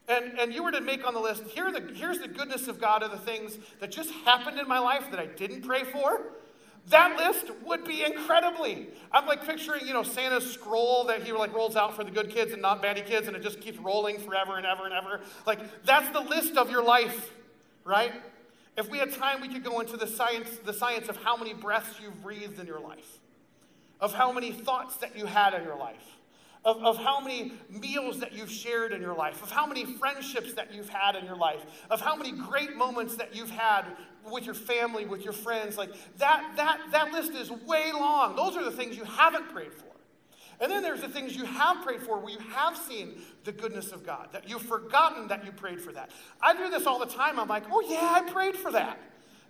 and, 0.08 0.38
and 0.38 0.54
you 0.54 0.62
were 0.62 0.70
to 0.72 0.80
make 0.80 1.06
on 1.06 1.14
the 1.14 1.20
list, 1.20 1.44
here 1.44 1.70
the, 1.72 1.80
here's 1.94 2.20
the 2.20 2.28
goodness 2.28 2.68
of 2.68 2.80
God 2.80 3.02
of 3.02 3.10
the 3.10 3.18
things 3.18 3.58
that 3.80 3.90
just 3.90 4.10
happened 4.10 4.58
in 4.58 4.68
my 4.68 4.78
life 4.78 5.10
that 5.10 5.18
I 5.18 5.26
didn't 5.26 5.62
pray 5.62 5.84
for, 5.84 6.20
that 6.88 7.16
list 7.16 7.50
would 7.64 7.84
be 7.84 8.04
incredibly. 8.04 8.88
I'm 9.10 9.26
like 9.26 9.44
picturing, 9.44 9.86
you 9.86 9.92
know, 9.92 10.04
Santa's 10.04 10.48
scroll 10.52 11.04
that 11.04 11.24
he 11.24 11.32
like 11.32 11.52
rolls 11.52 11.74
out 11.74 11.96
for 11.96 12.04
the 12.04 12.12
good 12.12 12.30
kids 12.30 12.52
and 12.52 12.62
not 12.62 12.80
baddie 12.82 13.04
kids, 13.04 13.26
and 13.26 13.36
it 13.36 13.42
just 13.42 13.60
keeps 13.60 13.78
rolling 13.78 14.18
forever 14.18 14.56
and 14.56 14.64
ever 14.64 14.84
and 14.84 14.94
ever. 14.94 15.20
Like 15.46 15.58
that's 15.84 16.08
the 16.10 16.20
list 16.20 16.56
of 16.56 16.70
your 16.70 16.84
life, 16.84 17.32
right? 17.84 18.12
If 18.76 18.88
we 18.88 18.98
had 18.98 19.12
time, 19.12 19.40
we 19.40 19.48
could 19.48 19.64
go 19.64 19.80
into 19.80 19.96
the 19.96 20.06
science, 20.06 20.50
the 20.64 20.72
science 20.72 21.08
of 21.08 21.16
how 21.16 21.36
many 21.36 21.54
breaths 21.54 21.96
you've 22.00 22.22
breathed 22.22 22.60
in 22.60 22.66
your 22.66 22.80
life, 22.80 23.18
of 24.00 24.14
how 24.14 24.30
many 24.30 24.52
thoughts 24.52 24.96
that 24.98 25.16
you 25.18 25.26
had 25.26 25.54
in 25.54 25.64
your 25.64 25.76
life, 25.76 26.18
of, 26.66 26.84
of 26.84 26.98
how 26.98 27.20
many 27.20 27.52
meals 27.70 28.18
that 28.18 28.32
you've 28.32 28.50
shared 28.50 28.92
in 28.92 29.00
your 29.00 29.14
life, 29.14 29.40
of 29.40 29.52
how 29.52 29.66
many 29.66 29.84
friendships 29.84 30.52
that 30.54 30.74
you've 30.74 30.88
had 30.88 31.14
in 31.14 31.24
your 31.24 31.36
life, 31.36 31.64
of 31.88 32.00
how 32.00 32.16
many 32.16 32.32
great 32.32 32.76
moments 32.76 33.14
that 33.16 33.34
you've 33.34 33.50
had 33.50 33.84
with 34.30 34.44
your 34.44 34.54
family, 34.54 35.06
with 35.06 35.22
your 35.22 35.32
friends. 35.32 35.78
Like 35.78 35.90
that, 36.18 36.44
that, 36.56 36.80
that 36.90 37.12
list 37.12 37.32
is 37.32 37.52
way 37.52 37.92
long. 37.92 38.34
Those 38.34 38.56
are 38.56 38.64
the 38.64 38.72
things 38.72 38.96
you 38.96 39.04
haven't 39.04 39.48
prayed 39.50 39.72
for. 39.72 39.84
And 40.58 40.72
then 40.72 40.82
there's 40.82 41.02
the 41.02 41.08
things 41.08 41.36
you 41.36 41.44
have 41.44 41.84
prayed 41.84 42.00
for 42.00 42.18
where 42.18 42.32
you 42.32 42.40
have 42.52 42.76
seen 42.76 43.20
the 43.44 43.52
goodness 43.52 43.92
of 43.92 44.04
God, 44.04 44.30
that 44.32 44.48
you've 44.48 44.62
forgotten 44.62 45.28
that 45.28 45.44
you 45.44 45.52
prayed 45.52 45.80
for 45.80 45.92
that. 45.92 46.10
I 46.42 46.56
do 46.56 46.68
this 46.68 46.84
all 46.84 46.98
the 46.98 47.06
time. 47.06 47.38
I'm 47.38 47.46
like, 47.46 47.64
oh, 47.70 47.82
yeah, 47.82 48.10
I 48.10 48.28
prayed 48.28 48.56
for 48.56 48.72
that. 48.72 48.98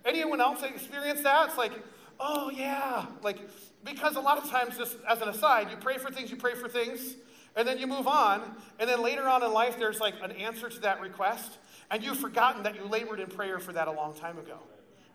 Anyone 0.05 0.39
else 0.39 0.61
experience 0.61 1.21
that? 1.23 1.49
It's 1.49 1.57
like, 1.57 1.71
oh, 2.19 2.51
yeah. 2.51 3.05
Like, 3.23 3.39
because 3.87 4.15
a 4.15 4.19
lot 4.19 4.37
of 4.37 4.49
times, 4.49 4.77
just 4.77 4.97
as 5.07 5.21
an 5.21 5.29
aside, 5.29 5.71
you 5.71 5.77
pray 5.77 5.97
for 5.97 6.11
things, 6.11 6.29
you 6.29 6.37
pray 6.37 6.55
for 6.55 6.67
things, 6.67 7.15
and 7.55 7.67
then 7.67 7.79
you 7.79 7.87
move 7.87 8.07
on. 8.07 8.55
And 8.79 8.89
then 8.89 9.01
later 9.01 9.27
on 9.27 9.43
in 9.43 9.51
life, 9.51 9.79
there's 9.79 9.99
like 9.99 10.15
an 10.21 10.31
answer 10.31 10.69
to 10.69 10.79
that 10.81 10.99
request. 10.99 11.57
And 11.89 12.03
you've 12.03 12.19
forgotten 12.19 12.63
that 12.63 12.75
you 12.75 12.85
labored 12.85 13.19
in 13.19 13.27
prayer 13.27 13.59
for 13.59 13.71
that 13.73 13.87
a 13.87 13.91
long 13.91 14.13
time 14.13 14.37
ago, 14.37 14.57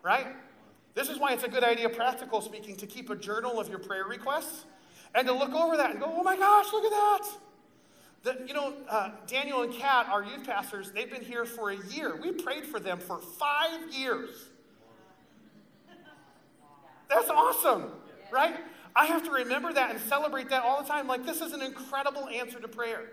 right? 0.03 0.27
This 0.95 1.09
is 1.09 1.19
why 1.19 1.33
it's 1.33 1.45
a 1.45 1.49
good 1.49 1.65
idea, 1.65 1.89
practical 1.89 2.41
speaking, 2.41 2.77
to 2.77 2.87
keep 2.87 3.11
a 3.11 3.17
journal 3.17 3.61
of 3.61 3.69
your 3.69 3.79
prayer 3.79 4.05
requests 4.05 4.65
and 5.15 5.27
to 5.27 5.35
look 5.35 5.53
over 5.53 5.77
that 5.77 5.91
and 5.91 6.01
go, 6.01 6.07
oh 6.09 6.23
my 6.23 6.37
gosh, 6.37 6.73
look 6.73 6.85
at 6.85 6.91
that. 6.91 7.29
The, 8.23 8.45
you 8.47 8.55
know, 8.55 8.75
uh, 8.89 9.11
Daniel 9.27 9.63
and 9.63 9.73
Kat, 9.73 10.07
our 10.09 10.23
youth 10.23 10.47
pastors, 10.47 10.93
they've 10.93 11.11
been 11.11 11.23
here 11.23 11.45
for 11.45 11.71
a 11.71 11.77
year. 11.89 12.19
We 12.23 12.31
prayed 12.33 12.65
for 12.65 12.79
them 12.79 12.99
for 12.99 13.19
five 13.19 13.93
years. 13.93 14.49
That's 17.09 17.29
awesome, 17.29 17.91
right? 18.33 18.57
I 18.95 19.07
have 19.07 19.25
to 19.25 19.31
remember 19.31 19.73
that 19.73 19.91
and 19.91 20.01
celebrate 20.01 20.51
that 20.51 20.63
all 20.63 20.83
the 20.83 20.89
time. 20.89 21.07
Like, 21.07 21.25
this 21.25 21.41
is 21.41 21.53
an 21.53 21.63
incredible 21.63 22.29
answer 22.29 22.61
to 22.61 22.69
prayer. 22.69 23.05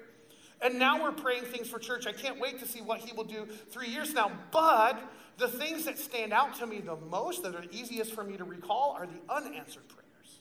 And 0.61 0.77
now 0.77 1.01
we're 1.01 1.13
praying 1.13 1.43
things 1.43 1.69
for 1.69 1.79
church. 1.79 2.05
I 2.05 2.11
can't 2.11 2.39
wait 2.39 2.59
to 2.59 2.67
see 2.67 2.81
what 2.81 2.99
he 2.99 3.13
will 3.13 3.23
do 3.23 3.45
three 3.45 3.87
years 3.87 4.13
now. 4.13 4.31
But 4.51 4.99
the 5.37 5.47
things 5.47 5.85
that 5.85 5.97
stand 5.97 6.33
out 6.33 6.55
to 6.55 6.67
me 6.67 6.79
the 6.79 6.97
most, 6.97 7.43
that 7.43 7.55
are 7.55 7.63
easiest 7.71 8.13
for 8.13 8.23
me 8.23 8.35
to 8.37 8.43
recall, 8.43 8.95
are 8.99 9.07
the 9.07 9.33
unanswered 9.33 9.87
prayers. 9.87 10.39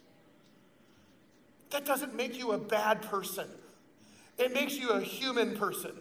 That 1.71 1.85
doesn't 1.85 2.17
make 2.17 2.37
you 2.37 2.53
a 2.53 2.59
bad 2.59 3.03
person, 3.03 3.47
it 4.39 4.53
makes 4.53 4.77
you 4.77 4.91
a 4.91 5.01
human 5.01 5.57
person. 5.57 5.93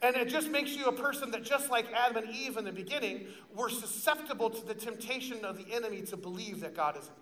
And 0.00 0.16
it 0.16 0.28
just 0.28 0.50
makes 0.50 0.72
you 0.72 0.86
a 0.86 0.92
person 0.92 1.30
that, 1.30 1.44
just 1.44 1.70
like 1.70 1.86
Adam 1.92 2.24
and 2.24 2.34
Eve 2.34 2.56
in 2.56 2.64
the 2.64 2.72
beginning, 2.72 3.26
were 3.54 3.68
susceptible 3.68 4.50
to 4.50 4.66
the 4.66 4.74
temptation 4.74 5.44
of 5.44 5.56
the 5.56 5.72
enemy 5.72 6.02
to 6.02 6.16
believe 6.16 6.58
that 6.60 6.74
God 6.74 6.96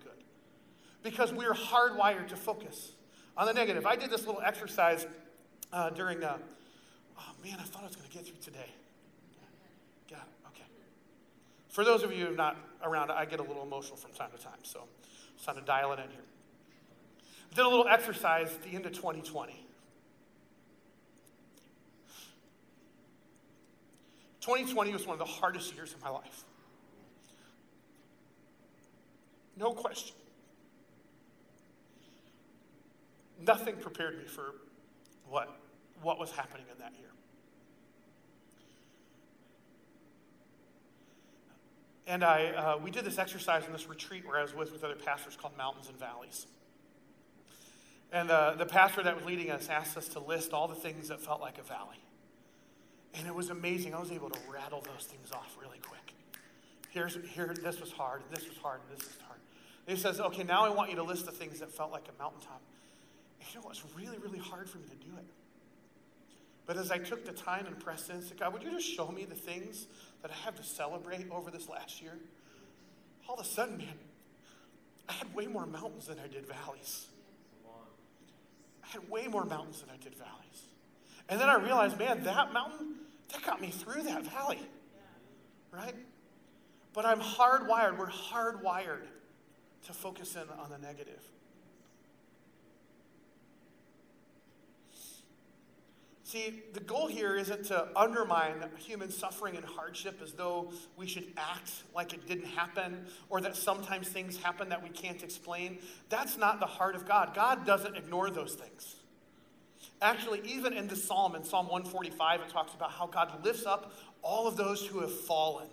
Because 1.03 1.33
we're 1.33 1.53
hardwired 1.53 2.27
to 2.27 2.35
focus 2.35 2.91
on 3.35 3.47
the 3.47 3.53
negative. 3.53 3.85
I 3.85 3.95
did 3.95 4.09
this 4.09 4.25
little 4.25 4.41
exercise 4.43 5.05
uh, 5.73 5.89
during, 5.89 6.23
uh, 6.23 6.37
oh 7.17 7.31
man, 7.43 7.57
I 7.59 7.63
thought 7.63 7.83
I 7.83 7.87
was 7.87 7.95
going 7.95 8.07
to 8.07 8.13
get 8.13 8.25
through 8.25 8.41
today. 8.41 8.69
Got 10.09 10.19
it, 10.19 10.47
okay. 10.47 10.65
For 11.69 11.83
those 11.83 12.03
of 12.03 12.13
you 12.13 12.35
not 12.35 12.57
around, 12.83 13.11
I 13.11 13.25
get 13.25 13.39
a 13.39 13.43
little 13.43 13.63
emotional 13.63 13.97
from 13.97 14.11
time 14.11 14.29
to 14.35 14.43
time, 14.43 14.59
so 14.63 14.83
it's 15.35 15.45
time 15.45 15.55
to 15.55 15.61
dial 15.61 15.91
it 15.93 15.99
in 15.99 16.09
here. 16.09 16.23
I 17.51 17.55
did 17.55 17.65
a 17.65 17.69
little 17.69 17.87
exercise 17.87 18.49
at 18.53 18.63
the 18.63 18.75
end 18.75 18.85
of 18.85 18.93
2020. 18.93 19.53
2020 24.41 24.93
was 24.93 25.05
one 25.05 25.13
of 25.13 25.19
the 25.19 25.25
hardest 25.25 25.73
years 25.75 25.93
of 25.93 26.01
my 26.01 26.09
life. 26.09 26.43
No 29.55 29.73
question. 29.73 30.15
Nothing 33.45 33.75
prepared 33.77 34.17
me 34.17 34.25
for 34.25 34.55
what 35.29 35.49
what 36.01 36.19
was 36.19 36.31
happening 36.31 36.65
in 36.71 36.79
that 36.79 36.93
year. 36.99 37.09
And 42.07 42.23
I, 42.23 42.47
uh, 42.47 42.77
we 42.83 42.91
did 42.91 43.05
this 43.05 43.17
exercise 43.17 43.65
in 43.65 43.71
this 43.71 43.87
retreat 43.87 44.27
where 44.27 44.37
I 44.37 44.41
was 44.41 44.55
with, 44.55 44.73
with 44.73 44.83
other 44.83 44.95
pastors 44.95 45.37
called 45.39 45.55
Mountains 45.57 45.87
and 45.87 45.97
Valleys. 45.97 46.47
And 48.11 48.29
uh, 48.29 48.55
the 48.55 48.65
pastor 48.65 49.03
that 49.03 49.15
was 49.15 49.25
leading 49.25 49.49
us 49.49 49.69
asked 49.69 49.95
us 49.95 50.09
to 50.09 50.19
list 50.19 50.51
all 50.51 50.67
the 50.67 50.75
things 50.75 51.07
that 51.07 51.21
felt 51.21 51.39
like 51.39 51.57
a 51.57 51.63
valley. 51.63 52.01
And 53.13 53.27
it 53.27 53.35
was 53.35 53.49
amazing. 53.49 53.93
I 53.93 53.99
was 53.99 54.11
able 54.11 54.29
to 54.29 54.39
rattle 54.51 54.81
those 54.81 55.05
things 55.05 55.31
off 55.31 55.55
really 55.61 55.79
quick. 55.79 56.13
Here's, 56.89 57.17
here, 57.29 57.53
this 57.63 57.79
was 57.79 57.91
hard, 57.91 58.23
this 58.29 58.45
was 58.47 58.57
hard, 58.57 58.81
this 58.89 59.05
was 59.05 59.17
hard. 59.25 59.39
And 59.87 59.95
he 59.95 60.01
says, 60.01 60.19
okay, 60.19 60.43
now 60.43 60.65
I 60.65 60.69
want 60.69 60.89
you 60.89 60.97
to 60.97 61.03
list 61.03 61.25
the 61.25 61.31
things 61.31 61.59
that 61.59 61.71
felt 61.71 61.91
like 61.91 62.05
a 62.09 62.21
mountaintop. 62.21 62.61
You 63.53 63.59
know, 63.59 63.65
it 63.65 63.69
was 63.69 63.83
really, 63.97 64.17
really 64.17 64.39
hard 64.39 64.69
for 64.69 64.77
me 64.77 64.85
to 64.85 64.95
do 64.95 65.17
it 65.17 65.25
But 66.65 66.77
as 66.77 66.91
I 66.91 66.97
took 66.97 67.25
the 67.25 67.33
time 67.33 67.65
and 67.65 67.77
pressed 67.79 68.09
in, 68.09 68.21
said, 68.21 68.39
God, 68.39 68.53
would 68.53 68.63
you 68.63 68.71
just 68.71 68.87
show 68.87 69.07
me 69.09 69.25
the 69.25 69.35
things 69.35 69.87
that 70.21 70.31
I 70.31 70.35
have 70.45 70.55
to 70.55 70.63
celebrate 70.63 71.29
over 71.31 71.51
this 71.51 71.67
last 71.67 72.01
year? 72.01 72.13
All 73.27 73.35
of 73.35 73.45
a 73.45 73.47
sudden, 73.49 73.77
man, 73.77 73.97
I 75.09 75.13
had 75.13 75.33
way 75.35 75.47
more 75.47 75.65
mountains 75.65 76.07
than 76.07 76.19
I 76.19 76.27
did 76.27 76.45
valleys. 76.47 77.07
I 78.83 78.87
had 78.87 79.09
way 79.09 79.27
more 79.27 79.45
mountains 79.45 79.81
than 79.81 79.89
I 79.89 79.97
did 80.01 80.15
valleys. 80.15 80.63
And 81.27 81.39
then 81.39 81.49
I 81.49 81.55
realized, 81.55 81.97
man, 81.97 82.23
that 82.23 82.53
mountain, 82.53 82.95
that 83.31 83.43
got 83.43 83.61
me 83.61 83.69
through 83.69 84.03
that 84.03 84.25
valley. 84.25 84.59
Right? 85.71 85.95
But 86.93 87.05
I'm 87.05 87.19
hardwired, 87.19 87.97
we're 87.97 88.07
hardwired 88.07 89.07
to 89.85 89.93
focus 89.93 90.35
in 90.35 90.43
on 90.59 90.69
the 90.69 90.77
negative. 90.77 91.21
See, 96.31 96.63
the 96.71 96.79
goal 96.79 97.07
here 97.07 97.35
isn't 97.35 97.65
to 97.65 97.89
undermine 97.93 98.63
human 98.77 99.11
suffering 99.11 99.57
and 99.57 99.65
hardship 99.65 100.21
as 100.23 100.31
though 100.31 100.71
we 100.95 101.05
should 101.05 101.25
act 101.35 101.83
like 101.93 102.13
it 102.13 102.25
didn't 102.25 102.45
happen 102.45 103.05
or 103.29 103.41
that 103.41 103.53
sometimes 103.57 104.07
things 104.07 104.41
happen 104.41 104.69
that 104.69 104.81
we 104.81 104.87
can't 104.87 105.23
explain. 105.23 105.79
That's 106.07 106.37
not 106.37 106.61
the 106.61 106.65
heart 106.67 106.95
of 106.95 107.05
God. 107.05 107.33
God 107.35 107.65
doesn't 107.65 107.97
ignore 107.97 108.29
those 108.29 108.55
things. 108.55 108.95
Actually, 110.01 110.39
even 110.45 110.71
in 110.71 110.87
the 110.87 110.95
psalm, 110.95 111.35
in 111.35 111.43
Psalm 111.43 111.67
145, 111.67 112.39
it 112.39 112.47
talks 112.47 112.73
about 112.73 112.91
how 112.91 113.07
God 113.07 113.43
lifts 113.43 113.65
up 113.65 113.91
all 114.21 114.47
of 114.47 114.55
those 114.55 114.87
who 114.87 115.01
have 115.01 115.11
fallen 115.11 115.67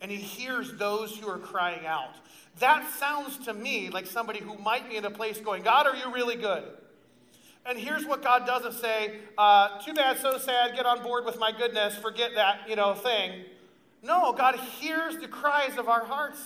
and 0.00 0.12
he 0.12 0.16
hears 0.16 0.72
those 0.74 1.16
who 1.16 1.28
are 1.28 1.38
crying 1.38 1.86
out. 1.86 2.14
That 2.60 2.88
sounds 3.00 3.36
to 3.46 3.52
me 3.52 3.90
like 3.90 4.06
somebody 4.06 4.38
who 4.38 4.56
might 4.58 4.88
be 4.88 4.94
in 4.94 5.04
a 5.04 5.10
place 5.10 5.40
going, 5.40 5.64
God, 5.64 5.88
are 5.88 5.96
you 5.96 6.14
really 6.14 6.36
good? 6.36 6.62
And 7.66 7.78
here's 7.78 8.06
what 8.06 8.22
God 8.22 8.46
doesn't 8.46 8.72
say, 8.72 9.18
uh, 9.36 9.78
too 9.80 9.92
bad, 9.92 10.18
so 10.18 10.38
sad, 10.38 10.74
get 10.74 10.86
on 10.86 11.02
board 11.02 11.24
with 11.24 11.38
my 11.38 11.52
goodness, 11.52 11.96
forget 11.96 12.34
that, 12.34 12.68
you 12.68 12.74
know, 12.74 12.94
thing. 12.94 13.44
No, 14.02 14.32
God 14.32 14.56
hears 14.56 15.18
the 15.18 15.28
cries 15.28 15.76
of 15.76 15.88
our 15.88 16.04
hearts. 16.04 16.40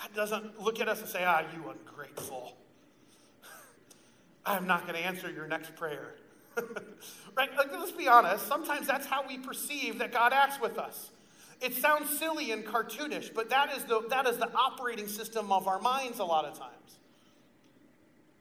God 0.00 0.14
doesn't 0.14 0.60
look 0.62 0.80
at 0.80 0.88
us 0.88 1.00
and 1.00 1.08
say, 1.08 1.24
ah, 1.24 1.42
you 1.52 1.68
ungrateful. 1.68 2.56
I'm 4.46 4.66
not 4.66 4.82
going 4.86 4.94
to 4.94 5.04
answer 5.04 5.30
your 5.30 5.48
next 5.48 5.74
prayer. 5.74 6.14
right? 7.36 7.50
Like, 7.56 7.72
let's 7.72 7.92
be 7.92 8.06
honest. 8.06 8.46
Sometimes 8.46 8.86
that's 8.86 9.06
how 9.06 9.26
we 9.26 9.38
perceive 9.38 9.98
that 9.98 10.12
God 10.12 10.32
acts 10.32 10.60
with 10.60 10.78
us. 10.78 11.10
It 11.60 11.74
sounds 11.74 12.18
silly 12.18 12.52
and 12.52 12.64
cartoonish, 12.64 13.34
but 13.34 13.48
that 13.50 13.74
is 13.76 13.84
the, 13.84 14.02
that 14.10 14.26
is 14.26 14.36
the 14.36 14.52
operating 14.54 15.08
system 15.08 15.50
of 15.50 15.66
our 15.66 15.80
minds 15.80 16.18
a 16.18 16.24
lot 16.24 16.44
of 16.44 16.58
times. 16.58 16.72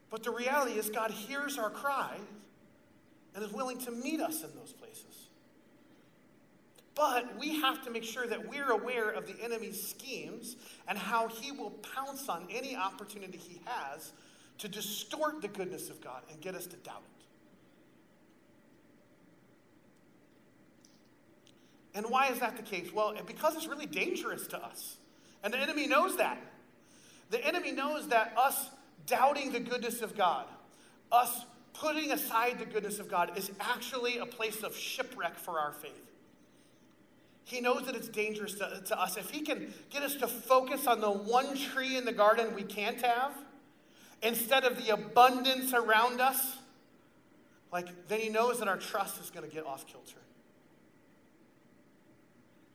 But 0.09 0.23
the 0.23 0.31
reality 0.31 0.73
is, 0.73 0.89
God 0.89 1.11
hears 1.11 1.57
our 1.57 1.69
cry 1.69 2.17
and 3.33 3.43
is 3.43 3.51
willing 3.51 3.77
to 3.79 3.91
meet 3.91 4.21
us 4.21 4.43
in 4.43 4.49
those 4.55 4.73
places. 4.73 5.27
But 6.95 7.37
we 7.37 7.59
have 7.59 7.83
to 7.83 7.91
make 7.91 8.05
sure 8.05 8.25
that 8.25 8.47
we're 8.47 8.71
aware 8.71 9.09
of 9.09 9.27
the 9.27 9.35
enemy's 9.43 9.81
schemes 9.85 10.55
and 10.87 10.97
how 10.97 11.27
he 11.27 11.51
will 11.51 11.71
pounce 11.71 12.29
on 12.29 12.47
any 12.49 12.75
opportunity 12.75 13.37
he 13.37 13.59
has 13.65 14.13
to 14.59 14.69
distort 14.69 15.41
the 15.41 15.49
goodness 15.49 15.89
of 15.89 15.99
God 15.99 16.21
and 16.31 16.39
get 16.39 16.55
us 16.55 16.65
to 16.67 16.77
doubt 16.77 17.03
it. 17.03 17.14
And 21.95 22.05
why 22.09 22.27
is 22.27 22.39
that 22.39 22.57
the 22.57 22.63
case? 22.63 22.93
Well, 22.93 23.15
because 23.25 23.55
it's 23.55 23.67
really 23.67 23.85
dangerous 23.85 24.45
to 24.47 24.63
us. 24.63 24.97
And 25.43 25.53
the 25.53 25.57
enemy 25.57 25.87
knows 25.87 26.17
that. 26.17 26.37
The 27.31 27.43
enemy 27.43 27.71
knows 27.71 28.09
that 28.09 28.33
us 28.37 28.69
doubting 29.07 29.51
the 29.51 29.59
goodness 29.59 30.01
of 30.01 30.15
God, 30.15 30.45
us 31.11 31.45
putting 31.73 32.11
aside 32.11 32.59
the 32.59 32.65
goodness 32.65 32.99
of 32.99 33.09
God, 33.09 33.37
is 33.37 33.49
actually 33.59 34.17
a 34.17 34.25
place 34.25 34.61
of 34.61 34.75
shipwreck 34.75 35.37
for 35.37 35.59
our 35.59 35.71
faith. 35.71 36.11
He 37.45 37.61
knows 37.61 37.85
that 37.85 37.95
it's 37.95 38.09
dangerous 38.09 38.55
to, 38.55 38.81
to, 38.87 38.99
us. 38.99 39.17
If 39.17 39.29
he 39.29 39.41
can 39.41 39.73
get 39.91 40.01
us 40.01 40.15
to 40.15 40.27
focus 40.27 40.87
on 40.87 40.99
the 40.99 41.11
one 41.11 41.55
tree 41.55 41.95
in 41.95 42.03
the 42.03 42.11
garden 42.11 42.55
we 42.55 42.63
can't 42.63 43.01
have, 43.01 43.31
instead 44.23 44.63
of 44.63 44.83
the 44.83 44.91
abundance 44.91 45.71
around 45.71 46.19
us, 46.19 46.57
like 47.71 48.07
then 48.07 48.19
he 48.19 48.29
knows 48.29 48.59
that 48.59 48.67
our 48.67 48.77
trust 48.77 49.21
is 49.21 49.29
going 49.29 49.47
to 49.47 49.53
get 49.53 49.65
off 49.65 49.85
kilter. 49.85 50.17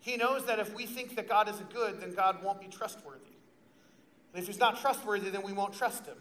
He 0.01 0.17
knows 0.17 0.47
that 0.47 0.59
if 0.59 0.75
we 0.75 0.87
think 0.87 1.17
that 1.17 1.29
God 1.29 1.49
is 1.49 1.61
a 1.61 1.65
good, 1.65 2.01
then 2.01 2.15
God 2.15 2.43
won't 2.43 2.61
be 2.61 2.69
trustworthy. 2.69 3.21
And 4.33 4.43
if 4.43 4.47
he's 4.47 4.59
not 4.59 4.81
trustworthy, 4.81 5.31
then 5.31 5.43
we 5.43 5.53
won't 5.53 5.75
trust 5.75 6.07
him. 6.07 6.17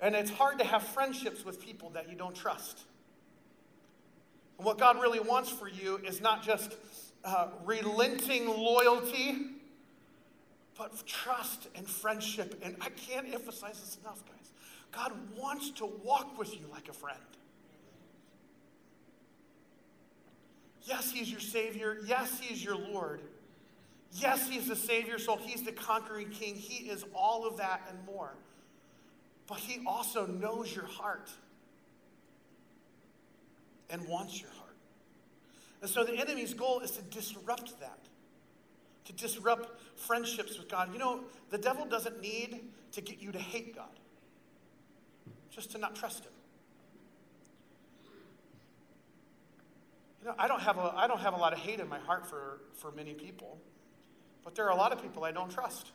And 0.00 0.14
it's 0.14 0.30
hard 0.30 0.58
to 0.58 0.64
have 0.64 0.82
friendships 0.82 1.44
with 1.44 1.64
people 1.64 1.90
that 1.90 2.10
you 2.10 2.16
don't 2.16 2.34
trust. 2.34 2.80
And 4.58 4.66
what 4.66 4.78
God 4.78 5.00
really 5.00 5.20
wants 5.20 5.50
for 5.50 5.68
you 5.68 5.96
is 5.98 6.20
not 6.20 6.42
just 6.42 6.76
uh, 7.24 7.48
relenting 7.64 8.46
loyalty, 8.46 9.36
but 10.76 11.06
trust 11.06 11.68
and 11.74 11.88
friendship. 11.88 12.60
And 12.62 12.76
I 12.80 12.90
can't 12.90 13.32
emphasize 13.32 13.80
this 13.80 13.98
enough, 14.02 14.22
guys. 14.26 14.50
God 14.92 15.12
wants 15.36 15.70
to 15.70 15.86
walk 15.86 16.38
with 16.38 16.52
you 16.54 16.66
like 16.70 16.88
a 16.88 16.92
friend. 16.92 17.18
Yes, 20.84 21.10
He 21.10 21.20
is 21.20 21.30
your 21.30 21.40
Savior. 21.40 21.98
Yes, 22.06 22.38
He 22.38 22.52
is 22.52 22.62
your 22.62 22.76
Lord. 22.76 23.20
Yes, 24.12 24.48
He 24.48 24.58
is 24.58 24.68
the 24.68 24.76
Savior, 24.76 25.18
so 25.18 25.36
He's 25.36 25.62
the 25.62 25.72
conquering 25.72 26.28
King. 26.30 26.54
He 26.54 26.88
is 26.88 27.04
all 27.14 27.46
of 27.46 27.56
that 27.56 27.82
and 27.88 27.98
more. 28.06 28.34
But 29.46 29.58
He 29.58 29.82
also 29.86 30.26
knows 30.26 30.74
your 30.74 30.86
heart 30.86 31.30
and 33.90 34.06
wants 34.06 34.40
your 34.40 34.50
heart. 34.50 34.76
And 35.80 35.90
so 35.90 36.04
the 36.04 36.14
enemy's 36.14 36.54
goal 36.54 36.80
is 36.80 36.92
to 36.92 37.02
disrupt 37.02 37.78
that, 37.80 37.98
to 39.06 39.12
disrupt 39.12 39.80
friendships 39.98 40.58
with 40.58 40.68
God. 40.68 40.92
You 40.92 40.98
know, 40.98 41.20
the 41.50 41.58
devil 41.58 41.84
doesn't 41.84 42.20
need 42.20 42.60
to 42.92 43.00
get 43.00 43.20
you 43.20 43.32
to 43.32 43.38
hate 43.38 43.74
God, 43.74 44.00
just 45.50 45.72
to 45.72 45.78
not 45.78 45.94
trust 45.94 46.24
Him. 46.24 46.32
You 50.24 50.30
know, 50.30 50.36
I 50.38 50.48
don't 50.48 50.62
have 50.62 50.78
a, 50.78 50.94
I 50.96 51.06
don't 51.06 51.20
have 51.20 51.34
a 51.34 51.36
lot 51.36 51.52
of 51.52 51.58
hate 51.58 51.80
in 51.80 51.88
my 51.88 51.98
heart 51.98 52.26
for, 52.26 52.60
for 52.72 52.90
many 52.92 53.12
people, 53.12 53.58
but 54.42 54.54
there 54.54 54.64
are 54.64 54.70
a 54.70 54.76
lot 54.76 54.90
of 54.90 55.02
people 55.02 55.22
I 55.22 55.32
don't 55.32 55.50
trust. 55.50 55.92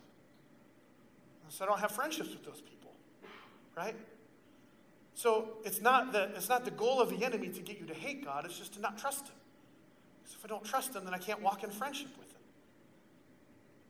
so 1.47 1.65
I 1.65 1.67
don't 1.67 1.79
have 1.79 1.89
friendships 1.89 2.29
with 2.29 2.45
those 2.45 2.61
people, 2.61 2.91
right? 3.75 3.95
So 5.15 5.57
it's 5.65 5.81
not, 5.81 6.13
the, 6.13 6.29
it's 6.35 6.47
not 6.47 6.63
the 6.63 6.69
goal 6.69 7.01
of 7.01 7.09
the 7.09 7.25
enemy 7.25 7.49
to 7.49 7.61
get 7.61 7.79
you 7.79 7.87
to 7.87 7.93
hate 7.95 8.23
God, 8.23 8.45
it's 8.45 8.59
just 8.59 8.75
to 8.75 8.79
not 8.79 8.99
trust 8.99 9.25
Him. 9.25 9.35
Because 10.21 10.35
if 10.37 10.45
I 10.45 10.47
don't 10.47 10.63
trust 10.63 10.95
Him, 10.95 11.05
then 11.05 11.15
I 11.15 11.17
can't 11.17 11.41
walk 11.41 11.63
in 11.63 11.71
friendship 11.71 12.15
with 12.19 12.29
Him. 12.31 12.41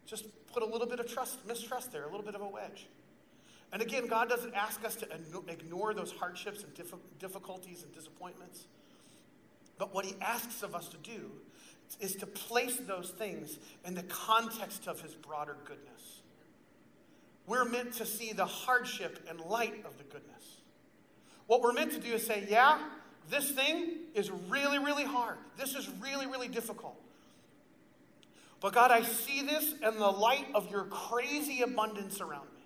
Just 0.06 0.24
put 0.54 0.64
a 0.64 0.66
little 0.66 0.88
bit 0.88 1.02
of 1.02 1.12
trust, 1.12 1.46
mistrust 1.46 1.92
there, 1.92 2.04
a 2.04 2.10
little 2.10 2.26
bit 2.26 2.36
of 2.36 2.42
a 2.42 2.48
wedge. 2.48 2.88
And 3.74 3.82
again, 3.82 4.08
God 4.08 4.30
doesn't 4.30 4.56
ask 4.56 4.86
us 4.86 4.96
to 4.96 5.08
ignore 5.50 5.94
those 5.94 6.14
hardships 6.14 6.64
and 6.64 6.74
difficulties 7.20 7.84
and 7.84 7.94
disappointments. 7.94 8.68
But 9.80 9.96
what 9.96 10.06
he 10.06 10.14
asks 10.22 10.62
of 10.62 10.76
us 10.76 10.90
to 10.90 10.98
do 10.98 11.32
is 12.00 12.16
to 12.18 12.28
place 12.28 12.78
those 12.86 13.10
things 13.10 13.58
in 13.84 13.96
the 13.96 14.04
context 14.04 14.88
of 14.88 15.02
his 15.02 15.16
broader 15.16 15.58
goodness. 15.64 16.22
We're 17.48 17.66
meant 17.66 17.94
to 17.94 18.06
see 18.06 18.32
the 18.34 18.46
hardship 18.46 19.26
and 19.28 19.40
light 19.40 19.84
of 19.86 19.98
the 19.98 20.04
goodness. 20.04 20.58
What 21.48 21.64
we're 21.64 21.74
meant 21.74 21.94
to 21.94 22.00
do 22.00 22.14
is 22.14 22.28
say, 22.28 22.46
yeah, 22.48 22.78
this 23.32 23.50
thing 23.50 23.94
is 24.14 24.30
really, 24.50 24.78
really 24.78 25.06
hard. 25.06 25.38
This 25.58 25.74
is 25.74 25.90
really, 26.00 26.28
really 26.28 26.48
difficult. 26.48 27.02
But 28.62 28.74
God, 28.74 28.92
I 28.92 29.02
see 29.02 29.42
this 29.42 29.74
in 29.74 29.98
the 29.98 30.12
light 30.12 30.46
of 30.54 30.70
your 30.70 30.84
crazy 30.84 31.62
abundance 31.62 32.22
around 32.22 32.46
me. 32.54 32.59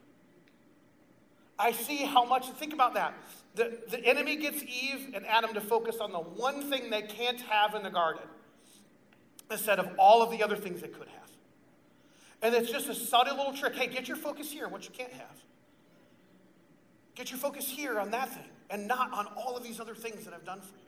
I 1.58 1.72
see 1.72 1.98
how 1.98 2.26
much, 2.26 2.50
think 2.52 2.74
about 2.74 2.96
that. 2.96 3.14
The, 3.56 3.80
the 3.90 4.04
enemy 4.04 4.36
gets 4.36 4.64
Eve 4.64 5.12
and 5.14 5.26
Adam 5.28 5.54
to 5.54 5.62
focus 5.62 5.98
on 6.02 6.12
the 6.12 6.20
one 6.20 6.70
thing 6.70 6.90
they 6.90 7.04
can't 7.04 7.40
have 7.42 7.76
in 7.76 7.84
the 7.84 7.90
garden 7.90 8.24
instead 9.52 9.80
of 9.80 9.90
all 10.00 10.24
of 10.24 10.32
the 10.32 10.42
other 10.42 10.56
things 10.56 10.82
they 10.82 10.88
could 10.88 11.08
have. 11.08 11.30
And 12.42 12.56
it's 12.56 12.72
just 12.72 12.90
a 12.90 12.96
subtle 12.96 13.38
little 13.38 13.54
trick. 13.54 13.76
Hey, 13.76 13.88
get 13.88 14.08
your 14.08 14.18
focus 14.18 14.52
here 14.52 14.66
on 14.66 14.72
what 14.72 14.86
you 14.86 14.92
can't 14.92 15.14
have. 15.14 15.44
Get 17.16 17.30
your 17.30 17.40
focus 17.40 17.70
here 17.70 18.00
on 18.00 18.12
that 18.12 18.34
thing 18.34 18.50
and 18.70 18.88
not 18.88 19.14
on 19.14 19.28
all 19.38 19.56
of 19.56 19.64
these 19.64 19.80
other 19.80 19.96
things 19.96 20.26
that 20.26 20.34
I've 20.34 20.46
done 20.46 20.62
for 20.62 20.76
you. 20.76 20.83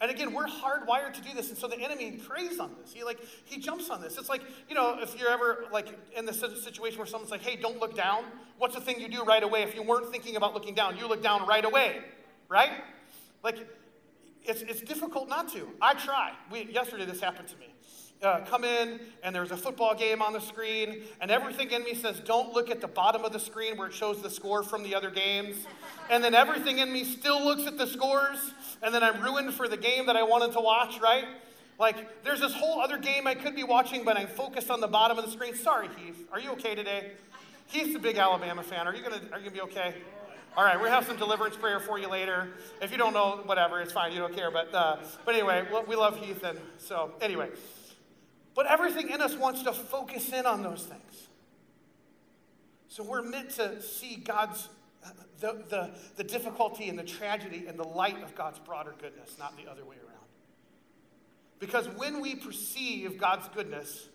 And 0.00 0.10
again, 0.10 0.32
we're 0.32 0.46
hardwired 0.46 1.12
to 1.14 1.22
do 1.22 1.32
this, 1.34 1.48
and 1.50 1.56
so 1.56 1.68
the 1.68 1.78
enemy 1.78 2.12
preys 2.12 2.58
on 2.58 2.74
this. 2.80 2.92
He 2.92 3.04
like 3.04 3.20
he 3.44 3.60
jumps 3.60 3.88
on 3.88 4.00
this. 4.02 4.18
It's 4.18 4.28
like 4.28 4.42
you 4.68 4.74
know, 4.74 4.98
if 5.00 5.18
you're 5.18 5.30
ever 5.30 5.66
like 5.72 5.88
in 6.16 6.26
the 6.26 6.32
situation 6.32 6.98
where 6.98 7.06
someone's 7.06 7.30
like, 7.30 7.42
"Hey, 7.42 7.56
don't 7.56 7.78
look 7.78 7.96
down." 7.96 8.24
What's 8.58 8.74
the 8.74 8.80
thing 8.80 9.00
you 9.00 9.08
do 9.08 9.22
right 9.24 9.42
away 9.42 9.62
if 9.62 9.74
you 9.74 9.82
weren't 9.82 10.10
thinking 10.10 10.36
about 10.36 10.54
looking 10.54 10.74
down? 10.74 10.96
You 10.96 11.06
look 11.06 11.22
down 11.22 11.46
right 11.46 11.64
away, 11.64 12.00
right? 12.48 12.70
Like 13.44 13.66
it's 14.44 14.62
it's 14.62 14.80
difficult 14.80 15.28
not 15.28 15.52
to. 15.52 15.68
I 15.80 15.94
try. 15.94 16.32
We 16.50 16.64
yesterday 16.72 17.04
this 17.04 17.20
happened 17.20 17.48
to 17.48 17.56
me, 17.58 17.74
uh, 18.22 18.40
come 18.48 18.64
in 18.64 19.00
and 19.22 19.34
there's 19.34 19.50
a 19.50 19.56
football 19.56 19.94
game 19.94 20.22
on 20.22 20.32
the 20.32 20.40
screen, 20.40 21.02
and 21.20 21.30
everything 21.30 21.70
in 21.70 21.84
me 21.84 21.94
says, 21.94 22.20
don't 22.20 22.52
look 22.52 22.70
at 22.70 22.80
the 22.80 22.88
bottom 22.88 23.24
of 23.24 23.32
the 23.32 23.40
screen 23.40 23.76
where 23.76 23.88
it 23.88 23.94
shows 23.94 24.22
the 24.22 24.30
score 24.30 24.62
from 24.62 24.82
the 24.82 24.94
other 24.94 25.10
games. 25.10 25.56
And 26.10 26.22
then 26.22 26.34
everything 26.34 26.78
in 26.78 26.92
me 26.92 27.04
still 27.04 27.44
looks 27.44 27.66
at 27.66 27.78
the 27.78 27.86
scores, 27.86 28.52
and 28.82 28.94
then 28.94 29.02
I'm 29.02 29.22
ruined 29.22 29.54
for 29.54 29.68
the 29.68 29.76
game 29.76 30.06
that 30.06 30.16
I 30.16 30.22
wanted 30.22 30.52
to 30.52 30.60
watch, 30.60 31.00
right? 31.00 31.24
Like, 31.78 32.22
there's 32.22 32.40
this 32.40 32.54
whole 32.54 32.80
other 32.80 32.98
game 32.98 33.26
I 33.26 33.34
could 33.34 33.56
be 33.56 33.64
watching, 33.64 34.04
but 34.04 34.16
I'm 34.16 34.28
focused 34.28 34.70
on 34.70 34.80
the 34.80 34.88
bottom 34.88 35.18
of 35.18 35.24
the 35.24 35.30
screen. 35.30 35.54
Sorry, 35.54 35.88
Heath. 35.96 36.28
Are 36.32 36.38
you 36.38 36.50
okay 36.52 36.74
today? 36.74 37.12
Heath's 37.66 37.94
a 37.94 37.98
big 37.98 38.18
Alabama 38.18 38.62
fan. 38.62 38.86
Are 38.86 38.94
you 38.94 39.04
are 39.04 39.38
gonna 39.38 39.50
be 39.50 39.62
okay? 39.62 39.94
All 40.54 40.62
right, 40.62 40.78
we're 40.78 40.90
have 40.90 41.06
some 41.06 41.16
deliverance 41.16 41.56
prayer 41.56 41.80
for 41.80 41.98
you 41.98 42.08
later. 42.08 42.48
If 42.82 42.92
you 42.92 42.98
don't 42.98 43.14
know, 43.14 43.40
whatever, 43.46 43.80
it's 43.80 43.92
fine. 43.92 44.12
You 44.12 44.18
don't 44.18 44.34
care, 44.34 44.50
but 44.50 44.72
uh, 44.74 44.98
but 45.24 45.34
anyway, 45.34 45.66
we 45.88 45.96
love 45.96 46.18
Heath, 46.18 46.44
and 46.44 46.58
so 46.76 47.12
anyway. 47.22 47.48
But 48.54 48.66
everything 48.66 49.10
in 49.10 49.20
us 49.20 49.34
wants 49.34 49.62
to 49.62 49.72
focus 49.72 50.32
in 50.32 50.46
on 50.46 50.62
those 50.62 50.82
things. 50.82 51.28
So 52.88 53.02
we're 53.02 53.22
meant 53.22 53.50
to 53.50 53.80
see 53.80 54.16
God's 54.16 54.68
the, 55.40 55.64
the, 55.68 55.90
the 56.16 56.24
difficulty 56.24 56.88
and 56.88 56.98
the 56.98 57.02
tragedy 57.04 57.64
and 57.66 57.78
the 57.78 57.86
light 57.86 58.22
of 58.22 58.34
God's 58.34 58.58
broader 58.60 58.94
goodness, 59.00 59.36
not 59.38 59.56
the 59.56 59.70
other 59.70 59.84
way 59.84 59.96
around. 59.96 60.12
Because 61.58 61.88
when 61.88 62.20
we 62.20 62.34
perceive 62.36 63.18
God's 63.18 63.48
goodness, 63.48 64.08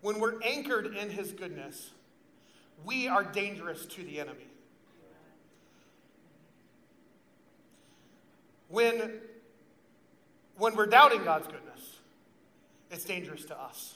when 0.00 0.18
we're 0.18 0.40
anchored 0.42 0.96
in 0.96 1.10
his 1.10 1.32
goodness, 1.32 1.90
we 2.84 3.06
are 3.06 3.22
dangerous 3.22 3.84
to 3.86 4.02
the 4.02 4.18
enemy. 4.18 4.46
When, 8.68 9.20
when 10.56 10.76
we're 10.76 10.86
doubting 10.86 11.22
God's 11.24 11.46
goodness, 11.46 11.69
it's 12.90 13.04
dangerous 13.04 13.44
to 13.46 13.58
us. 13.58 13.94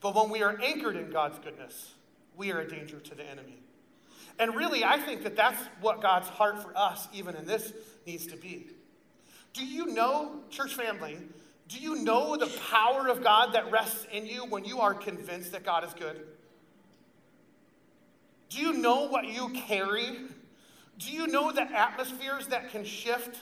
But 0.00 0.14
when 0.14 0.30
we 0.30 0.42
are 0.42 0.58
anchored 0.60 0.96
in 0.96 1.10
God's 1.10 1.38
goodness, 1.38 1.92
we 2.36 2.50
are 2.50 2.60
a 2.60 2.68
danger 2.68 2.98
to 2.98 3.14
the 3.14 3.24
enemy. 3.24 3.58
And 4.38 4.54
really, 4.54 4.82
I 4.82 4.98
think 4.98 5.22
that 5.24 5.36
that's 5.36 5.60
what 5.80 6.00
God's 6.00 6.28
heart 6.28 6.62
for 6.62 6.76
us, 6.76 7.06
even 7.12 7.36
in 7.36 7.44
this, 7.44 7.72
needs 8.06 8.26
to 8.28 8.36
be. 8.36 8.68
Do 9.52 9.64
you 9.64 9.86
know, 9.86 10.40
church 10.50 10.74
family, 10.74 11.18
do 11.68 11.78
you 11.78 11.96
know 11.96 12.36
the 12.36 12.50
power 12.70 13.08
of 13.08 13.22
God 13.22 13.54
that 13.54 13.70
rests 13.70 14.06
in 14.10 14.26
you 14.26 14.44
when 14.46 14.64
you 14.64 14.80
are 14.80 14.94
convinced 14.94 15.52
that 15.52 15.64
God 15.64 15.84
is 15.84 15.94
good? 15.94 16.20
Do 18.48 18.58
you 18.58 18.72
know 18.72 19.08
what 19.08 19.26
you 19.26 19.50
carry? 19.50 20.18
Do 20.98 21.10
you 21.10 21.26
know 21.26 21.52
the 21.52 21.62
atmospheres 21.62 22.48
that 22.48 22.70
can 22.70 22.84
shift 22.84 23.40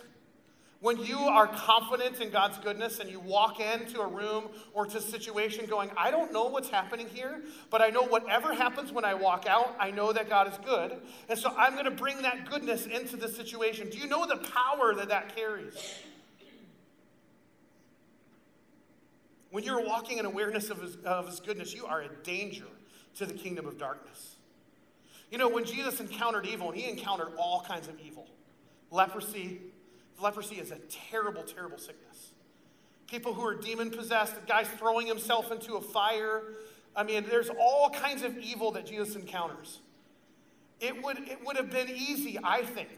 when 0.81 0.97
you 0.97 1.19
are 1.19 1.47
confident 1.47 2.21
in 2.21 2.31
God's 2.31 2.57
goodness 2.59 3.01
and 3.01 3.11
you 3.11 3.21
walk 3.21 3.61
into 3.61 4.01
a 4.01 4.07
room 4.07 4.49
or 4.73 4.87
to 4.87 4.97
a 4.97 5.01
situation 5.01 5.67
going, 5.67 5.91
I 5.97 6.11
don't 6.11 6.33
know 6.33 6.47
what's 6.47 6.71
happening 6.71 7.07
here, 7.07 7.43
but 7.69 7.83
I 7.83 7.91
know 7.91 8.03
whatever 8.03 8.55
happens 8.55 8.91
when 8.91 9.05
I 9.05 9.13
walk 9.13 9.47
out, 9.47 9.77
I 9.79 9.91
know 9.91 10.13
that 10.15 10.31
God 10.31 10.51
is 10.51 10.59
good. 10.65 10.97
And 11.29 11.39
so 11.39 11.53
I'm 11.57 11.75
going 11.75 11.85
to 11.85 11.91
bring 11.91 12.23
that 12.23 12.49
goodness 12.49 12.87
into 12.87 13.17
the 13.17 13.29
situation. 13.29 13.91
Do 13.91 13.99
you 13.99 14.07
know 14.07 14.27
the 14.27 14.39
power 14.39 14.95
that 14.95 15.11
that 15.11 15.37
carries? 15.37 15.75
When 19.51 19.65
you're 19.65 19.85
walking 19.85 20.17
in 20.17 20.25
awareness 20.25 20.71
of 20.71 20.81
his, 20.81 20.97
of 21.05 21.27
his 21.27 21.41
goodness, 21.41 21.75
you 21.75 21.85
are 21.85 22.01
a 22.01 22.09
danger 22.23 22.67
to 23.17 23.27
the 23.27 23.35
kingdom 23.35 23.67
of 23.67 23.77
darkness. 23.77 24.37
You 25.31 25.37
know, 25.37 25.49
when 25.49 25.67
Jesus 25.67 26.01
encountered 26.01 26.47
evil, 26.47 26.71
and 26.71 26.81
he 26.81 26.89
encountered 26.89 27.33
all 27.37 27.65
kinds 27.69 27.87
of 27.87 28.01
evil 28.01 28.27
leprosy, 28.91 29.61
leprosy 30.21 30.57
is 30.57 30.71
a 30.71 30.79
terrible, 31.11 31.43
terrible 31.43 31.79
sickness. 31.79 32.33
People 33.07 33.35
who 33.35 33.45
are 33.45 33.55
demon 33.55 33.91
possessed, 33.91 34.35
guy's 34.47 34.69
throwing 34.69 35.07
himself 35.07 35.51
into 35.51 35.75
a 35.75 35.81
fire. 35.81 36.43
I 36.95 37.03
mean, 37.03 37.25
there's 37.29 37.51
all 37.51 37.91
kinds 37.91 38.23
of 38.23 38.39
evil 38.39 38.71
that 38.73 38.87
Jesus 38.87 39.17
encounters. 39.17 39.81
It 40.81 41.03
would, 41.03 41.19
it 41.19 41.45
would 41.45 41.57
have 41.57 41.71
been 41.71 41.89
easy, 41.89 42.39
I 42.43 42.63
think, 42.63 42.89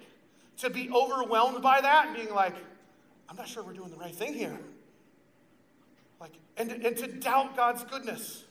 to 0.59 0.71
be 0.71 0.91
overwhelmed 0.91 1.63
by 1.63 1.81
that 1.81 2.15
being 2.15 2.33
like, 2.33 2.55
I'm 3.29 3.37
not 3.37 3.49
sure 3.49 3.63
we're 3.63 3.73
doing 3.73 3.91
the 3.91 3.97
right 3.97 4.15
thing 4.15 4.35
here. 4.35 4.59
Like, 6.21 6.33
and, 6.57 6.71
and 6.71 6.97
to 6.99 7.07
doubt 7.07 7.57
God's 7.57 7.83
goodness. 7.85 8.45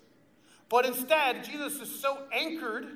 But 0.70 0.86
instead, 0.86 1.44
Jesus 1.44 1.80
is 1.80 2.00
so 2.00 2.18
anchored 2.34 2.88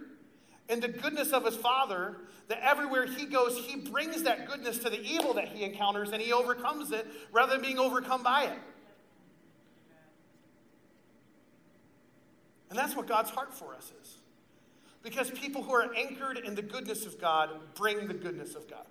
in 0.69 0.79
the 0.79 0.87
goodness 0.87 1.31
of 1.31 1.45
his 1.45 1.55
Father 1.55 2.17
that 2.47 2.59
everywhere 2.63 3.05
he 3.05 3.25
goes, 3.25 3.57
he 3.57 3.75
brings 3.75 4.23
that 4.23 4.47
goodness 4.47 4.77
to 4.79 4.89
the 4.89 5.01
evil 5.01 5.33
that 5.33 5.47
he 5.47 5.63
encounters 5.63 6.11
and 6.11 6.21
he 6.21 6.31
overcomes 6.31 6.91
it 6.91 7.07
rather 7.31 7.53
than 7.53 7.61
being 7.61 7.79
overcome 7.79 8.23
by 8.23 8.45
it. 8.45 8.59
And 12.69 12.77
that's 12.77 12.95
what 12.95 13.07
God's 13.07 13.29
heart 13.29 13.53
for 13.53 13.73
us 13.73 13.91
is. 14.01 14.17
Because 15.01 15.29
people 15.31 15.63
who 15.63 15.73
are 15.73 15.93
anchored 15.95 16.39
in 16.39 16.55
the 16.55 16.61
goodness 16.61 17.05
of 17.05 17.21
God 17.21 17.49
bring 17.75 18.07
the 18.07 18.13
goodness 18.13 18.55
of 18.55 18.69
God. 18.69 18.85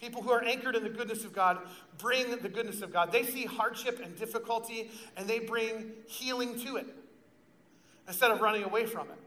People 0.00 0.22
who 0.22 0.30
are 0.30 0.42
anchored 0.42 0.74
in 0.74 0.82
the 0.82 0.88
goodness 0.88 1.24
of 1.24 1.32
God 1.32 1.58
bring 1.98 2.30
the 2.42 2.48
goodness 2.48 2.82
of 2.82 2.92
God. 2.92 3.12
They 3.12 3.22
see 3.22 3.44
hardship 3.44 4.00
and 4.02 4.18
difficulty 4.18 4.90
and 5.16 5.28
they 5.28 5.38
bring 5.38 5.92
healing 6.08 6.58
to 6.64 6.76
it 6.76 6.86
instead 8.08 8.30
of 8.30 8.40
running 8.40 8.64
away 8.64 8.84
from 8.86 9.06
it. 9.08 9.18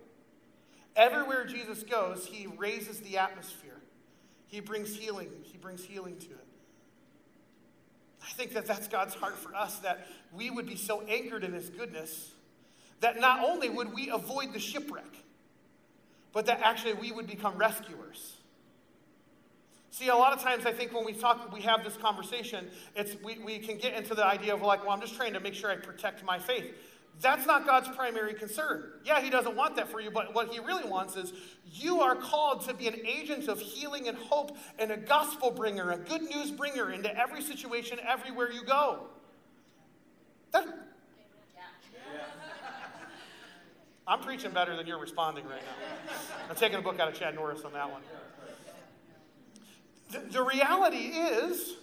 Everywhere 0.96 1.46
Jesus 1.46 1.84
goes, 1.84 2.26
he 2.26 2.48
raises 2.48 3.02
the 3.02 3.18
atmosphere. 3.18 3.82
He 4.48 4.60
brings 4.62 4.96
healing. 4.96 5.30
He 5.44 5.58
brings 5.58 5.84
healing 5.84 6.18
to 6.18 6.26
it. 6.32 6.48
I 8.24 8.32
think 8.34 8.54
that 8.54 8.66
that's 8.66 8.88
God's 8.88 9.14
heart 9.14 9.38
for 9.38 9.54
us 9.54 9.80
that 9.80 10.08
we 10.34 10.50
would 10.50 10.66
be 10.66 10.76
so 10.76 11.02
anchored 11.02 11.44
in 11.44 11.54
his 11.54 11.70
goodness 11.70 12.32
that 13.02 13.20
not 13.20 13.44
only 13.44 13.70
would 13.70 13.94
we 13.94 14.10
avoid 14.10 14.54
the 14.54 14.60
shipwreck, 14.60 15.04
but 16.34 16.48
that 16.48 16.62
actually 16.64 16.94
we 16.94 17.12
would 17.12 17.28
become 17.28 17.58
rescuers. 17.58 18.38
See, 19.92 20.10
a 20.10 20.16
lot 20.16 20.34
of 20.34 20.42
times 20.42 20.66
I 20.66 20.74
think 20.74 20.94
when 20.94 21.06
we 21.06 21.14
talk, 21.14 21.54
we 21.54 21.62
have 21.62 21.84
this 21.84 21.96
conversation, 21.96 22.68
it's, 22.96 23.16
we, 23.24 23.38
we 23.40 23.60
can 23.60 23.78
get 23.78 23.94
into 23.94 24.14
the 24.14 24.26
idea 24.26 24.54
of 24.54 24.62
like, 24.62 24.82
well, 24.84 24.92
I'm 24.92 25.00
just 25.00 25.16
trying 25.16 25.34
to 25.34 25.40
make 25.40 25.54
sure 25.54 25.70
I 25.70 25.78
protect 25.78 26.24
my 26.24 26.40
faith. 26.40 26.74
That's 27.22 27.46
not 27.46 27.66
God's 27.66 27.88
primary 27.96 28.34
concern. 28.34 28.92
Yeah, 29.06 29.22
He 29.22 29.30
doesn't 29.30 29.56
want 29.56 29.78
that 29.78 29.90
for 29.90 30.02
you, 30.02 30.12
but 30.12 30.34
what 30.34 30.50
He 30.50 30.60
really 30.60 30.88
wants 30.88 31.16
is 31.16 31.34
you 31.72 32.02
are 32.02 32.16
called 32.16 32.66
to 32.68 32.74
be 32.74 32.88
an 32.88 33.06
agent 33.06 33.48
of 33.48 33.60
healing 33.60 34.08
and 34.08 34.18
hope 34.18 34.58
and 34.78 34.92
a 34.92 34.98
gospel 34.98 35.52
bringer, 35.52 35.92
a 35.92 35.98
good 35.98 36.22
news 36.22 36.52
bringer 36.52 36.92
into 36.92 37.16
every 37.18 37.42
situation, 37.42 38.00
everywhere 38.06 38.52
you 38.52 38.64
go. 38.64 39.08
That, 40.52 40.66
I'm 44.08 44.20
preaching 44.20 44.52
better 44.52 44.76
than 44.76 44.86
you're 44.86 45.00
responding 45.00 45.46
right 45.46 45.62
now. 45.62 46.16
I'm 46.50 46.56
taking 46.56 46.78
a 46.78 46.82
book 46.82 47.00
out 47.00 47.08
of 47.08 47.18
Chad 47.18 47.34
Norris 47.34 47.64
on 47.64 47.74
that 47.74 47.92
one. 47.92 48.02
The, 50.12 50.20
the 50.20 50.44
reality 50.44 50.98
is 50.98 51.74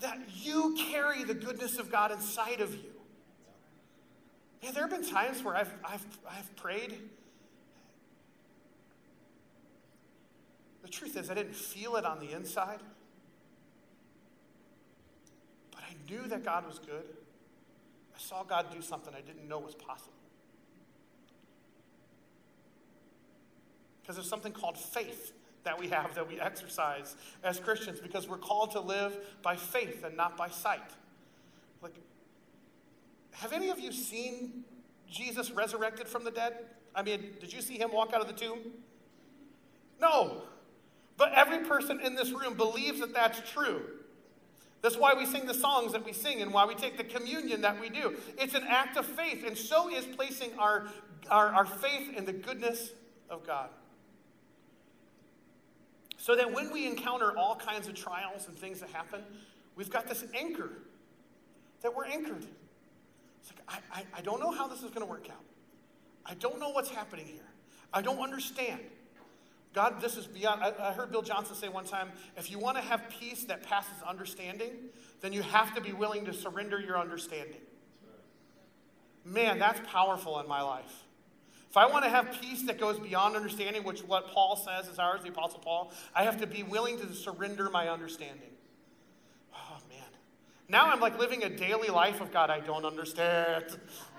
that 0.00 0.18
you 0.34 0.76
carry 0.90 1.24
the 1.24 1.34
goodness 1.34 1.78
of 1.78 1.90
God 1.90 2.10
inside 2.10 2.60
of 2.60 2.74
you. 2.74 2.95
Yeah, 4.62 4.70
there 4.72 4.86
have 4.86 4.90
been 4.90 5.08
times 5.08 5.42
where 5.44 5.54
I've, 5.54 5.72
I've, 5.84 6.06
I've 6.28 6.56
prayed. 6.56 6.98
The 10.82 10.88
truth 10.88 11.16
is, 11.16 11.30
I 11.30 11.34
didn't 11.34 11.54
feel 11.54 11.96
it 11.96 12.04
on 12.04 12.20
the 12.20 12.32
inside. 12.32 12.80
But 15.72 15.82
I 15.82 15.94
knew 16.10 16.28
that 16.28 16.44
God 16.44 16.66
was 16.66 16.78
good. 16.78 17.04
I 18.14 18.18
saw 18.18 18.42
God 18.44 18.66
do 18.72 18.80
something 18.80 19.12
I 19.14 19.20
didn't 19.20 19.48
know 19.48 19.58
was 19.58 19.74
possible. 19.74 20.12
Because 24.00 24.16
there's 24.16 24.28
something 24.28 24.52
called 24.52 24.78
faith 24.78 25.32
that 25.64 25.78
we 25.78 25.88
have 25.88 26.14
that 26.14 26.28
we 26.28 26.40
exercise 26.40 27.16
as 27.42 27.58
Christians 27.58 27.98
because 27.98 28.28
we're 28.28 28.38
called 28.38 28.70
to 28.70 28.80
live 28.80 29.16
by 29.42 29.56
faith 29.56 30.04
and 30.04 30.16
not 30.16 30.36
by 30.36 30.48
sight. 30.48 30.80
Have 33.40 33.52
any 33.52 33.68
of 33.68 33.78
you 33.78 33.92
seen 33.92 34.64
Jesus 35.10 35.50
resurrected 35.50 36.08
from 36.08 36.24
the 36.24 36.30
dead? 36.30 36.54
I 36.94 37.02
mean, 37.02 37.34
did 37.40 37.52
you 37.52 37.60
see 37.60 37.78
him 37.78 37.92
walk 37.92 38.12
out 38.14 38.22
of 38.22 38.26
the 38.26 38.32
tomb? 38.32 38.58
No. 40.00 40.42
But 41.16 41.32
every 41.34 41.58
person 41.60 42.00
in 42.00 42.14
this 42.14 42.30
room 42.32 42.54
believes 42.54 43.00
that 43.00 43.12
that's 43.12 43.40
true. 43.50 43.82
That's 44.82 44.96
why 44.96 45.14
we 45.14 45.26
sing 45.26 45.46
the 45.46 45.54
songs 45.54 45.92
that 45.92 46.04
we 46.04 46.12
sing 46.12 46.40
and 46.40 46.52
why 46.52 46.64
we 46.64 46.74
take 46.74 46.96
the 46.96 47.04
communion 47.04 47.62
that 47.62 47.80
we 47.80 47.90
do. 47.90 48.16
It's 48.38 48.54
an 48.54 48.64
act 48.68 48.96
of 48.96 49.04
faith, 49.04 49.44
and 49.46 49.56
so 49.56 49.90
is 49.90 50.04
placing 50.06 50.58
our, 50.58 50.88
our, 51.30 51.48
our 51.48 51.64
faith 51.64 52.16
in 52.16 52.24
the 52.24 52.32
goodness 52.32 52.92
of 53.28 53.46
God. 53.46 53.68
So 56.18 56.36
that 56.36 56.52
when 56.52 56.72
we 56.72 56.86
encounter 56.86 57.36
all 57.36 57.56
kinds 57.56 57.88
of 57.88 57.94
trials 57.94 58.48
and 58.48 58.56
things 58.56 58.80
that 58.80 58.90
happen, 58.90 59.22
we've 59.76 59.90
got 59.90 60.08
this 60.08 60.24
anchor 60.34 60.70
that 61.82 61.94
we're 61.94 62.06
anchored. 62.06 62.46
It's 63.46 63.52
like, 63.56 63.82
I, 63.94 64.00
I, 64.00 64.18
I 64.18 64.20
don't 64.22 64.40
know 64.40 64.50
how 64.50 64.66
this 64.66 64.78
is 64.82 64.90
going 64.90 65.00
to 65.00 65.06
work 65.06 65.28
out. 65.30 65.44
I 66.24 66.34
don't 66.34 66.58
know 66.58 66.70
what's 66.70 66.90
happening 66.90 67.26
here. 67.26 67.46
I 67.92 68.02
don't 68.02 68.18
understand. 68.18 68.80
God, 69.72 70.00
this 70.00 70.16
is 70.16 70.26
beyond. 70.26 70.62
I, 70.62 70.72
I 70.80 70.92
heard 70.92 71.12
Bill 71.12 71.22
Johnson 71.22 71.54
say 71.54 71.68
one 71.68 71.84
time 71.84 72.10
if 72.36 72.50
you 72.50 72.58
want 72.58 72.76
to 72.76 72.82
have 72.82 73.02
peace 73.20 73.44
that 73.44 73.62
passes 73.62 74.02
understanding, 74.06 74.70
then 75.20 75.32
you 75.32 75.42
have 75.42 75.74
to 75.74 75.80
be 75.80 75.92
willing 75.92 76.24
to 76.24 76.32
surrender 76.32 76.80
your 76.80 76.98
understanding. 76.98 77.60
man, 79.24 79.58
that's 79.58 79.80
powerful 79.90 80.40
in 80.40 80.48
my 80.48 80.62
life. 80.62 81.04
If 81.70 81.76
I 81.76 81.86
want 81.86 82.04
to 82.04 82.10
have 82.10 82.38
peace 82.40 82.62
that 82.62 82.80
goes 82.80 82.98
beyond 82.98 83.36
understanding, 83.36 83.84
which 83.84 84.00
what 84.00 84.28
Paul 84.28 84.56
says 84.56 84.88
is 84.88 84.98
ours, 84.98 85.20
the 85.22 85.28
Apostle 85.28 85.60
Paul, 85.60 85.92
I 86.14 86.24
have 86.24 86.40
to 86.40 86.46
be 86.46 86.62
willing 86.62 86.98
to 86.98 87.12
surrender 87.12 87.68
my 87.68 87.88
understanding. 87.88 88.55
Now 90.68 90.90
I'm 90.90 91.00
like 91.00 91.18
living 91.18 91.44
a 91.44 91.48
daily 91.48 91.88
life 91.88 92.20
of 92.20 92.32
God, 92.32 92.50
I 92.50 92.60
don't 92.60 92.84
understand. 92.84 93.64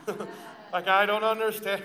like, 0.73 0.87
I 0.87 1.05
don't 1.05 1.23
understand. 1.23 1.83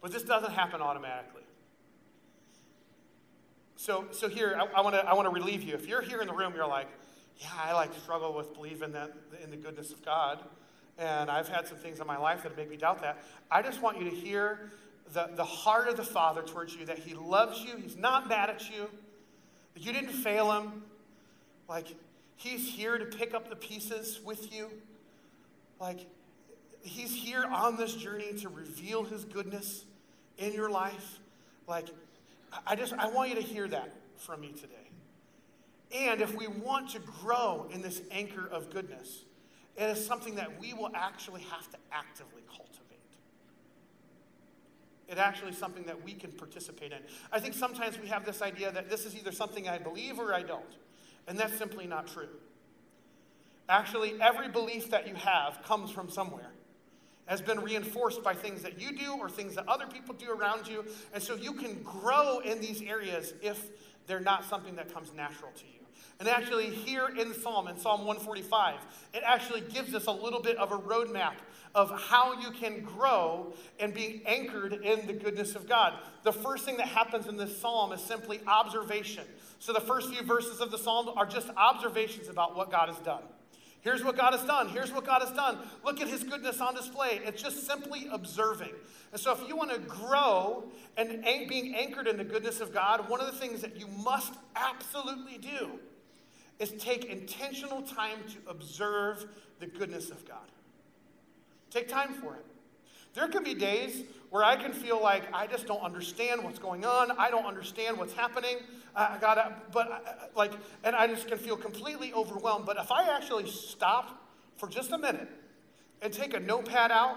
But 0.00 0.12
this 0.12 0.22
doesn't 0.22 0.52
happen 0.52 0.80
automatically. 0.80 1.42
So, 3.76 4.06
so 4.12 4.28
here, 4.28 4.56
I, 4.58 4.80
I 4.80 5.14
want 5.14 5.26
to 5.26 5.30
relieve 5.30 5.62
you. 5.62 5.74
If 5.74 5.88
you're 5.88 6.02
here 6.02 6.20
in 6.20 6.28
the 6.28 6.34
room, 6.34 6.52
you're 6.54 6.68
like, 6.68 6.88
yeah, 7.38 7.48
I 7.56 7.72
like 7.72 7.94
struggle 7.94 8.34
with 8.34 8.54
believing 8.54 8.92
that 8.92 9.12
in 9.42 9.50
the 9.50 9.56
goodness 9.56 9.92
of 9.92 10.04
God. 10.04 10.40
And 10.98 11.30
I've 11.30 11.48
had 11.48 11.66
some 11.66 11.78
things 11.78 12.00
in 12.00 12.06
my 12.06 12.16
life 12.16 12.42
that 12.42 12.56
make 12.56 12.68
me 12.68 12.76
doubt 12.76 13.02
that. 13.02 13.22
I 13.50 13.62
just 13.62 13.80
want 13.80 13.98
you 13.98 14.10
to 14.10 14.14
hear 14.14 14.70
the, 15.12 15.30
the 15.34 15.44
heart 15.44 15.88
of 15.88 15.96
the 15.96 16.04
Father 16.04 16.42
towards 16.42 16.74
you, 16.74 16.86
that 16.86 16.98
He 16.98 17.14
loves 17.14 17.62
you, 17.62 17.76
He's 17.76 17.96
not 17.96 18.28
mad 18.28 18.50
at 18.50 18.68
you, 18.68 18.88
you 19.80 19.92
didn't 19.92 20.12
fail 20.12 20.52
Him. 20.52 20.82
Like, 21.68 21.86
He's 22.36 22.68
here 22.68 22.98
to 22.98 23.04
pick 23.04 23.34
up 23.34 23.50
the 23.50 23.56
pieces 23.56 24.20
with 24.24 24.54
you. 24.54 24.68
Like, 25.80 26.06
He's 26.82 27.14
here 27.14 27.44
on 27.44 27.76
this 27.76 27.94
journey 27.94 28.32
to 28.40 28.48
reveal 28.48 29.04
His 29.04 29.24
goodness 29.24 29.84
in 30.38 30.52
your 30.52 30.70
life. 30.70 31.20
Like, 31.66 31.88
I 32.66 32.76
just, 32.76 32.92
I 32.94 33.08
want 33.08 33.30
you 33.30 33.36
to 33.36 33.42
hear 33.42 33.68
that 33.68 33.92
from 34.16 34.40
me 34.40 34.52
today. 34.52 34.74
And 35.94 36.20
if 36.20 36.34
we 36.34 36.46
want 36.46 36.90
to 36.90 37.00
grow 37.22 37.66
in 37.72 37.82
this 37.82 38.02
anchor 38.10 38.46
of 38.46 38.70
goodness, 38.70 39.24
it 39.76 39.84
is 39.84 40.04
something 40.04 40.34
that 40.34 40.60
we 40.60 40.74
will 40.74 40.90
actually 40.94 41.42
have 41.42 41.70
to 41.70 41.78
actively 41.92 42.42
cultivate. 42.46 42.67
It 45.08 45.18
actually 45.18 45.52
something 45.52 45.84
that 45.84 46.04
we 46.04 46.12
can 46.12 46.30
participate 46.32 46.92
in. 46.92 46.98
I 47.32 47.40
think 47.40 47.54
sometimes 47.54 47.98
we 47.98 48.08
have 48.08 48.26
this 48.26 48.42
idea 48.42 48.70
that 48.72 48.90
this 48.90 49.06
is 49.06 49.16
either 49.16 49.32
something 49.32 49.68
I 49.68 49.78
believe 49.78 50.18
or 50.18 50.34
I 50.34 50.42
don't. 50.42 50.76
And 51.26 51.38
that's 51.38 51.56
simply 51.56 51.86
not 51.86 52.06
true. 52.06 52.28
Actually, 53.68 54.20
every 54.20 54.48
belief 54.48 54.90
that 54.90 55.08
you 55.08 55.14
have 55.14 55.62
comes 55.64 55.90
from 55.90 56.08
somewhere 56.10 56.50
has 57.26 57.42
been 57.42 57.60
reinforced 57.60 58.22
by 58.22 58.34
things 58.34 58.62
that 58.62 58.80
you 58.80 58.92
do 58.92 59.12
or 59.12 59.28
things 59.28 59.54
that 59.54 59.68
other 59.68 59.86
people 59.86 60.14
do 60.14 60.30
around 60.30 60.66
you. 60.66 60.84
And 61.12 61.22
so 61.22 61.36
you 61.36 61.52
can 61.52 61.82
grow 61.82 62.38
in 62.38 62.60
these 62.60 62.80
areas 62.80 63.34
if 63.42 63.68
they're 64.06 64.20
not 64.20 64.44
something 64.44 64.76
that 64.76 64.92
comes 64.92 65.12
natural 65.14 65.52
to 65.52 65.64
you. 65.66 65.78
And 66.20 66.28
actually, 66.28 66.70
here 66.70 67.08
in 67.16 67.32
Psalm, 67.32 67.68
in 67.68 67.78
Psalm 67.78 68.00
145, 68.00 68.74
it 69.14 69.22
actually 69.24 69.60
gives 69.60 69.94
us 69.94 70.06
a 70.06 70.12
little 70.12 70.40
bit 70.40 70.56
of 70.56 70.72
a 70.72 70.78
roadmap 70.78 71.34
of 71.78 71.92
how 72.08 72.32
you 72.32 72.50
can 72.50 72.80
grow 72.80 73.52
and 73.78 73.94
be 73.94 74.20
anchored 74.26 74.72
in 74.72 75.06
the 75.06 75.12
goodness 75.12 75.54
of 75.54 75.68
God. 75.68 75.94
The 76.24 76.32
first 76.32 76.64
thing 76.64 76.76
that 76.78 76.88
happens 76.88 77.28
in 77.28 77.36
this 77.36 77.56
psalm 77.56 77.92
is 77.92 78.00
simply 78.00 78.40
observation. 78.48 79.22
So 79.60 79.72
the 79.72 79.80
first 79.80 80.12
few 80.12 80.24
verses 80.24 80.60
of 80.60 80.72
the 80.72 80.78
psalm 80.78 81.08
are 81.16 81.24
just 81.24 81.48
observations 81.56 82.28
about 82.28 82.56
what 82.56 82.72
God 82.72 82.88
has 82.88 82.98
done. 82.98 83.22
Here's 83.82 84.02
what 84.02 84.16
God 84.16 84.32
has 84.32 84.44
done. 84.44 84.70
Here's 84.70 84.90
what 84.90 85.06
God 85.06 85.22
has 85.22 85.30
done. 85.30 85.58
Look 85.84 86.00
at 86.00 86.08
his 86.08 86.24
goodness 86.24 86.60
on 86.60 86.74
display. 86.74 87.20
It's 87.24 87.40
just 87.40 87.64
simply 87.64 88.08
observing. 88.10 88.72
And 89.12 89.20
so, 89.20 89.32
if 89.32 89.48
you 89.48 89.56
want 89.56 89.70
to 89.70 89.78
grow 89.78 90.64
and 90.96 91.24
being 91.48 91.76
anchored 91.76 92.08
in 92.08 92.16
the 92.16 92.24
goodness 92.24 92.60
of 92.60 92.74
God, 92.74 93.08
one 93.08 93.20
of 93.20 93.26
the 93.26 93.38
things 93.38 93.60
that 93.60 93.78
you 93.78 93.86
must 93.86 94.34
absolutely 94.56 95.38
do 95.38 95.78
is 96.58 96.72
take 96.72 97.04
intentional 97.04 97.82
time 97.82 98.18
to 98.30 98.50
observe 98.50 99.26
the 99.60 99.68
goodness 99.68 100.10
of 100.10 100.26
God. 100.26 100.40
Take 101.70 101.88
time 101.88 102.14
for 102.14 102.34
it. 102.34 102.44
There 103.14 103.28
can 103.28 103.42
be 103.42 103.54
days 103.54 104.04
where 104.30 104.44
I 104.44 104.56
can 104.56 104.72
feel 104.72 105.02
like 105.02 105.24
I 105.32 105.46
just 105.46 105.66
don't 105.66 105.82
understand 105.82 106.44
what's 106.44 106.58
going 106.58 106.84
on. 106.84 107.10
I 107.18 107.30
don't 107.30 107.46
understand 107.46 107.98
what's 107.98 108.12
happening. 108.12 108.58
I 108.94 109.16
gotta, 109.20 109.54
but 109.72 109.90
uh, 109.90 109.94
uh, 109.94 110.12
like, 110.36 110.52
and 110.84 110.94
I 110.94 111.06
just 111.06 111.28
can 111.28 111.38
feel 111.38 111.56
completely 111.56 112.12
overwhelmed. 112.12 112.66
But 112.66 112.76
if 112.76 112.90
I 112.90 113.14
actually 113.14 113.48
stop 113.48 114.24
for 114.56 114.68
just 114.68 114.92
a 114.92 114.98
minute 114.98 115.28
and 116.02 116.12
take 116.12 116.34
a 116.34 116.40
notepad 116.40 116.90
out 116.90 117.16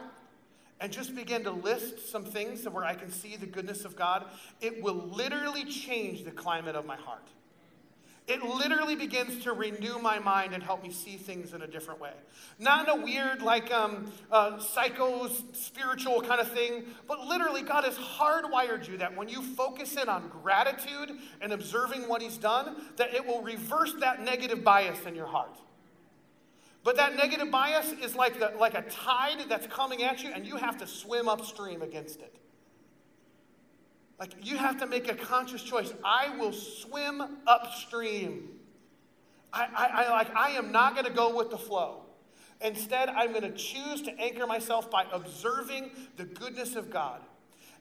and 0.80 0.92
just 0.92 1.16
begin 1.16 1.44
to 1.44 1.52
list 1.52 2.10
some 2.10 2.24
things 2.24 2.68
where 2.68 2.84
I 2.84 2.96
can 2.96 3.12
see 3.12 3.36
the 3.36 3.46
goodness 3.46 3.86
of 3.86 3.96
God, 3.96 4.26
it 4.62 4.82
will 4.82 5.08
literally 5.12 5.66
change 5.66 6.24
the 6.24 6.32
climate 6.32 6.76
of 6.76 6.86
my 6.86 6.96
heart. 6.96 7.28
It 8.32 8.44
literally 8.44 8.96
begins 8.96 9.44
to 9.44 9.52
renew 9.52 10.00
my 10.00 10.18
mind 10.18 10.54
and 10.54 10.64
help 10.64 10.82
me 10.84 10.90
see 10.90 11.18
things 11.18 11.54
in 11.54 11.64
a 11.64 11.68
different 11.68 12.00
way. 12.00 12.14
Not 12.60 12.88
in 12.88 13.02
a 13.02 13.04
weird, 13.04 13.42
like, 13.42 13.74
um, 13.74 14.10
uh, 14.32 14.58
psycho 14.58 15.30
spiritual 15.52 16.22
kind 16.22 16.40
of 16.40 16.50
thing, 16.50 16.86
but 17.10 17.20
literally, 17.28 17.62
God 17.62 17.84
has 17.84 17.98
hardwired 17.98 18.88
you 18.88 18.98
that 19.00 19.18
when 19.18 19.28
you 19.28 19.42
focus 19.42 19.98
in 19.98 20.08
on 20.08 20.30
gratitude 20.30 21.12
and 21.42 21.52
observing 21.52 22.08
what 22.08 22.22
He's 22.22 22.38
done, 22.38 22.78
that 22.96 23.14
it 23.14 23.28
will 23.28 23.42
reverse 23.42 23.96
that 24.00 24.24
negative 24.24 24.64
bias 24.64 25.06
in 25.06 25.14
your 25.14 25.28
heart. 25.28 25.58
But 26.86 26.96
that 26.96 27.18
negative 27.18 27.52
bias 27.52 27.92
is 27.92 28.16
like, 28.16 28.40
the, 28.40 28.54
like 28.58 28.76
a 28.76 28.84
tide 28.84 29.44
that's 29.50 29.68
coming 29.68 30.04
at 30.04 30.24
you, 30.24 30.32
and 30.34 30.48
you 30.48 30.56
have 30.56 30.78
to 30.78 30.88
swim 30.88 31.28
upstream 31.28 31.82
against 31.82 32.22
it. 32.22 32.41
Like 34.22 34.46
you 34.46 34.56
have 34.56 34.80
to 34.82 34.86
make 34.86 35.12
a 35.12 35.16
conscious 35.16 35.64
choice. 35.64 35.92
I 36.06 36.38
will 36.38 36.54
swim 36.54 37.24
upstream. 37.48 38.50
I, 39.52 39.68
I, 39.76 40.04
I 40.04 40.10
like 40.12 40.36
I 40.36 40.50
am 40.52 40.72
not 40.72 40.94
going 40.94 41.08
to 41.08 41.12
go 41.12 41.36
with 41.36 41.50
the 41.50 41.58
flow. 41.58 42.04
Instead, 42.62 43.10
I'm 43.10 43.32
going 43.32 43.42
to 43.42 43.52
choose 43.52 44.04
to 44.04 44.12
anchor 44.20 44.46
myself 44.46 44.92
by 44.92 45.08
observing 45.12 45.90
the 46.18 46.26
goodness 46.26 46.76
of 46.76 46.92
God. 46.92 47.22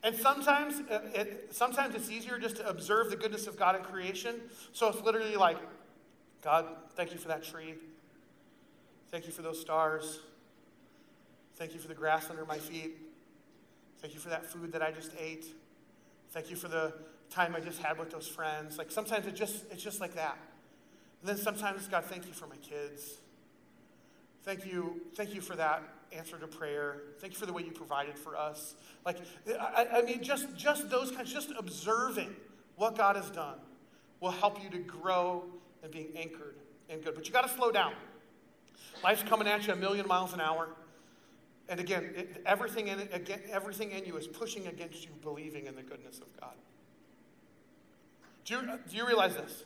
And 0.02 0.16
sometimes, 0.16 0.80
uh, 0.90 1.00
it, 1.14 1.48
sometimes 1.50 1.94
it's 1.94 2.10
easier 2.10 2.38
just 2.38 2.56
to 2.56 2.66
observe 2.66 3.10
the 3.10 3.16
goodness 3.16 3.46
of 3.46 3.58
God 3.58 3.76
in 3.76 3.82
creation. 3.82 4.36
So 4.72 4.88
it's 4.88 5.02
literally 5.02 5.36
like, 5.36 5.58
God, 6.40 6.64
thank 6.94 7.12
you 7.12 7.18
for 7.18 7.28
that 7.28 7.44
tree. 7.44 7.74
Thank 9.10 9.26
you 9.26 9.32
for 9.32 9.42
those 9.42 9.60
stars. 9.60 10.20
Thank 11.56 11.74
you 11.74 11.80
for 11.80 11.88
the 11.88 11.94
grass 11.94 12.30
under 12.30 12.46
my 12.46 12.56
feet. 12.56 12.96
Thank 13.98 14.14
you 14.14 14.20
for 14.20 14.30
that 14.30 14.46
food 14.46 14.72
that 14.72 14.80
I 14.80 14.90
just 14.90 15.10
ate. 15.18 15.44
Thank 16.30 16.50
you 16.50 16.56
for 16.56 16.68
the 16.68 16.92
time 17.30 17.54
I 17.56 17.60
just 17.60 17.80
had 17.80 17.98
with 17.98 18.10
those 18.10 18.28
friends. 18.28 18.78
Like 18.78 18.90
sometimes 18.90 19.26
it 19.26 19.34
just 19.34 19.64
it's 19.70 19.82
just 19.82 20.00
like 20.00 20.14
that. 20.14 20.38
And 21.20 21.28
then 21.28 21.36
sometimes 21.36 21.86
God, 21.88 22.04
thank 22.04 22.26
you 22.26 22.32
for 22.32 22.46
my 22.46 22.56
kids. 22.56 23.18
Thank 24.42 24.64
you, 24.64 25.00
thank 25.16 25.34
you 25.34 25.40
for 25.40 25.54
that 25.56 25.82
answer 26.12 26.38
to 26.38 26.46
prayer. 26.46 27.02
Thank 27.18 27.34
you 27.34 27.38
for 27.38 27.46
the 27.46 27.52
way 27.52 27.62
you 27.62 27.72
provided 27.72 28.18
for 28.18 28.36
us. 28.36 28.74
Like 29.04 29.18
I, 29.48 29.86
I 29.94 30.02
mean, 30.02 30.22
just 30.22 30.56
just 30.56 30.88
those 30.88 31.10
kinds, 31.10 31.32
just 31.32 31.52
observing 31.56 32.34
what 32.76 32.96
God 32.96 33.16
has 33.16 33.30
done 33.30 33.58
will 34.20 34.30
help 34.30 34.62
you 34.62 34.70
to 34.70 34.78
grow 34.78 35.44
and 35.82 35.92
being 35.92 36.08
anchored 36.16 36.56
in 36.88 37.00
good. 37.00 37.14
But 37.14 37.26
you 37.26 37.32
got 37.32 37.46
to 37.46 37.54
slow 37.54 37.70
down. 37.70 37.92
Life's 39.02 39.22
coming 39.22 39.48
at 39.48 39.66
you 39.66 39.72
a 39.72 39.76
million 39.76 40.06
miles 40.06 40.32
an 40.32 40.40
hour. 40.40 40.68
And 41.70 41.78
again, 41.78 42.10
it, 42.16 42.42
everything, 42.44 42.88
in 42.88 42.98
it, 42.98 43.10
again, 43.12 43.40
everything 43.50 43.92
in 43.92 44.04
you 44.04 44.16
is 44.16 44.26
pushing 44.26 44.66
against 44.66 45.04
you 45.04 45.10
believing 45.22 45.66
in 45.66 45.76
the 45.76 45.82
goodness 45.82 46.18
of 46.18 46.38
God. 46.38 46.54
Do 48.44 48.54
you, 48.54 48.60
do 48.90 48.96
you 48.96 49.06
realize 49.06 49.36
this? 49.36 49.62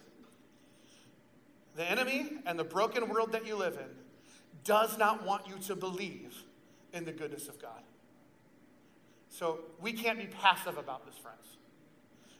The 1.77 1.91
enemy 1.91 2.31
and 2.45 2.59
the 2.59 2.65
broken 2.65 3.09
world 3.09 3.33
that 3.33 3.47
you 3.47 3.57
live 3.57 3.79
in 3.79 3.89
does 4.65 4.99
not 4.99 5.25
want 5.25 5.49
you 5.49 5.57
to 5.67 5.75
believe 5.75 6.45
in 6.93 7.07
the 7.07 7.13
goodness 7.13 7.49
of 7.49 7.61
God. 7.61 7.83
So 9.31 9.61
we 9.81 9.95
can't 9.95 10.19
be 10.19 10.27
passive 10.27 10.77
about 10.77 11.07
this, 11.07 11.17
friends. 11.17 11.57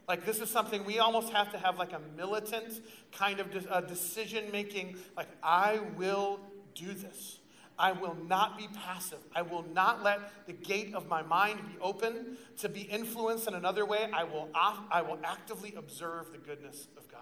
Like, 0.07 0.27
this 0.27 0.41
is 0.41 0.51
something 0.51 0.85
we 0.85 0.99
almost 0.99 1.33
have 1.33 1.51
to 1.53 1.59
have 1.59 1.79
like 1.79 1.95
a 1.95 2.01
militant 2.19 2.83
kind 3.13 3.41
of 3.41 3.51
de- 3.51 3.87
decision 3.89 4.45
making, 4.53 4.97
like, 5.17 5.29
I 5.43 5.81
will 5.97 6.39
do 6.75 6.93
this. 6.93 7.39
I 7.79 7.93
will 7.93 8.17
not 8.29 8.57
be 8.57 8.69
passive. 8.69 9.19
I 9.35 9.43
will 9.43 9.65
not 9.73 10.03
let 10.03 10.47
the 10.47 10.53
gate 10.53 10.95
of 10.95 11.09
my 11.09 11.23
mind 11.23 11.61
be 11.67 11.79
open 11.81 12.37
to 12.59 12.69
be 12.69 12.83
influenced 12.83 13.49
in 13.49 13.55
another 13.55 13.85
way. 13.85 14.09
I 14.13 14.25
will, 14.25 14.49
I 14.55 15.03
will 15.03 15.19
actively 15.25 15.75
observe 15.77 16.31
the 16.31 16.39
goodness 16.39 16.87
of 16.97 17.11
God. 17.11 17.21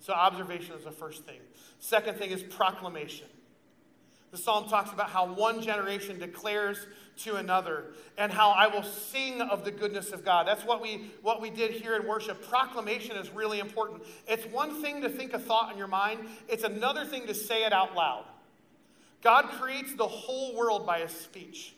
So, 0.00 0.12
observation 0.14 0.74
is 0.74 0.84
the 0.84 0.90
first 0.90 1.24
thing. 1.24 1.40
Second 1.78 2.16
thing 2.16 2.30
is 2.30 2.42
proclamation. 2.42 3.26
The 4.30 4.38
psalm 4.38 4.68
talks 4.68 4.92
about 4.92 5.10
how 5.10 5.26
one 5.26 5.60
generation 5.60 6.18
declares 6.18 6.86
to 7.18 7.36
another 7.36 7.86
and 8.16 8.32
how 8.32 8.50
I 8.50 8.68
will 8.68 8.84
sing 8.84 9.40
of 9.40 9.64
the 9.64 9.72
goodness 9.72 10.12
of 10.12 10.24
God. 10.24 10.46
That's 10.46 10.64
what 10.64 10.80
we, 10.80 11.10
what 11.20 11.40
we 11.40 11.50
did 11.50 11.72
here 11.72 11.96
in 11.96 12.06
worship. 12.06 12.48
Proclamation 12.48 13.16
is 13.16 13.30
really 13.30 13.58
important. 13.58 14.02
It's 14.28 14.46
one 14.46 14.80
thing 14.80 15.02
to 15.02 15.08
think 15.08 15.32
a 15.32 15.38
thought 15.38 15.72
in 15.72 15.78
your 15.78 15.88
mind, 15.88 16.20
it's 16.48 16.62
another 16.62 17.04
thing 17.04 17.26
to 17.26 17.34
say 17.34 17.64
it 17.64 17.72
out 17.72 17.94
loud. 17.94 18.24
God 19.22 19.46
creates 19.60 19.94
the 19.94 20.06
whole 20.06 20.56
world 20.56 20.86
by 20.86 21.00
his 21.00 21.10
speech. 21.10 21.74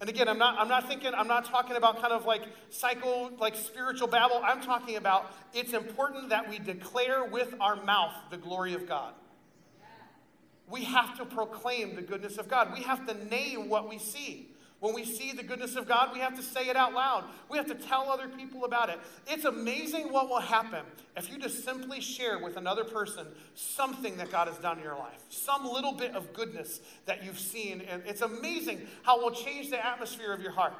And 0.00 0.10
again, 0.10 0.28
I'm 0.28 0.38
not, 0.38 0.58
I'm 0.58 0.68
not 0.68 0.88
thinking, 0.88 1.12
I'm 1.14 1.28
not 1.28 1.46
talking 1.46 1.76
about 1.76 2.00
kind 2.00 2.12
of 2.12 2.26
like 2.26 2.42
psycho, 2.68 3.30
like 3.38 3.54
spiritual 3.54 4.08
babble. 4.08 4.40
I'm 4.44 4.60
talking 4.60 4.96
about 4.96 5.32
it's 5.54 5.72
important 5.72 6.28
that 6.28 6.48
we 6.48 6.58
declare 6.58 7.24
with 7.24 7.54
our 7.60 7.82
mouth 7.82 8.12
the 8.30 8.36
glory 8.36 8.74
of 8.74 8.86
God. 8.86 9.14
we 10.68 10.84
have 10.84 11.16
to 11.16 11.24
proclaim 11.24 11.94
the 11.94 12.02
goodness 12.02 12.38
of 12.38 12.48
God. 12.48 12.72
We 12.72 12.82
have 12.82 13.06
to 13.06 13.14
name 13.28 13.68
what 13.68 13.88
we 13.88 13.98
see. 13.98 14.50
When 14.80 14.94
we 14.94 15.04
see 15.04 15.32
the 15.32 15.42
goodness 15.42 15.74
of 15.74 15.88
God, 15.88 16.10
we 16.12 16.18
have 16.18 16.36
to 16.36 16.42
say 16.42 16.68
it 16.68 16.76
out 16.76 16.92
loud. 16.92 17.24
We 17.48 17.56
have 17.56 17.66
to 17.68 17.74
tell 17.74 18.10
other 18.10 18.28
people 18.28 18.66
about 18.66 18.90
it. 18.90 18.98
It's 19.26 19.46
amazing 19.46 20.12
what 20.12 20.28
will 20.28 20.40
happen 20.40 20.84
if 21.16 21.32
you 21.32 21.38
just 21.38 21.64
simply 21.64 22.00
share 22.00 22.38
with 22.38 22.58
another 22.58 22.84
person 22.84 23.26
something 23.54 24.18
that 24.18 24.30
God 24.30 24.48
has 24.48 24.58
done 24.58 24.76
in 24.76 24.84
your 24.84 24.98
life, 24.98 25.22
some 25.30 25.64
little 25.64 25.92
bit 25.92 26.14
of 26.14 26.34
goodness 26.34 26.80
that 27.06 27.24
you've 27.24 27.38
seen. 27.38 27.80
And 27.88 28.02
it's 28.04 28.20
amazing 28.20 28.86
how 29.02 29.18
it 29.18 29.22
will 29.22 29.30
change 29.30 29.70
the 29.70 29.84
atmosphere 29.84 30.32
of 30.34 30.42
your 30.42 30.52
heart. 30.52 30.74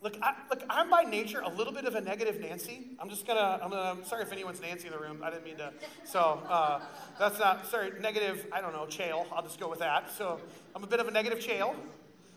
Look, 0.00 0.18
I, 0.22 0.34
look, 0.50 0.62
I'm 0.68 0.90
by 0.90 1.02
nature 1.02 1.40
a 1.40 1.48
little 1.48 1.72
bit 1.72 1.86
of 1.86 1.94
a 1.94 2.00
negative 2.00 2.38
Nancy. 2.38 2.88
I'm 3.00 3.08
just 3.08 3.26
gonna, 3.26 3.58
I'm 3.62 3.70
gonna, 3.70 3.98
I'm 3.98 4.04
sorry 4.04 4.22
if 4.22 4.32
anyone's 4.32 4.60
Nancy 4.60 4.86
in 4.86 4.92
the 4.92 4.98
room. 4.98 5.22
I 5.24 5.30
didn't 5.30 5.44
mean 5.44 5.56
to. 5.56 5.72
So 6.04 6.42
uh, 6.46 6.82
that's 7.18 7.38
not, 7.38 7.66
sorry, 7.66 7.90
negative, 8.00 8.46
I 8.52 8.60
don't 8.60 8.74
know, 8.74 8.84
chael. 8.84 9.24
I'll 9.32 9.42
just 9.42 9.58
go 9.58 9.68
with 9.68 9.78
that. 9.78 10.10
So 10.10 10.40
I'm 10.76 10.84
a 10.84 10.86
bit 10.86 11.00
of 11.00 11.08
a 11.08 11.10
negative 11.10 11.38
chael. 11.38 11.74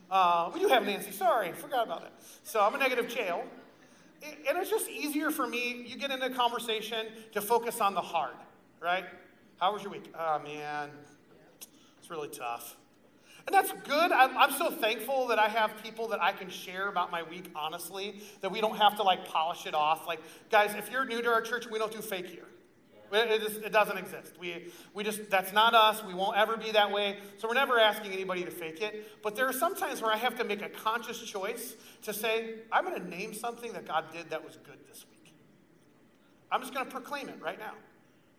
Uh, 0.10 0.50
we 0.54 0.60
do 0.60 0.68
have 0.68 0.86
Nancy, 0.86 1.12
sorry, 1.12 1.52
forgot 1.52 1.86
about 1.86 2.04
it. 2.04 2.12
So 2.44 2.62
I'm 2.62 2.74
a 2.76 2.78
negative 2.78 3.08
chael. 3.08 3.42
And 4.24 4.58
it's 4.58 4.70
just 4.70 4.90
easier 4.90 5.30
for 5.30 5.46
me, 5.46 5.86
you 5.86 5.96
get 5.98 6.10
into 6.10 6.26
a 6.26 6.30
conversation 6.30 7.08
to 7.34 7.42
focus 7.42 7.80
on 7.82 7.94
the 7.94 8.02
hard, 8.02 8.34
right? 8.82 9.06
How 9.60 9.74
was 9.74 9.84
your 9.84 9.92
week? 9.92 10.12
Oh, 10.18 10.40
man, 10.40 10.90
it's 12.00 12.10
really 12.10 12.30
tough. 12.30 12.78
And 13.46 13.54
that's 13.54 13.72
good. 13.72 14.12
I'm, 14.12 14.52
so 14.52 14.70
thankful 14.72 15.28
that 15.28 15.40
I 15.40 15.48
have 15.48 15.82
people 15.82 16.10
that 16.10 16.22
I 16.22 16.34
can 16.34 16.50
share 16.50 16.90
about 16.90 17.12
my 17.12 17.24
week 17.24 17.50
honestly, 17.56 18.20
that 18.42 18.52
we 18.52 18.60
don't 18.60 18.76
have 18.76 18.98
to 18.98 19.04
like 19.04 19.26
polish 19.26 19.66
it 19.66 19.74
off. 19.74 20.06
Like, 20.06 20.20
guys, 20.52 20.74
if 20.78 20.92
you're 20.92 21.06
new 21.06 21.22
to 21.22 21.30
our 21.30 21.42
church, 21.42 21.66
we 21.70 21.80
don't 21.80 21.92
do 21.92 22.02
fake 22.02 22.28
here. 22.28 22.48
It, 23.12 23.42
just, 23.42 23.62
it 23.62 23.72
doesn't 23.72 23.98
exist. 23.98 24.34
We, 24.40 24.72
we 24.94 25.04
just, 25.04 25.30
that's 25.30 25.54
not 25.54 25.74
us. 25.74 26.04
We 26.04 26.14
won't 26.14 26.38
ever 26.38 26.58
be 26.58 26.72
that 26.72 26.92
way. 26.92 27.18
So 27.38 27.48
we're 27.48 27.54
never 27.54 27.80
asking 27.80 28.12
anybody 28.12 28.44
to 28.44 28.52
fake 28.52 28.82
it. 28.82 29.22
But 29.24 29.36
there 29.36 29.48
are 29.48 29.54
some 29.54 29.76
times 29.76 30.02
where 30.02 30.12
I 30.12 30.18
have 30.18 30.38
to 30.38 30.44
make 30.44 30.62
a 30.62 30.70
conscious 30.70 31.22
choice 31.22 31.76
to 32.04 32.14
say, 32.14 32.56
I'm 32.72 32.86
going 32.86 33.02
to 33.02 33.10
name 33.10 33.34
something 33.34 33.74
that 33.74 33.88
God 33.88 34.06
did 34.12 34.30
that 34.30 34.44
was 34.44 34.58
good 34.58 34.80
this 34.90 35.06
week. 35.10 35.34
I'm 36.52 36.62
just 36.62 36.74
going 36.74 36.86
to 36.86 36.92
proclaim 36.92 37.30
it 37.30 37.42
right 37.42 37.60
now, 37.60 37.74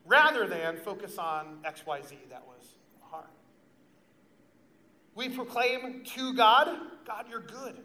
rather 0.06 0.46
than 0.46 0.78
focus 0.78 1.18
on 1.18 1.58
XYZ 1.64 2.16
that 2.30 2.44
was 2.46 2.64
hard. 3.02 3.26
We 5.14 5.28
proclaim 5.28 6.04
to 6.04 6.34
God, 6.34 6.68
God, 7.06 7.26
you're 7.28 7.40
good. 7.40 7.76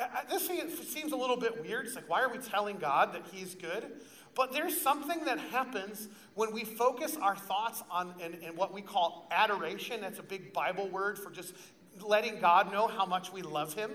Uh, 0.00 0.04
uh, 0.04 0.22
this 0.30 0.48
seems 0.88 1.12
a 1.12 1.16
little 1.16 1.36
bit 1.36 1.62
weird. 1.62 1.86
It's 1.86 1.94
like, 1.94 2.08
why 2.08 2.22
are 2.22 2.30
we 2.30 2.38
telling 2.38 2.78
God 2.78 3.12
that 3.14 3.22
He's 3.30 3.54
good? 3.54 4.00
But 4.34 4.52
there's 4.52 4.80
something 4.80 5.24
that 5.26 5.38
happens 5.38 6.08
when 6.34 6.52
we 6.52 6.64
focus 6.64 7.16
our 7.20 7.36
thoughts 7.36 7.82
on 7.90 8.14
in, 8.20 8.34
in 8.34 8.56
what 8.56 8.72
we 8.72 8.80
call 8.80 9.28
adoration. 9.30 10.00
That's 10.00 10.18
a 10.18 10.22
big 10.22 10.52
Bible 10.52 10.88
word 10.88 11.18
for 11.18 11.30
just 11.30 11.54
letting 12.00 12.40
God 12.40 12.72
know 12.72 12.86
how 12.86 13.04
much 13.04 13.32
we 13.32 13.42
love 13.42 13.74
Him, 13.74 13.90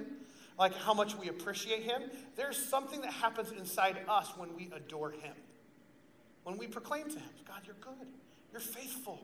like 0.59 0.75
how 0.75 0.93
much 0.93 1.15
we 1.15 1.29
appreciate 1.29 1.83
Him. 1.83 2.03
There's 2.35 2.57
something 2.57 3.01
that 3.01 3.13
happens 3.13 3.51
inside 3.51 3.97
us 4.07 4.31
when 4.38 4.55
we 4.55 4.69
adore 4.75 5.11
Him. 5.11 5.33
When 6.43 6.57
we 6.57 6.67
proclaim 6.67 7.09
to 7.09 7.17
Him, 7.17 7.29
God, 7.47 7.61
you're 7.65 7.75
good, 7.81 8.07
you're 8.51 8.61
faithful, 8.61 9.19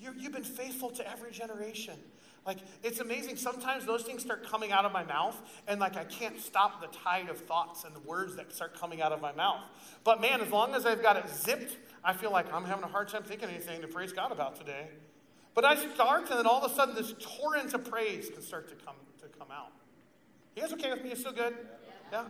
you 0.00 0.14
you've 0.16 0.32
been 0.32 0.44
faithful 0.44 0.90
to 0.90 1.10
every 1.10 1.32
generation. 1.32 1.98
Like, 2.46 2.58
it's 2.82 3.00
amazing. 3.00 3.36
Sometimes 3.36 3.86
those 3.86 4.02
things 4.02 4.22
start 4.22 4.46
coming 4.46 4.70
out 4.70 4.84
of 4.84 4.92
my 4.92 5.02
mouth, 5.02 5.40
and 5.66 5.80
like 5.80 5.96
I 5.96 6.04
can't 6.04 6.38
stop 6.38 6.80
the 6.80 6.88
tide 6.98 7.30
of 7.30 7.38
thoughts 7.38 7.84
and 7.84 7.96
the 7.96 8.00
words 8.00 8.36
that 8.36 8.52
start 8.52 8.78
coming 8.78 9.00
out 9.00 9.12
of 9.12 9.22
my 9.22 9.32
mouth. 9.32 9.62
But 10.04 10.20
man, 10.20 10.42
as 10.42 10.50
long 10.50 10.74
as 10.74 10.84
I've 10.84 11.02
got 11.02 11.16
it 11.16 11.28
zipped, 11.30 11.78
I 12.04 12.12
feel 12.12 12.30
like 12.30 12.52
I'm 12.52 12.64
having 12.64 12.84
a 12.84 12.88
hard 12.88 13.08
time 13.08 13.22
thinking 13.22 13.48
anything 13.48 13.80
to 13.80 13.88
praise 13.88 14.12
God 14.12 14.30
about 14.30 14.56
today. 14.56 14.88
But 15.54 15.64
I 15.64 15.76
start, 15.94 16.28
and 16.28 16.38
then 16.38 16.46
all 16.46 16.62
of 16.62 16.70
a 16.70 16.74
sudden, 16.74 16.94
this 16.94 17.14
torrent 17.18 17.72
of 17.72 17.88
praise 17.90 18.28
can 18.28 18.42
start 18.42 18.68
to 18.68 18.74
come 18.84 18.96
to 19.22 19.38
come 19.38 19.48
out. 19.50 19.72
You 20.54 20.62
guys 20.62 20.72
okay 20.74 20.90
with 20.90 21.02
me? 21.02 21.12
It's 21.12 21.20
still 21.20 21.32
good? 21.32 21.54
Yeah? 22.12 22.24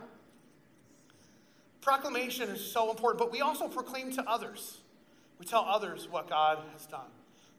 Proclamation 1.81 2.49
is 2.49 2.61
so 2.61 2.89
important, 2.89 3.19
but 3.19 3.31
we 3.31 3.41
also 3.41 3.67
proclaim 3.67 4.11
to 4.13 4.23
others. 4.29 4.79
We 5.39 5.45
tell 5.45 5.65
others 5.67 6.07
what 6.09 6.29
God 6.29 6.59
has 6.71 6.85
done. 6.85 7.09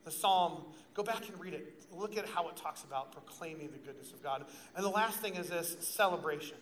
The 0.05 0.11
psalm, 0.11 0.63
go 0.95 1.03
back 1.03 1.29
and 1.29 1.39
read 1.39 1.53
it 1.53 1.76
look 1.91 2.17
at 2.17 2.27
how 2.27 2.47
it 2.49 2.55
talks 2.55 2.83
about 2.83 3.11
proclaiming 3.11 3.69
the 3.71 3.77
goodness 3.77 4.11
of 4.11 4.21
God. 4.21 4.45
And 4.75 4.83
the 4.83 4.89
last 4.89 5.19
thing 5.19 5.35
is 5.35 5.49
this 5.49 5.77
celebration. 5.81 6.57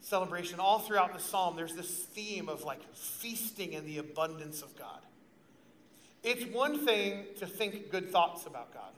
Celebration. 0.00 0.60
All 0.60 0.78
throughout 0.78 1.14
the 1.14 1.20
psalm, 1.20 1.56
there's 1.56 1.74
this 1.74 1.90
theme 1.90 2.48
of 2.48 2.64
like 2.64 2.80
feasting 2.94 3.72
in 3.72 3.86
the 3.86 3.98
abundance 3.98 4.62
of 4.62 4.76
God. 4.76 5.00
It's 6.22 6.44
one 6.54 6.84
thing 6.84 7.24
to 7.38 7.46
think 7.46 7.90
good 7.90 8.10
thoughts 8.10 8.46
about 8.46 8.74
God. 8.74 8.92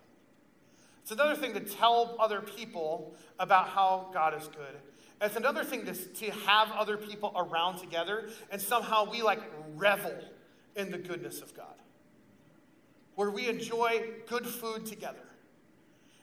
It's 1.02 1.12
another 1.12 1.36
thing 1.36 1.52
to 1.54 1.60
tell 1.60 2.16
other 2.18 2.40
people 2.40 3.14
about 3.38 3.68
how 3.68 4.10
God 4.12 4.40
is 4.40 4.48
good. 4.48 4.76
It's 5.20 5.36
another 5.36 5.62
thing 5.62 5.84
to, 5.86 5.94
to 5.94 6.30
have 6.46 6.70
other 6.72 6.96
people 6.96 7.32
around 7.36 7.78
together 7.78 8.28
and 8.50 8.60
somehow 8.60 9.08
we 9.08 9.22
like 9.22 9.40
revel 9.76 10.14
in 10.74 10.90
the 10.90 10.98
goodness 10.98 11.40
of 11.40 11.56
God 11.56 11.81
where 13.14 13.30
we 13.30 13.48
enjoy 13.48 14.04
good 14.26 14.46
food 14.46 14.86
together 14.86 15.18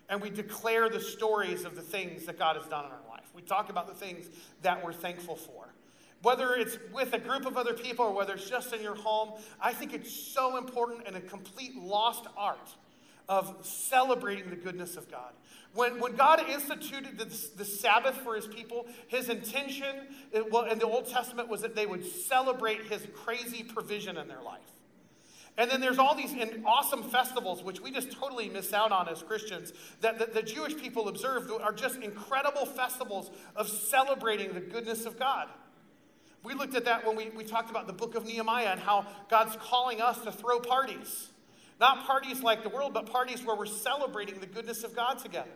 and 0.10 0.22
we 0.22 0.30
declare 0.30 0.90
the 0.90 1.00
stories 1.00 1.66
of 1.66 1.76
the 1.76 1.82
things 1.82 2.26
that 2.26 2.40
God 2.40 2.56
has 2.56 2.66
done 2.66 2.86
in 2.86 2.92
our 2.92 3.10
life. 3.10 3.30
We 3.36 3.42
talk 3.44 3.70
about 3.70 3.88
the 3.88 3.94
things 3.94 4.28
that 4.64 4.84
we're 4.84 4.94
thankful 4.94 5.36
for. 5.36 5.68
Whether 6.22 6.56
it's 6.56 6.78
with 6.92 7.14
a 7.14 7.20
group 7.20 7.46
of 7.46 7.56
other 7.56 7.74
people 7.74 8.06
or 8.06 8.14
whether 8.14 8.34
it's 8.34 8.50
just 8.50 8.74
in 8.74 8.82
your 8.82 8.96
home, 8.96 9.40
I 9.62 9.72
think 9.72 9.94
it's 9.94 10.12
so 10.12 10.58
important 10.58 11.04
and 11.06 11.16
a 11.16 11.22
complete 11.22 11.76
lost 11.78 12.26
art 12.36 12.76
of 13.30 13.56
celebrating 13.62 14.50
the 14.50 14.56
goodness 14.56 14.98
of 14.98 15.10
God. 15.10 15.32
When, 15.76 16.00
when 16.00 16.16
God 16.16 16.44
instituted 16.50 17.20
the, 17.20 17.26
the 17.56 17.64
Sabbath 17.64 18.16
for 18.18 18.36
his 18.36 18.48
people, 18.48 18.88
his 19.08 19.30
intention 19.30 20.08
in 20.34 20.50
the 20.80 20.88
Old 20.88 21.08
Testament 21.08 21.48
was 21.48 21.62
that 21.62 21.76
they 21.76 21.86
would 21.86 22.04
celebrate 22.04 22.86
his 22.86 23.06
crazy 23.14 23.64
provision 23.64 24.18
in 24.18 24.28
their 24.28 24.42
life. 24.42 24.60
And 25.60 25.70
then 25.70 25.82
there's 25.82 25.98
all 25.98 26.16
these 26.16 26.34
awesome 26.66 27.04
festivals, 27.04 27.62
which 27.62 27.82
we 27.82 27.92
just 27.92 28.14
totally 28.14 28.48
miss 28.48 28.72
out 28.72 28.94
on 28.94 29.10
as 29.10 29.22
Christians, 29.22 29.74
that 30.00 30.18
the, 30.18 30.28
the 30.28 30.42
Jewish 30.42 30.78
people 30.78 31.10
observe 31.10 31.52
are 31.62 31.74
just 31.74 31.98
incredible 31.98 32.66
festivals 32.66 33.30
of 33.58 33.68
celebrating 33.68 34.54
the 34.54 34.62
goodness 34.62 35.06
of 35.06 35.20
God. 35.20 35.50
We 36.46 36.54
looked 36.54 36.76
at 36.76 36.86
that 36.86 37.06
when 37.06 37.18
we, 37.18 37.30
we 37.32 37.44
talked 37.44 37.70
about 37.70 37.88
the 37.88 37.94
book 37.94 38.16
of 38.16 38.26
Nehemiah 38.26 38.70
and 38.70 38.80
how 38.80 39.06
God's 39.30 39.58
calling 39.58 40.00
us 40.00 40.22
to 40.22 40.32
throw 40.32 40.62
parties. 40.62 41.28
Not 41.78 42.06
parties 42.06 42.42
like 42.42 42.64
the 42.64 42.70
world, 42.70 42.94
but 42.94 43.12
parties 43.12 43.44
where 43.44 43.58
we're 43.58 43.66
celebrating 43.66 44.40
the 44.40 44.48
goodness 44.48 44.86
of 44.86 44.96
God 44.96 45.20
together. 45.20 45.52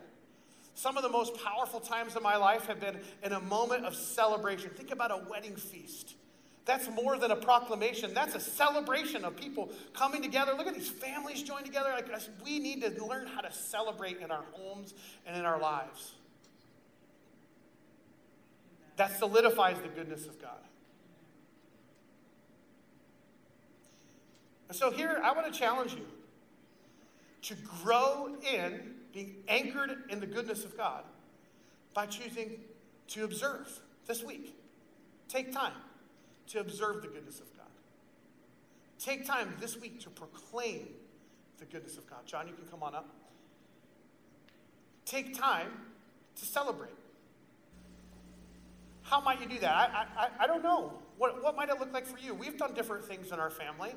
Some 0.74 0.98
of 0.98 1.02
the 1.02 1.08
most 1.08 1.34
powerful 1.42 1.80
times 1.80 2.14
of 2.14 2.22
my 2.22 2.36
life 2.36 2.66
have 2.66 2.78
been 2.78 2.98
in 3.22 3.32
a 3.32 3.40
moment 3.40 3.86
of 3.86 3.94
celebration. 3.94 4.68
Think 4.68 4.90
about 4.90 5.10
a 5.10 5.22
wedding 5.30 5.56
feast 5.56 6.16
that's 6.64 6.88
more 6.88 7.18
than 7.18 7.30
a 7.30 7.36
proclamation. 7.36 8.14
That's 8.14 8.34
a 8.34 8.40
celebration 8.40 9.24
of 9.24 9.36
people 9.36 9.70
coming 9.92 10.22
together. 10.22 10.54
Look 10.56 10.66
at 10.66 10.74
these 10.74 10.88
families 10.88 11.42
joined 11.42 11.66
together. 11.66 11.90
Like 11.94 12.10
us, 12.12 12.30
we 12.44 12.58
need 12.58 12.80
to 12.82 13.04
learn 13.04 13.26
how 13.26 13.42
to 13.42 13.52
celebrate 13.52 14.18
in 14.18 14.30
our 14.30 14.44
homes 14.52 14.94
and 15.26 15.36
in 15.36 15.44
our 15.44 15.60
lives. 15.60 16.12
That 18.96 19.18
solidifies 19.18 19.76
the 19.82 19.88
goodness 19.88 20.26
of 20.26 20.40
God. 20.40 20.52
And 24.68 24.76
so 24.76 24.90
here, 24.90 25.20
I 25.22 25.32
want 25.32 25.52
to 25.52 25.58
challenge 25.58 25.92
you 25.92 26.06
to 27.42 27.54
grow 27.82 28.36
in 28.42 28.94
being 29.12 29.34
anchored 29.48 30.04
in 30.08 30.18
the 30.18 30.26
goodness 30.26 30.64
of 30.64 30.78
God 30.78 31.04
by 31.92 32.06
choosing 32.06 32.52
to 33.08 33.24
observe 33.24 33.68
this 34.06 34.24
week. 34.24 34.56
Take 35.28 35.52
time 35.52 35.74
to 36.48 36.60
observe 36.60 37.02
the 37.02 37.08
goodness 37.08 37.40
of 37.40 37.54
God. 37.56 37.66
Take 38.98 39.26
time 39.26 39.54
this 39.60 39.78
week 39.78 40.00
to 40.00 40.10
proclaim 40.10 40.88
the 41.58 41.64
goodness 41.64 41.96
of 41.96 42.08
God. 42.08 42.20
John, 42.26 42.48
you 42.48 42.54
can 42.54 42.64
come 42.66 42.82
on 42.82 42.94
up. 42.94 43.08
Take 45.04 45.36
time 45.38 45.68
to 46.36 46.44
celebrate. 46.44 46.90
How 49.02 49.20
might 49.20 49.40
you 49.40 49.46
do 49.46 49.58
that? 49.60 49.70
I, 49.70 50.06
I, 50.16 50.28
I 50.40 50.46
don't 50.46 50.62
know. 50.62 50.94
What, 51.18 51.42
what 51.42 51.54
might 51.54 51.68
it 51.68 51.78
look 51.78 51.92
like 51.92 52.06
for 52.06 52.18
you? 52.18 52.34
We've 52.34 52.56
done 52.56 52.74
different 52.74 53.04
things 53.04 53.30
in 53.30 53.38
our 53.38 53.50
family. 53.50 53.92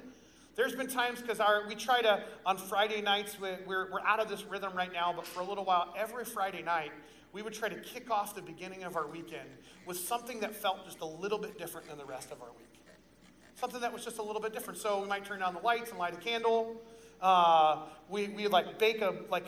There's 0.55 0.75
been 0.75 0.87
times 0.87 1.21
because 1.21 1.39
we 1.67 1.75
try 1.75 2.01
to 2.01 2.23
on 2.45 2.57
Friday 2.57 3.01
nights 3.01 3.39
we're, 3.39 3.59
we're 3.67 4.01
out 4.01 4.19
of 4.19 4.27
this 4.27 4.43
rhythm 4.43 4.73
right 4.75 4.91
now, 4.91 5.13
but 5.15 5.25
for 5.25 5.39
a 5.39 5.43
little 5.43 5.63
while 5.63 5.93
every 5.97 6.25
Friday 6.25 6.63
night 6.63 6.91
we 7.33 7.41
would 7.41 7.53
try 7.53 7.69
to 7.69 7.75
kick 7.75 8.09
off 8.09 8.35
the 8.35 8.41
beginning 8.41 8.83
of 8.83 8.95
our 8.95 9.07
weekend 9.07 9.49
with 9.85 9.97
something 9.97 10.39
that 10.39 10.55
felt 10.55 10.85
just 10.85 11.01
a 11.01 11.05
little 11.05 11.37
bit 11.37 11.57
different 11.57 11.87
than 11.87 11.97
the 11.97 12.05
rest 12.05 12.31
of 12.31 12.41
our 12.41 12.49
week. 12.57 12.67
Something 13.55 13.81
that 13.81 13.91
was 13.91 14.03
just 14.03 14.19
a 14.19 14.21
little 14.21 14.41
bit 14.41 14.53
different. 14.53 14.79
So 14.79 15.01
we 15.01 15.07
might 15.07 15.25
turn 15.25 15.39
down 15.39 15.55
the 15.55 15.61
lights 15.61 15.89
and 15.89 15.97
light 15.97 16.13
a 16.13 16.17
candle. 16.17 16.75
Uh, 17.21 17.83
we 18.07 18.27
we 18.27 18.47
like 18.47 18.77
bake 18.77 19.01
a 19.01 19.15
like 19.31 19.45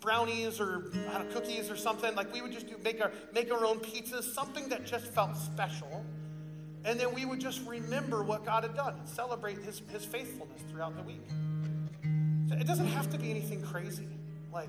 brownies 0.00 0.60
or 0.60 0.90
know, 0.92 1.26
cookies 1.32 1.70
or 1.70 1.76
something. 1.76 2.14
Like 2.16 2.32
we 2.32 2.42
would 2.42 2.50
just 2.50 2.66
do 2.66 2.76
make 2.82 3.00
our 3.00 3.12
make 3.32 3.52
our 3.52 3.64
own 3.64 3.78
pizzas. 3.78 4.24
Something 4.34 4.68
that 4.70 4.84
just 4.84 5.06
felt 5.06 5.36
special. 5.36 6.04
And 6.84 6.98
then 6.98 7.14
we 7.14 7.24
would 7.24 7.38
just 7.38 7.64
remember 7.66 8.22
what 8.24 8.44
God 8.44 8.64
had 8.64 8.74
done 8.74 8.94
and 8.98 9.08
celebrate 9.08 9.58
his, 9.58 9.82
his 9.88 10.04
faithfulness 10.04 10.62
throughout 10.70 10.96
the 10.96 11.02
week. 11.02 11.22
It 12.50 12.66
doesn't 12.66 12.88
have 12.88 13.08
to 13.10 13.18
be 13.18 13.30
anything 13.30 13.62
crazy. 13.62 14.08
Like, 14.52 14.68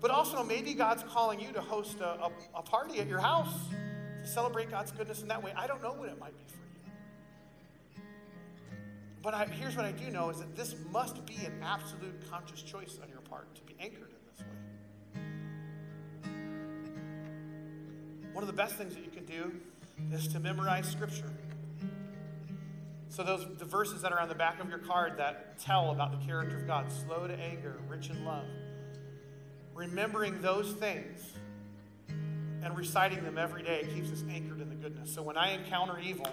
but 0.00 0.10
also 0.10 0.42
maybe 0.42 0.74
God's 0.74 1.02
calling 1.04 1.40
you 1.40 1.52
to 1.52 1.60
host 1.60 2.00
a, 2.00 2.24
a, 2.24 2.30
a 2.56 2.62
party 2.62 3.00
at 3.00 3.06
your 3.06 3.20
house 3.20 3.68
to 4.22 4.28
celebrate 4.28 4.70
God's 4.70 4.92
goodness 4.92 5.22
in 5.22 5.28
that 5.28 5.42
way. 5.42 5.52
I 5.56 5.66
don't 5.66 5.82
know 5.82 5.92
what 5.92 6.08
it 6.08 6.18
might 6.18 6.36
be 6.36 6.44
for 6.46 6.58
you. 6.58 8.02
But 9.22 9.34
I, 9.34 9.46
here's 9.46 9.76
what 9.76 9.84
I 9.84 9.92
do 9.92 10.10
know 10.10 10.30
is 10.30 10.38
that 10.38 10.54
this 10.54 10.74
must 10.92 11.24
be 11.26 11.36
an 11.44 11.60
absolute 11.62 12.30
conscious 12.30 12.62
choice 12.62 12.98
on 13.02 13.08
your 13.08 13.20
part 13.20 13.54
to 13.56 13.62
be 13.62 13.74
anchored 13.80 14.10
in 14.10 14.16
this 14.30 14.40
way. 14.40 14.46
One 18.32 18.42
of 18.42 18.48
the 18.48 18.56
best 18.56 18.76
things 18.76 18.94
that 18.94 19.04
you 19.04 19.10
can 19.10 19.24
do 19.24 19.52
is 20.12 20.28
to 20.28 20.38
memorize 20.38 20.86
scripture. 20.86 21.32
So 23.08 23.22
those 23.22 23.46
the 23.58 23.64
verses 23.64 24.02
that 24.02 24.12
are 24.12 24.20
on 24.20 24.28
the 24.28 24.34
back 24.34 24.60
of 24.60 24.68
your 24.68 24.78
card 24.78 25.16
that 25.16 25.58
tell 25.58 25.90
about 25.90 26.12
the 26.12 26.26
character 26.26 26.58
of 26.58 26.66
God, 26.66 26.92
slow 26.92 27.26
to 27.26 27.34
anger, 27.34 27.80
rich 27.88 28.10
in 28.10 28.26
love. 28.26 28.44
Remembering 29.76 30.40
those 30.40 30.72
things 30.72 31.20
and 32.08 32.74
reciting 32.74 33.22
them 33.22 33.36
every 33.36 33.62
day 33.62 33.86
keeps 33.94 34.10
us 34.10 34.24
anchored 34.30 34.62
in 34.62 34.70
the 34.70 34.74
goodness. 34.74 35.12
So 35.12 35.22
when 35.22 35.36
I 35.36 35.52
encounter 35.52 35.98
evil, 35.98 36.28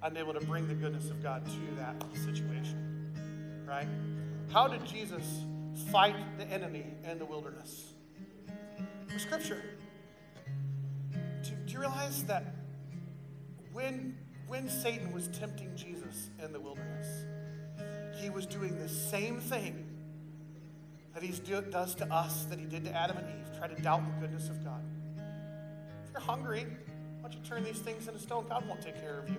I'm 0.00 0.16
able 0.16 0.32
to 0.34 0.40
bring 0.46 0.68
the 0.68 0.74
goodness 0.74 1.10
of 1.10 1.20
God 1.20 1.44
to 1.44 1.76
that 1.80 1.96
situation. 2.14 3.64
Right? 3.66 3.88
How 4.52 4.68
did 4.68 4.86
Jesus 4.86 5.24
fight 5.90 6.14
the 6.38 6.44
enemy 6.44 6.84
in 7.10 7.18
the 7.18 7.24
wilderness? 7.24 7.92
Scripture. 9.18 9.64
Do, 11.42 11.50
do 11.66 11.72
you 11.72 11.80
realize 11.80 12.22
that 12.24 12.54
when 13.72 14.16
when 14.46 14.68
Satan 14.68 15.12
was 15.12 15.26
tempting 15.28 15.74
Jesus 15.74 16.30
in 16.40 16.52
the 16.52 16.60
wilderness, 16.60 17.24
he 18.14 18.30
was 18.30 18.46
doing 18.46 18.78
the 18.78 18.88
same 18.88 19.40
thing 19.40 19.85
that 21.16 21.22
he 21.22 21.32
does 21.70 21.94
to 21.94 22.12
us, 22.12 22.44
that 22.44 22.58
he 22.58 22.66
did 22.66 22.84
to 22.84 22.94
Adam 22.94 23.16
and 23.16 23.26
Eve, 23.26 23.58
try 23.58 23.66
to 23.66 23.80
doubt 23.80 24.02
the 24.04 24.20
goodness 24.20 24.50
of 24.50 24.62
God. 24.62 24.82
If 26.04 26.12
you're 26.12 26.20
hungry, 26.20 26.66
why 27.20 27.30
don't 27.30 27.32
you 27.32 27.40
turn 27.48 27.64
these 27.64 27.78
things 27.78 28.06
into 28.06 28.20
stone? 28.20 28.44
God 28.50 28.68
won't 28.68 28.82
take 28.82 29.00
care 29.00 29.18
of 29.20 29.30
you. 29.30 29.36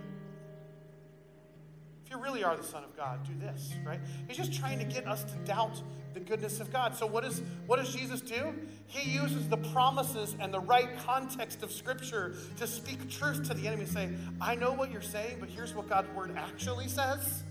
If 2.04 2.10
you 2.10 2.20
really 2.20 2.44
are 2.44 2.58
the 2.58 2.64
Son 2.64 2.84
of 2.84 2.98
God, 2.98 3.20
do 3.28 3.34
this, 3.40 3.76
right? 3.86 4.00
He's 4.28 4.38
just 4.38 4.54
trying 4.54 4.80
to 4.80 4.86
get 4.86 5.08
us 5.08 5.24
to 5.26 5.36
doubt 5.46 5.80
the 6.16 6.20
goodness 6.20 6.60
of 6.60 6.74
God. 6.74 6.96
So 6.96 7.06
what, 7.06 7.24
is, 7.24 7.44
what 7.68 7.78
does 7.78 7.94
Jesus 7.94 8.22
do? 8.22 8.56
He 8.88 9.12
uses 9.12 9.48
the 9.48 9.58
promises 9.58 10.36
and 10.40 10.52
the 10.52 10.62
right 10.62 10.90
context 11.06 11.62
of 11.62 11.72
Scripture 11.72 12.38
to 12.58 12.66
speak 12.66 13.08
truth 13.08 13.48
to 13.50 13.54
the 13.54 13.68
enemy, 13.68 13.84
and 13.84 13.92
say, 13.92 14.10
I 14.42 14.56
know 14.56 14.72
what 14.72 14.92
you're 14.92 15.02
saying, 15.04 15.38
but 15.40 15.50
here's 15.50 15.76
what 15.76 15.88
God's 15.88 16.10
word 16.16 16.34
actually 16.36 16.88
says. 16.88 17.44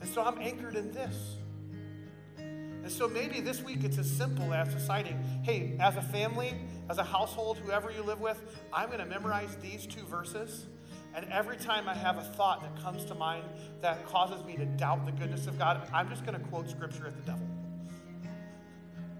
And 0.00 0.08
so 0.08 0.22
I'm 0.22 0.40
anchored 0.40 0.76
in 0.76 0.92
this. 0.92 1.38
And 2.88 2.96
so 2.96 3.06
maybe 3.06 3.42
this 3.42 3.62
week 3.62 3.84
it's 3.84 3.98
as 3.98 4.10
simple 4.10 4.54
as 4.54 4.72
deciding, 4.72 5.22
hey, 5.42 5.76
as 5.78 5.96
a 5.96 6.00
family, 6.00 6.54
as 6.88 6.96
a 6.96 7.04
household, 7.04 7.58
whoever 7.58 7.90
you 7.90 8.02
live 8.02 8.18
with, 8.18 8.42
I'm 8.72 8.86
going 8.86 9.00
to 9.00 9.04
memorize 9.04 9.54
these 9.60 9.84
two 9.84 10.04
verses 10.04 10.64
and 11.14 11.30
every 11.30 11.58
time 11.58 11.86
I 11.86 11.92
have 11.92 12.16
a 12.16 12.22
thought 12.22 12.62
that 12.62 12.82
comes 12.82 13.04
to 13.04 13.14
mind 13.14 13.44
that 13.82 14.06
causes 14.06 14.42
me 14.42 14.56
to 14.56 14.64
doubt 14.64 15.04
the 15.04 15.12
goodness 15.12 15.46
of 15.46 15.58
God, 15.58 15.86
I'm 15.92 16.08
just 16.08 16.24
going 16.24 16.40
to 16.40 16.46
quote 16.46 16.70
scripture 16.70 17.06
at 17.06 17.14
the 17.14 17.30
devil. 17.30 17.46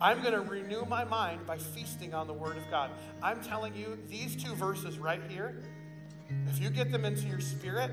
I'm 0.00 0.22
going 0.22 0.32
to 0.32 0.40
renew 0.40 0.86
my 0.86 1.04
mind 1.04 1.44
by 1.44 1.58
feasting 1.58 2.14
on 2.14 2.26
the 2.26 2.32
Word 2.32 2.56
of 2.56 2.70
God. 2.70 2.90
I'm 3.22 3.42
telling 3.42 3.76
you, 3.76 3.98
these 4.08 4.34
two 4.42 4.54
verses 4.54 4.98
right 4.98 5.20
here, 5.28 5.62
if 6.46 6.58
you 6.58 6.70
get 6.70 6.90
them 6.90 7.04
into 7.04 7.26
your 7.26 7.40
spirit, 7.40 7.90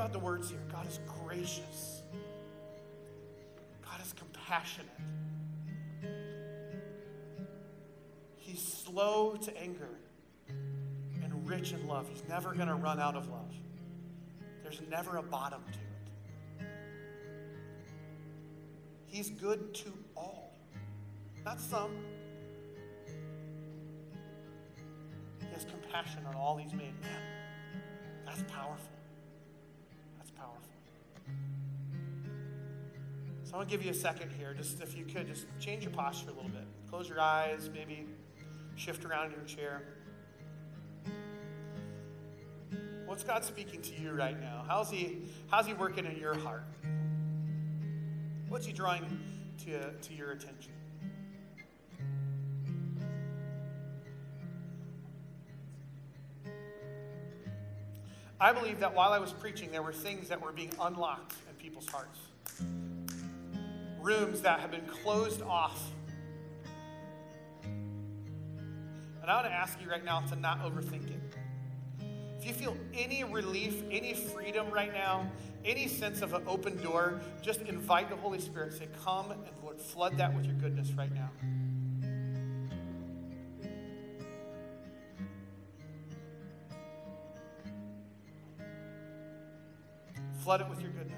about 0.00 0.12
the 0.14 0.18
words 0.18 0.48
here 0.48 0.62
God 0.72 0.88
is 0.88 0.98
gracious, 1.26 2.00
God 3.84 4.00
is 4.02 4.14
compassionate. 4.14 4.88
He's 8.36 8.62
slow 8.62 9.36
to 9.36 9.54
anger 9.58 9.90
and 10.48 11.46
rich 11.46 11.72
in 11.72 11.86
love. 11.86 12.08
He's 12.08 12.22
never 12.30 12.54
going 12.54 12.68
to 12.68 12.76
run 12.76 12.98
out 12.98 13.14
of 13.14 13.28
love. 13.28 13.52
There's 14.62 14.80
never 14.88 15.18
a 15.18 15.22
bottom 15.22 15.60
to 15.70 16.64
it. 16.64 16.66
He's 19.04 19.28
good 19.28 19.74
to 19.74 19.92
all, 20.16 20.54
not 21.44 21.60
some. 21.60 21.90
He 25.40 25.46
has 25.52 25.66
compassion 25.66 26.24
on 26.26 26.36
all 26.36 26.56
he's 26.56 26.72
made. 26.72 26.98
Man, 27.02 27.22
that's 28.24 28.42
powerful. 28.50 28.99
So 33.50 33.56
I 33.56 33.58
want 33.58 33.68
to 33.68 33.76
give 33.76 33.84
you 33.84 33.90
a 33.90 33.94
second 33.94 34.30
here. 34.38 34.54
Just 34.56 34.80
if 34.80 34.96
you 34.96 35.04
could, 35.04 35.26
just 35.26 35.44
change 35.58 35.82
your 35.82 35.90
posture 35.90 36.30
a 36.30 36.32
little 36.34 36.50
bit. 36.50 36.62
Close 36.88 37.08
your 37.08 37.20
eyes, 37.20 37.68
maybe 37.74 38.06
shift 38.76 39.04
around 39.04 39.26
in 39.26 39.32
your 39.32 39.44
chair. 39.44 39.82
What's 43.06 43.24
God 43.24 43.44
speaking 43.44 43.82
to 43.82 44.00
you 44.00 44.12
right 44.12 44.40
now? 44.40 44.64
How's 44.68 44.88
He, 44.88 45.22
how's 45.50 45.66
he 45.66 45.72
working 45.72 46.06
in 46.06 46.16
your 46.16 46.38
heart? 46.38 46.62
What's 48.48 48.66
He 48.66 48.72
drawing 48.72 49.18
to, 49.64 49.94
to 49.94 50.14
your 50.14 50.30
attention? 50.30 50.70
I 58.40 58.52
believe 58.52 58.78
that 58.78 58.94
while 58.94 59.12
I 59.12 59.18
was 59.18 59.32
preaching, 59.32 59.72
there 59.72 59.82
were 59.82 59.92
things 59.92 60.28
that 60.28 60.40
were 60.40 60.52
being 60.52 60.70
unlocked 60.80 61.34
in 61.48 61.56
people's 61.56 61.88
hearts. 61.88 62.20
Rooms 64.00 64.40
that 64.42 64.60
have 64.60 64.70
been 64.70 64.86
closed 64.86 65.42
off 65.42 65.90
And 69.30 69.30
I 69.30 69.34
want 69.42 69.46
to 69.46 69.52
ask 69.52 69.80
you 69.80 69.88
right 69.88 70.04
now 70.04 70.20
to 70.22 70.36
not 70.36 70.60
overthink 70.64 71.08
it. 71.08 71.20
If 72.38 72.46
you 72.46 72.52
feel 72.52 72.76
any 72.94 73.22
relief, 73.22 73.82
any 73.90 74.14
freedom 74.14 74.70
right 74.70 74.92
now, 74.92 75.30
any 75.64 75.88
sense 75.88 76.22
of 76.22 76.32
an 76.32 76.42
open 76.46 76.82
door, 76.82 77.20
just 77.42 77.60
invite 77.60 78.08
the 78.08 78.16
Holy 78.16 78.40
Spirit. 78.40 78.72
Say, 78.72 78.88
Come 79.04 79.30
and 79.30 79.42
Lord, 79.62 79.78
flood 79.78 80.16
that 80.16 80.34
with 80.34 80.46
your 80.46 80.54
goodness 80.54 80.90
right 80.92 81.12
now. 81.14 81.30
Flood 90.38 90.62
it 90.62 90.68
with 90.70 90.80
your 90.80 90.90
goodness. 90.90 91.09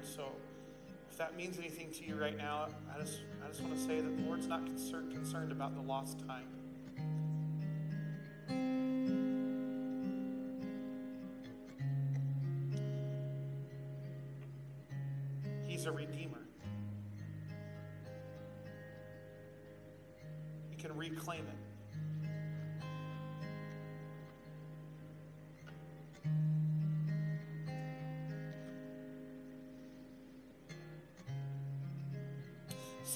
Mind. 0.00 0.14
So 0.14 0.24
if 1.10 1.18
that 1.18 1.36
means 1.36 1.58
anything 1.58 1.90
to 1.92 2.04
you 2.04 2.16
right 2.16 2.36
now, 2.36 2.68
I 2.94 3.00
just 3.00 3.20
I 3.44 3.48
just 3.48 3.60
want 3.62 3.76
to 3.76 3.80
say 3.80 4.00
that 4.00 4.16
the 4.16 4.22
Lord's 4.24 4.46
not 4.46 4.64
concerned 4.66 5.12
concerned 5.12 5.52
about 5.52 5.74
the 5.74 5.82
lost 5.82 6.18
time. 6.26 6.46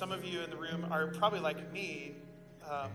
Some 0.04 0.12
of 0.12 0.22
you 0.22 0.42
in 0.42 0.50
the 0.50 0.56
room 0.56 0.86
are 0.90 1.06
probably 1.06 1.40
like 1.40 1.72
me. 1.72 2.12
Um, 2.70 2.90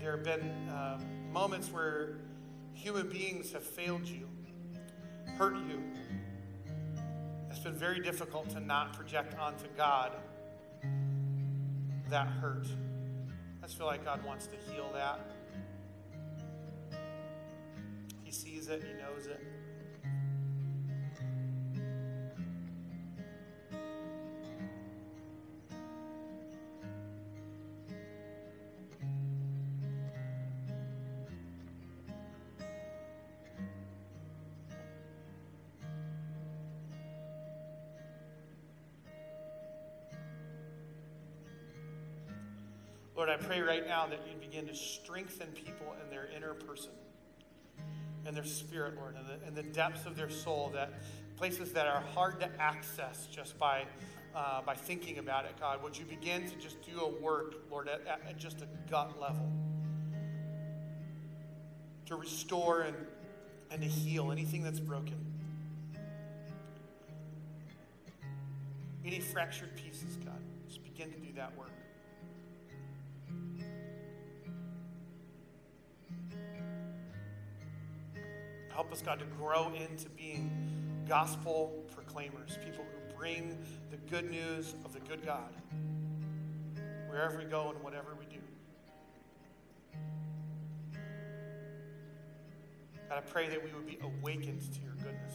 there 0.00 0.12
have 0.12 0.24
been 0.24 0.70
um, 0.70 1.30
moments 1.30 1.70
where 1.70 2.16
human 2.72 3.10
beings 3.10 3.52
have 3.52 3.62
failed 3.62 4.08
you, 4.08 4.26
hurt 5.36 5.54
you. 5.68 5.82
It's 7.50 7.58
been 7.58 7.74
very 7.74 8.00
difficult 8.00 8.48
to 8.52 8.60
not 8.60 8.94
project 8.94 9.38
onto 9.38 9.66
God 9.76 10.12
that 12.08 12.26
hurt. 12.26 12.68
I 13.62 13.66
just 13.66 13.76
feel 13.76 13.86
like 13.86 14.02
God 14.02 14.24
wants 14.24 14.46
to 14.46 14.56
heal 14.72 14.90
that. 14.94 15.20
He 18.22 18.32
sees 18.32 18.68
it, 18.68 18.82
He 18.82 18.94
knows 18.94 19.26
it. 19.26 19.42
Lord, 43.26 43.40
I 43.40 43.42
pray 43.42 43.62
right 43.62 43.88
now 43.88 44.06
that 44.06 44.20
you 44.28 44.36
begin 44.38 44.66
to 44.66 44.74
strengthen 44.74 45.46
people 45.52 45.96
in 46.02 46.10
their 46.10 46.28
inner 46.36 46.52
person, 46.52 46.90
in 48.28 48.34
their 48.34 48.44
spirit, 48.44 48.96
Lord, 48.96 49.16
and 49.16 49.26
the, 49.26 49.48
in 49.48 49.54
the 49.54 49.62
depths 49.62 50.04
of 50.04 50.14
their 50.14 50.28
soul, 50.28 50.70
that 50.74 50.92
places 51.38 51.72
that 51.72 51.86
are 51.86 52.02
hard 52.12 52.38
to 52.40 52.50
access 52.60 53.26
just 53.32 53.58
by, 53.58 53.84
uh, 54.36 54.60
by 54.60 54.74
thinking 54.74 55.16
about 55.16 55.46
it, 55.46 55.52
God. 55.58 55.82
Would 55.82 55.96
you 55.96 56.04
begin 56.04 56.46
to 56.50 56.56
just 56.56 56.82
do 56.82 57.00
a 57.00 57.08
work, 57.22 57.54
Lord, 57.70 57.88
at, 57.88 58.02
at 58.06 58.36
just 58.36 58.60
a 58.60 58.66
gut 58.90 59.18
level? 59.18 59.50
To 62.04 62.16
restore 62.16 62.82
and, 62.82 62.96
and 63.70 63.80
to 63.80 63.88
heal 63.88 64.32
anything 64.32 64.62
that's 64.62 64.80
broken. 64.80 65.16
Any 69.02 69.20
fractured 69.20 69.74
pieces, 69.76 70.18
God. 70.22 70.42
Just 70.68 70.84
begin 70.84 71.10
to 71.10 71.18
do 71.20 71.32
that 71.36 71.56
work. 71.56 71.70
Help 78.74 78.92
us, 78.92 79.00
God, 79.00 79.20
to 79.20 79.24
grow 79.38 79.72
into 79.72 80.08
being 80.10 80.50
gospel 81.08 81.84
proclaimers, 81.94 82.58
people 82.64 82.84
who 82.84 83.16
bring 83.16 83.56
the 83.92 83.96
good 84.10 84.28
news 84.28 84.74
of 84.84 84.92
the 84.92 84.98
good 84.98 85.24
God 85.24 85.54
wherever 87.08 87.38
we 87.38 87.44
go 87.44 87.70
and 87.70 87.80
whatever 87.84 88.16
we 88.18 88.26
do. 88.26 88.40
God, 93.08 93.18
I 93.18 93.20
pray 93.20 93.48
that 93.48 93.62
we 93.62 93.70
would 93.70 93.86
be 93.86 93.98
awakened 94.02 94.60
to 94.60 94.80
your 94.80 94.94
goodness. 94.94 95.34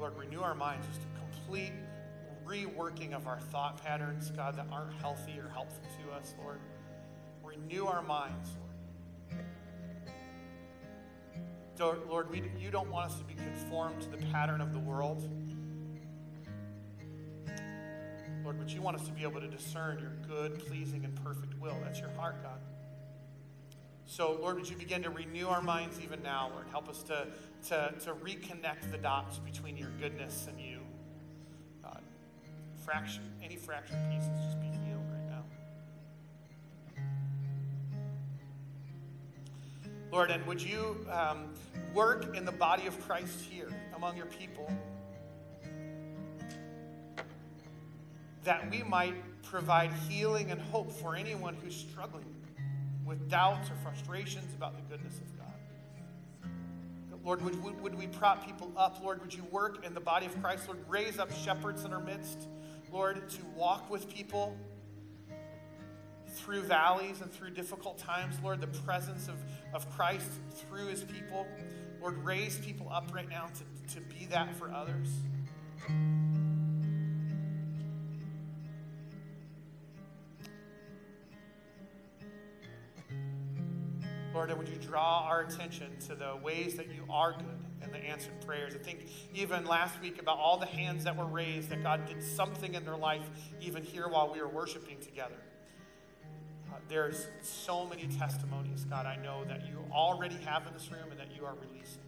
Lord, 0.00 0.18
renew 0.18 0.40
our 0.40 0.56
minds, 0.56 0.84
just 0.88 1.00
to 1.02 1.06
complete 1.20 1.72
reworking 2.50 3.14
of 3.14 3.26
our 3.28 3.38
thought 3.38 3.82
patterns, 3.82 4.30
God, 4.30 4.56
that 4.56 4.66
aren't 4.72 4.92
healthy 4.94 5.38
or 5.38 5.48
helpful 5.48 5.84
to 6.02 6.12
us, 6.12 6.34
Lord. 6.42 6.58
Renew 7.44 7.86
our 7.86 8.02
minds, 8.02 8.50
Lord. 8.58 8.66
Lord, 12.08 12.30
we, 12.30 12.42
you 12.58 12.70
don't 12.70 12.90
want 12.90 13.10
us 13.10 13.18
to 13.18 13.24
be 13.24 13.34
conformed 13.34 14.02
to 14.02 14.10
the 14.10 14.18
pattern 14.26 14.60
of 14.60 14.74
the 14.74 14.78
world. 14.78 15.26
Lord, 18.42 18.58
but 18.58 18.74
you 18.74 18.82
want 18.82 18.96
us 18.96 19.06
to 19.06 19.12
be 19.12 19.22
able 19.22 19.40
to 19.40 19.48
discern 19.48 19.98
your 19.98 20.12
good, 20.28 20.58
pleasing, 20.66 21.04
and 21.04 21.24
perfect 21.24 21.58
will. 21.58 21.76
That's 21.82 21.98
your 22.00 22.10
heart, 22.10 22.42
God. 22.42 22.58
So, 24.04 24.36
Lord, 24.40 24.56
would 24.56 24.68
you 24.68 24.76
begin 24.76 25.02
to 25.04 25.10
renew 25.10 25.46
our 25.46 25.62
minds 25.62 26.00
even 26.02 26.22
now, 26.22 26.50
Lord? 26.52 26.66
Help 26.70 26.88
us 26.88 27.02
to, 27.04 27.28
to, 27.68 27.94
to 28.00 28.12
reconnect 28.14 28.90
the 28.90 28.98
dots 28.98 29.38
between 29.38 29.76
your 29.76 29.90
goodness 30.00 30.48
and 30.50 30.60
you. 30.60 30.79
Fraction, 32.90 33.22
any 33.40 33.54
fractured 33.54 34.00
pieces, 34.10 34.30
just 34.44 34.60
be 34.60 34.66
healed 34.66 35.06
right 35.12 35.28
now. 35.28 35.44
Lord, 40.10 40.32
and 40.32 40.44
would 40.44 40.60
you 40.60 41.06
um, 41.08 41.54
work 41.94 42.36
in 42.36 42.44
the 42.44 42.50
body 42.50 42.88
of 42.88 43.00
Christ 43.06 43.42
here 43.48 43.68
among 43.94 44.16
your 44.16 44.26
people 44.26 44.68
that 48.42 48.68
we 48.68 48.82
might 48.82 49.14
provide 49.44 49.92
healing 50.08 50.50
and 50.50 50.60
hope 50.60 50.90
for 50.90 51.14
anyone 51.14 51.56
who's 51.62 51.76
struggling 51.76 52.34
with 53.06 53.30
doubts 53.30 53.70
or 53.70 53.76
frustrations 53.84 54.52
about 54.56 54.74
the 54.74 54.82
goodness 54.92 55.14
of 55.18 55.38
God. 55.38 55.40
Lord, 57.24 57.42
would, 57.42 57.62
would, 57.62 57.80
would 57.82 57.94
we 57.94 58.06
prop 58.06 58.44
people 58.44 58.72
up? 58.76 58.98
Lord, 59.02 59.20
would 59.20 59.34
you 59.34 59.44
work 59.50 59.84
in 59.84 59.94
the 59.94 60.00
body 60.00 60.26
of 60.26 60.42
Christ? 60.42 60.66
Lord, 60.66 60.78
raise 60.88 61.18
up 61.18 61.30
shepherds 61.32 61.84
in 61.84 61.92
our 61.92 62.00
midst, 62.00 62.48
Lord, 62.92 63.28
to 63.30 63.44
walk 63.56 63.90
with 63.90 64.12
people 64.12 64.56
through 66.34 66.62
valleys 66.62 67.20
and 67.20 67.30
through 67.32 67.50
difficult 67.50 67.98
times. 67.98 68.36
Lord, 68.42 68.60
the 68.60 68.66
presence 68.66 69.28
of, 69.28 69.36
of 69.72 69.88
Christ 69.96 70.30
through 70.52 70.86
his 70.86 71.02
people. 71.04 71.46
Lord, 72.00 72.24
raise 72.24 72.58
people 72.58 72.90
up 72.90 73.14
right 73.14 73.28
now 73.28 73.48
to, 73.48 73.94
to 73.94 74.00
be 74.00 74.26
that 74.26 74.56
for 74.56 74.72
others. 74.72 75.08
Lord, 84.32 84.56
would 84.56 84.68
you 84.68 84.76
draw 84.76 85.26
our 85.26 85.42
attention 85.42 85.90
to 86.06 86.14
the 86.14 86.36
ways 86.42 86.76
that 86.76 86.86
you 86.86 87.04
are 87.10 87.32
good 87.32 87.59
and 87.82 87.92
the 87.92 87.98
answered 87.98 88.40
prayers? 88.46 88.74
I 88.74 88.78
think 88.78 89.06
even 89.34 89.64
last 89.64 90.00
week 90.00 90.20
about 90.20 90.38
all 90.38 90.56
the 90.58 90.66
hands 90.66 91.04
that 91.04 91.16
were 91.16 91.26
raised, 91.26 91.70
that 91.70 91.82
God 91.82 92.06
did 92.06 92.22
something 92.22 92.74
in 92.74 92.84
their 92.84 92.96
life, 92.96 93.28
even 93.60 93.82
here 93.82 94.08
while 94.08 94.32
we 94.32 94.40
were 94.40 94.48
worshiping 94.48 94.98
together. 95.00 95.38
Uh, 96.70 96.76
there's 96.88 97.26
so 97.42 97.86
many 97.86 98.06
testimonies, 98.06 98.84
God, 98.84 99.06
I 99.06 99.16
know 99.16 99.44
that 99.44 99.66
you 99.66 99.84
already 99.92 100.36
have 100.44 100.66
in 100.66 100.72
this 100.72 100.90
room 100.90 101.10
and 101.10 101.18
that 101.18 101.34
you 101.36 101.44
are 101.44 101.54
releasing. 101.54 102.02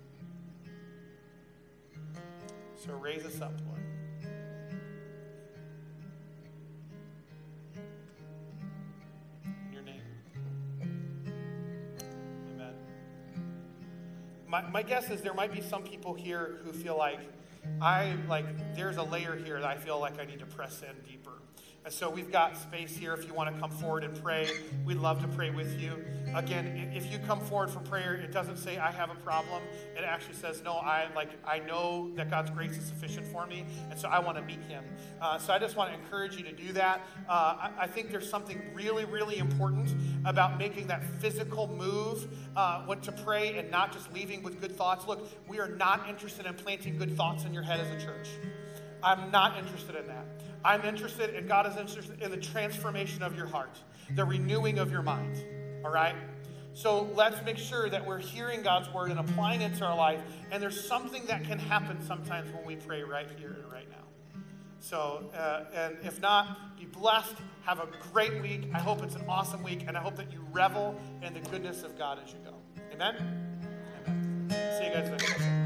So 2.77 2.95
raise 2.95 3.25
us 3.25 3.41
up, 3.41 3.53
Lord. 3.67 3.92
My, 14.53 14.61
my 14.69 14.83
guess 14.83 15.11
is 15.11 15.23
there 15.23 15.33
might 15.33 15.51
be 15.51 15.63
some 15.63 15.83
people 15.83 16.13
here 16.13 16.59
who 16.63 16.73
feel 16.73 16.97
like 16.97 17.21
I 17.81 18.15
like 18.29 18.45
there's 18.77 18.99
a 18.99 19.03
layer 19.03 19.35
here 19.35 19.59
that 19.59 19.67
I 19.67 19.77
feel 19.79 19.99
like 19.99 20.21
I 20.21 20.27
need 20.27 20.41
to 20.41 20.47
press 20.47 20.83
in 20.83 21.11
deeper. 21.11 21.31
And 21.87 21.93
so 21.93 22.11
we've 22.11 22.31
got 22.31 22.59
space 22.59 22.95
here 22.95 23.15
if 23.15 23.27
you 23.27 23.33
want 23.33 23.53
to 23.53 23.59
come 23.59 23.71
forward 23.71 24.05
and 24.05 24.23
pray. 24.23 24.51
We'd 24.85 24.99
love 24.99 25.23
to 25.23 25.29
pray 25.29 25.49
with 25.49 25.81
you. 25.81 26.05
Again, 26.35 26.91
if 26.95 27.11
you 27.13 27.19
come 27.19 27.41
forward 27.41 27.71
for 27.71 27.81
prayer, 27.81 28.15
it 28.15 28.33
doesn't 28.33 28.57
say 28.57 28.79
I 28.79 28.91
have 28.91 29.11
a 29.11 29.15
problem. 29.17 29.63
It 29.97 30.05
actually 30.05 30.35
says, 30.35 30.63
no, 30.65 30.75
I 30.75 31.09
like 31.15 31.31
I 31.47 31.59
know 31.59 32.11
that 32.15 32.31
God's 32.31 32.51
grace 32.51 32.77
is 32.77 32.85
sufficient 32.85 33.27
for 33.27 33.47
me, 33.47 33.65
and 33.91 33.99
so 33.99 34.09
I 34.09 34.19
want 34.19 34.39
to 34.39 34.43
meet 34.43 34.61
Him. 34.63 34.85
Uh, 35.21 35.39
so 35.39 35.53
I 35.53 35.59
just 35.59 35.77
want 35.77 35.93
to 35.93 35.99
encourage 35.99 36.37
you 36.37 36.45
to 36.45 36.53
do 36.53 36.73
that. 36.73 37.01
Uh, 37.29 37.33
I, 37.33 37.71
I, 37.81 37.87
think 37.87 38.11
there's 38.11 38.29
something 38.29 38.61
really, 38.75 39.05
really 39.05 39.39
important 39.39 39.95
about 40.25 40.59
making 40.59 40.87
that 40.87 41.05
physical 41.21 41.69
move 41.69 42.27
uh, 42.57 42.83
when 42.83 43.01
to 43.03 43.13
pray 43.13 43.59
and 43.59 43.71
not 43.71 43.93
just 43.93 44.13
leaving 44.13 44.43
with 44.43 44.61
good 44.61 44.77
thoughts. 44.77 45.07
Look, 45.07 45.29
we 45.49 45.61
are 45.61 45.69
not 45.69 46.09
interested 46.09 46.47
in 46.47 46.55
planting 46.55 46.97
good 46.97 47.17
thoughts 47.17 47.45
in 47.45 47.53
your 47.53 47.63
head 47.63 47.81
as 47.81 47.91
a 47.91 48.05
church. 48.05 48.29
I'm 49.03 49.31
not 49.31 49.59
interested 49.59 49.97
in 49.97 50.07
that. 50.07 50.27
I'm 50.65 50.85
interested, 50.85 51.35
and 51.35 51.49
God 51.49 51.67
is 51.67 51.77
interested 51.77 52.23
in 52.23 52.31
the 52.31 52.37
transformation 52.37 53.23
of 53.23 53.37
your 53.37 53.47
heart, 53.47 53.77
the 54.15 54.25
renewing 54.25 54.79
of 54.79 54.93
your 54.93 55.03
mind. 55.03 55.45
All 55.85 55.93
right? 55.93 56.15
So 56.75 57.11
let's 57.15 57.45
make 57.45 57.59
sure 57.59 57.91
that 57.91 58.07
we're 58.07 58.19
hearing 58.19 58.63
God's 58.63 58.93
word 58.93 59.11
and 59.11 59.21
applying 59.21 59.61
it 59.61 59.77
to 59.77 59.85
our 59.85 59.97
life. 59.97 60.21
And 60.51 60.63
there's 60.63 60.83
something 60.83 61.25
that 61.27 61.45
can 61.45 61.59
happen 61.59 61.99
sometimes 62.07 62.53
when 62.55 62.65
we 62.65 62.77
pray 62.77 63.03
right 63.03 63.29
here 63.39 63.57
and 63.63 63.73
right 63.73 63.89
now. 63.91 63.97
So, 64.81 65.31
uh, 65.37 65.65
and 65.75 65.97
if 66.03 66.21
not, 66.21 66.77
be 66.77 66.87
blessed. 66.87 67.37
Have 67.65 67.79
a 67.79 67.89
great 68.13 68.43
week. 68.43 68.69
I 68.75 68.79
hope 68.79 69.03
it's 69.03 69.15
an 69.15 69.25
awesome 69.29 69.63
week, 69.63 69.85
and 69.87 69.97
I 69.97 70.01
hope 70.01 70.17
that 70.17 70.33
you 70.33 70.41
revel 70.51 70.99
in 71.23 71.35
the 71.35 71.41
goodness 71.41 71.83
of 71.85 71.97
God 71.97 72.19
as 72.25 72.33
you 72.33 72.39
go. 72.45 72.55
Amen? 72.93 73.15
Amen. 74.09 74.51
See 74.51 74.87
you 74.87 74.93
guys 74.93 75.09
next 75.09 75.27
time. 75.37 75.62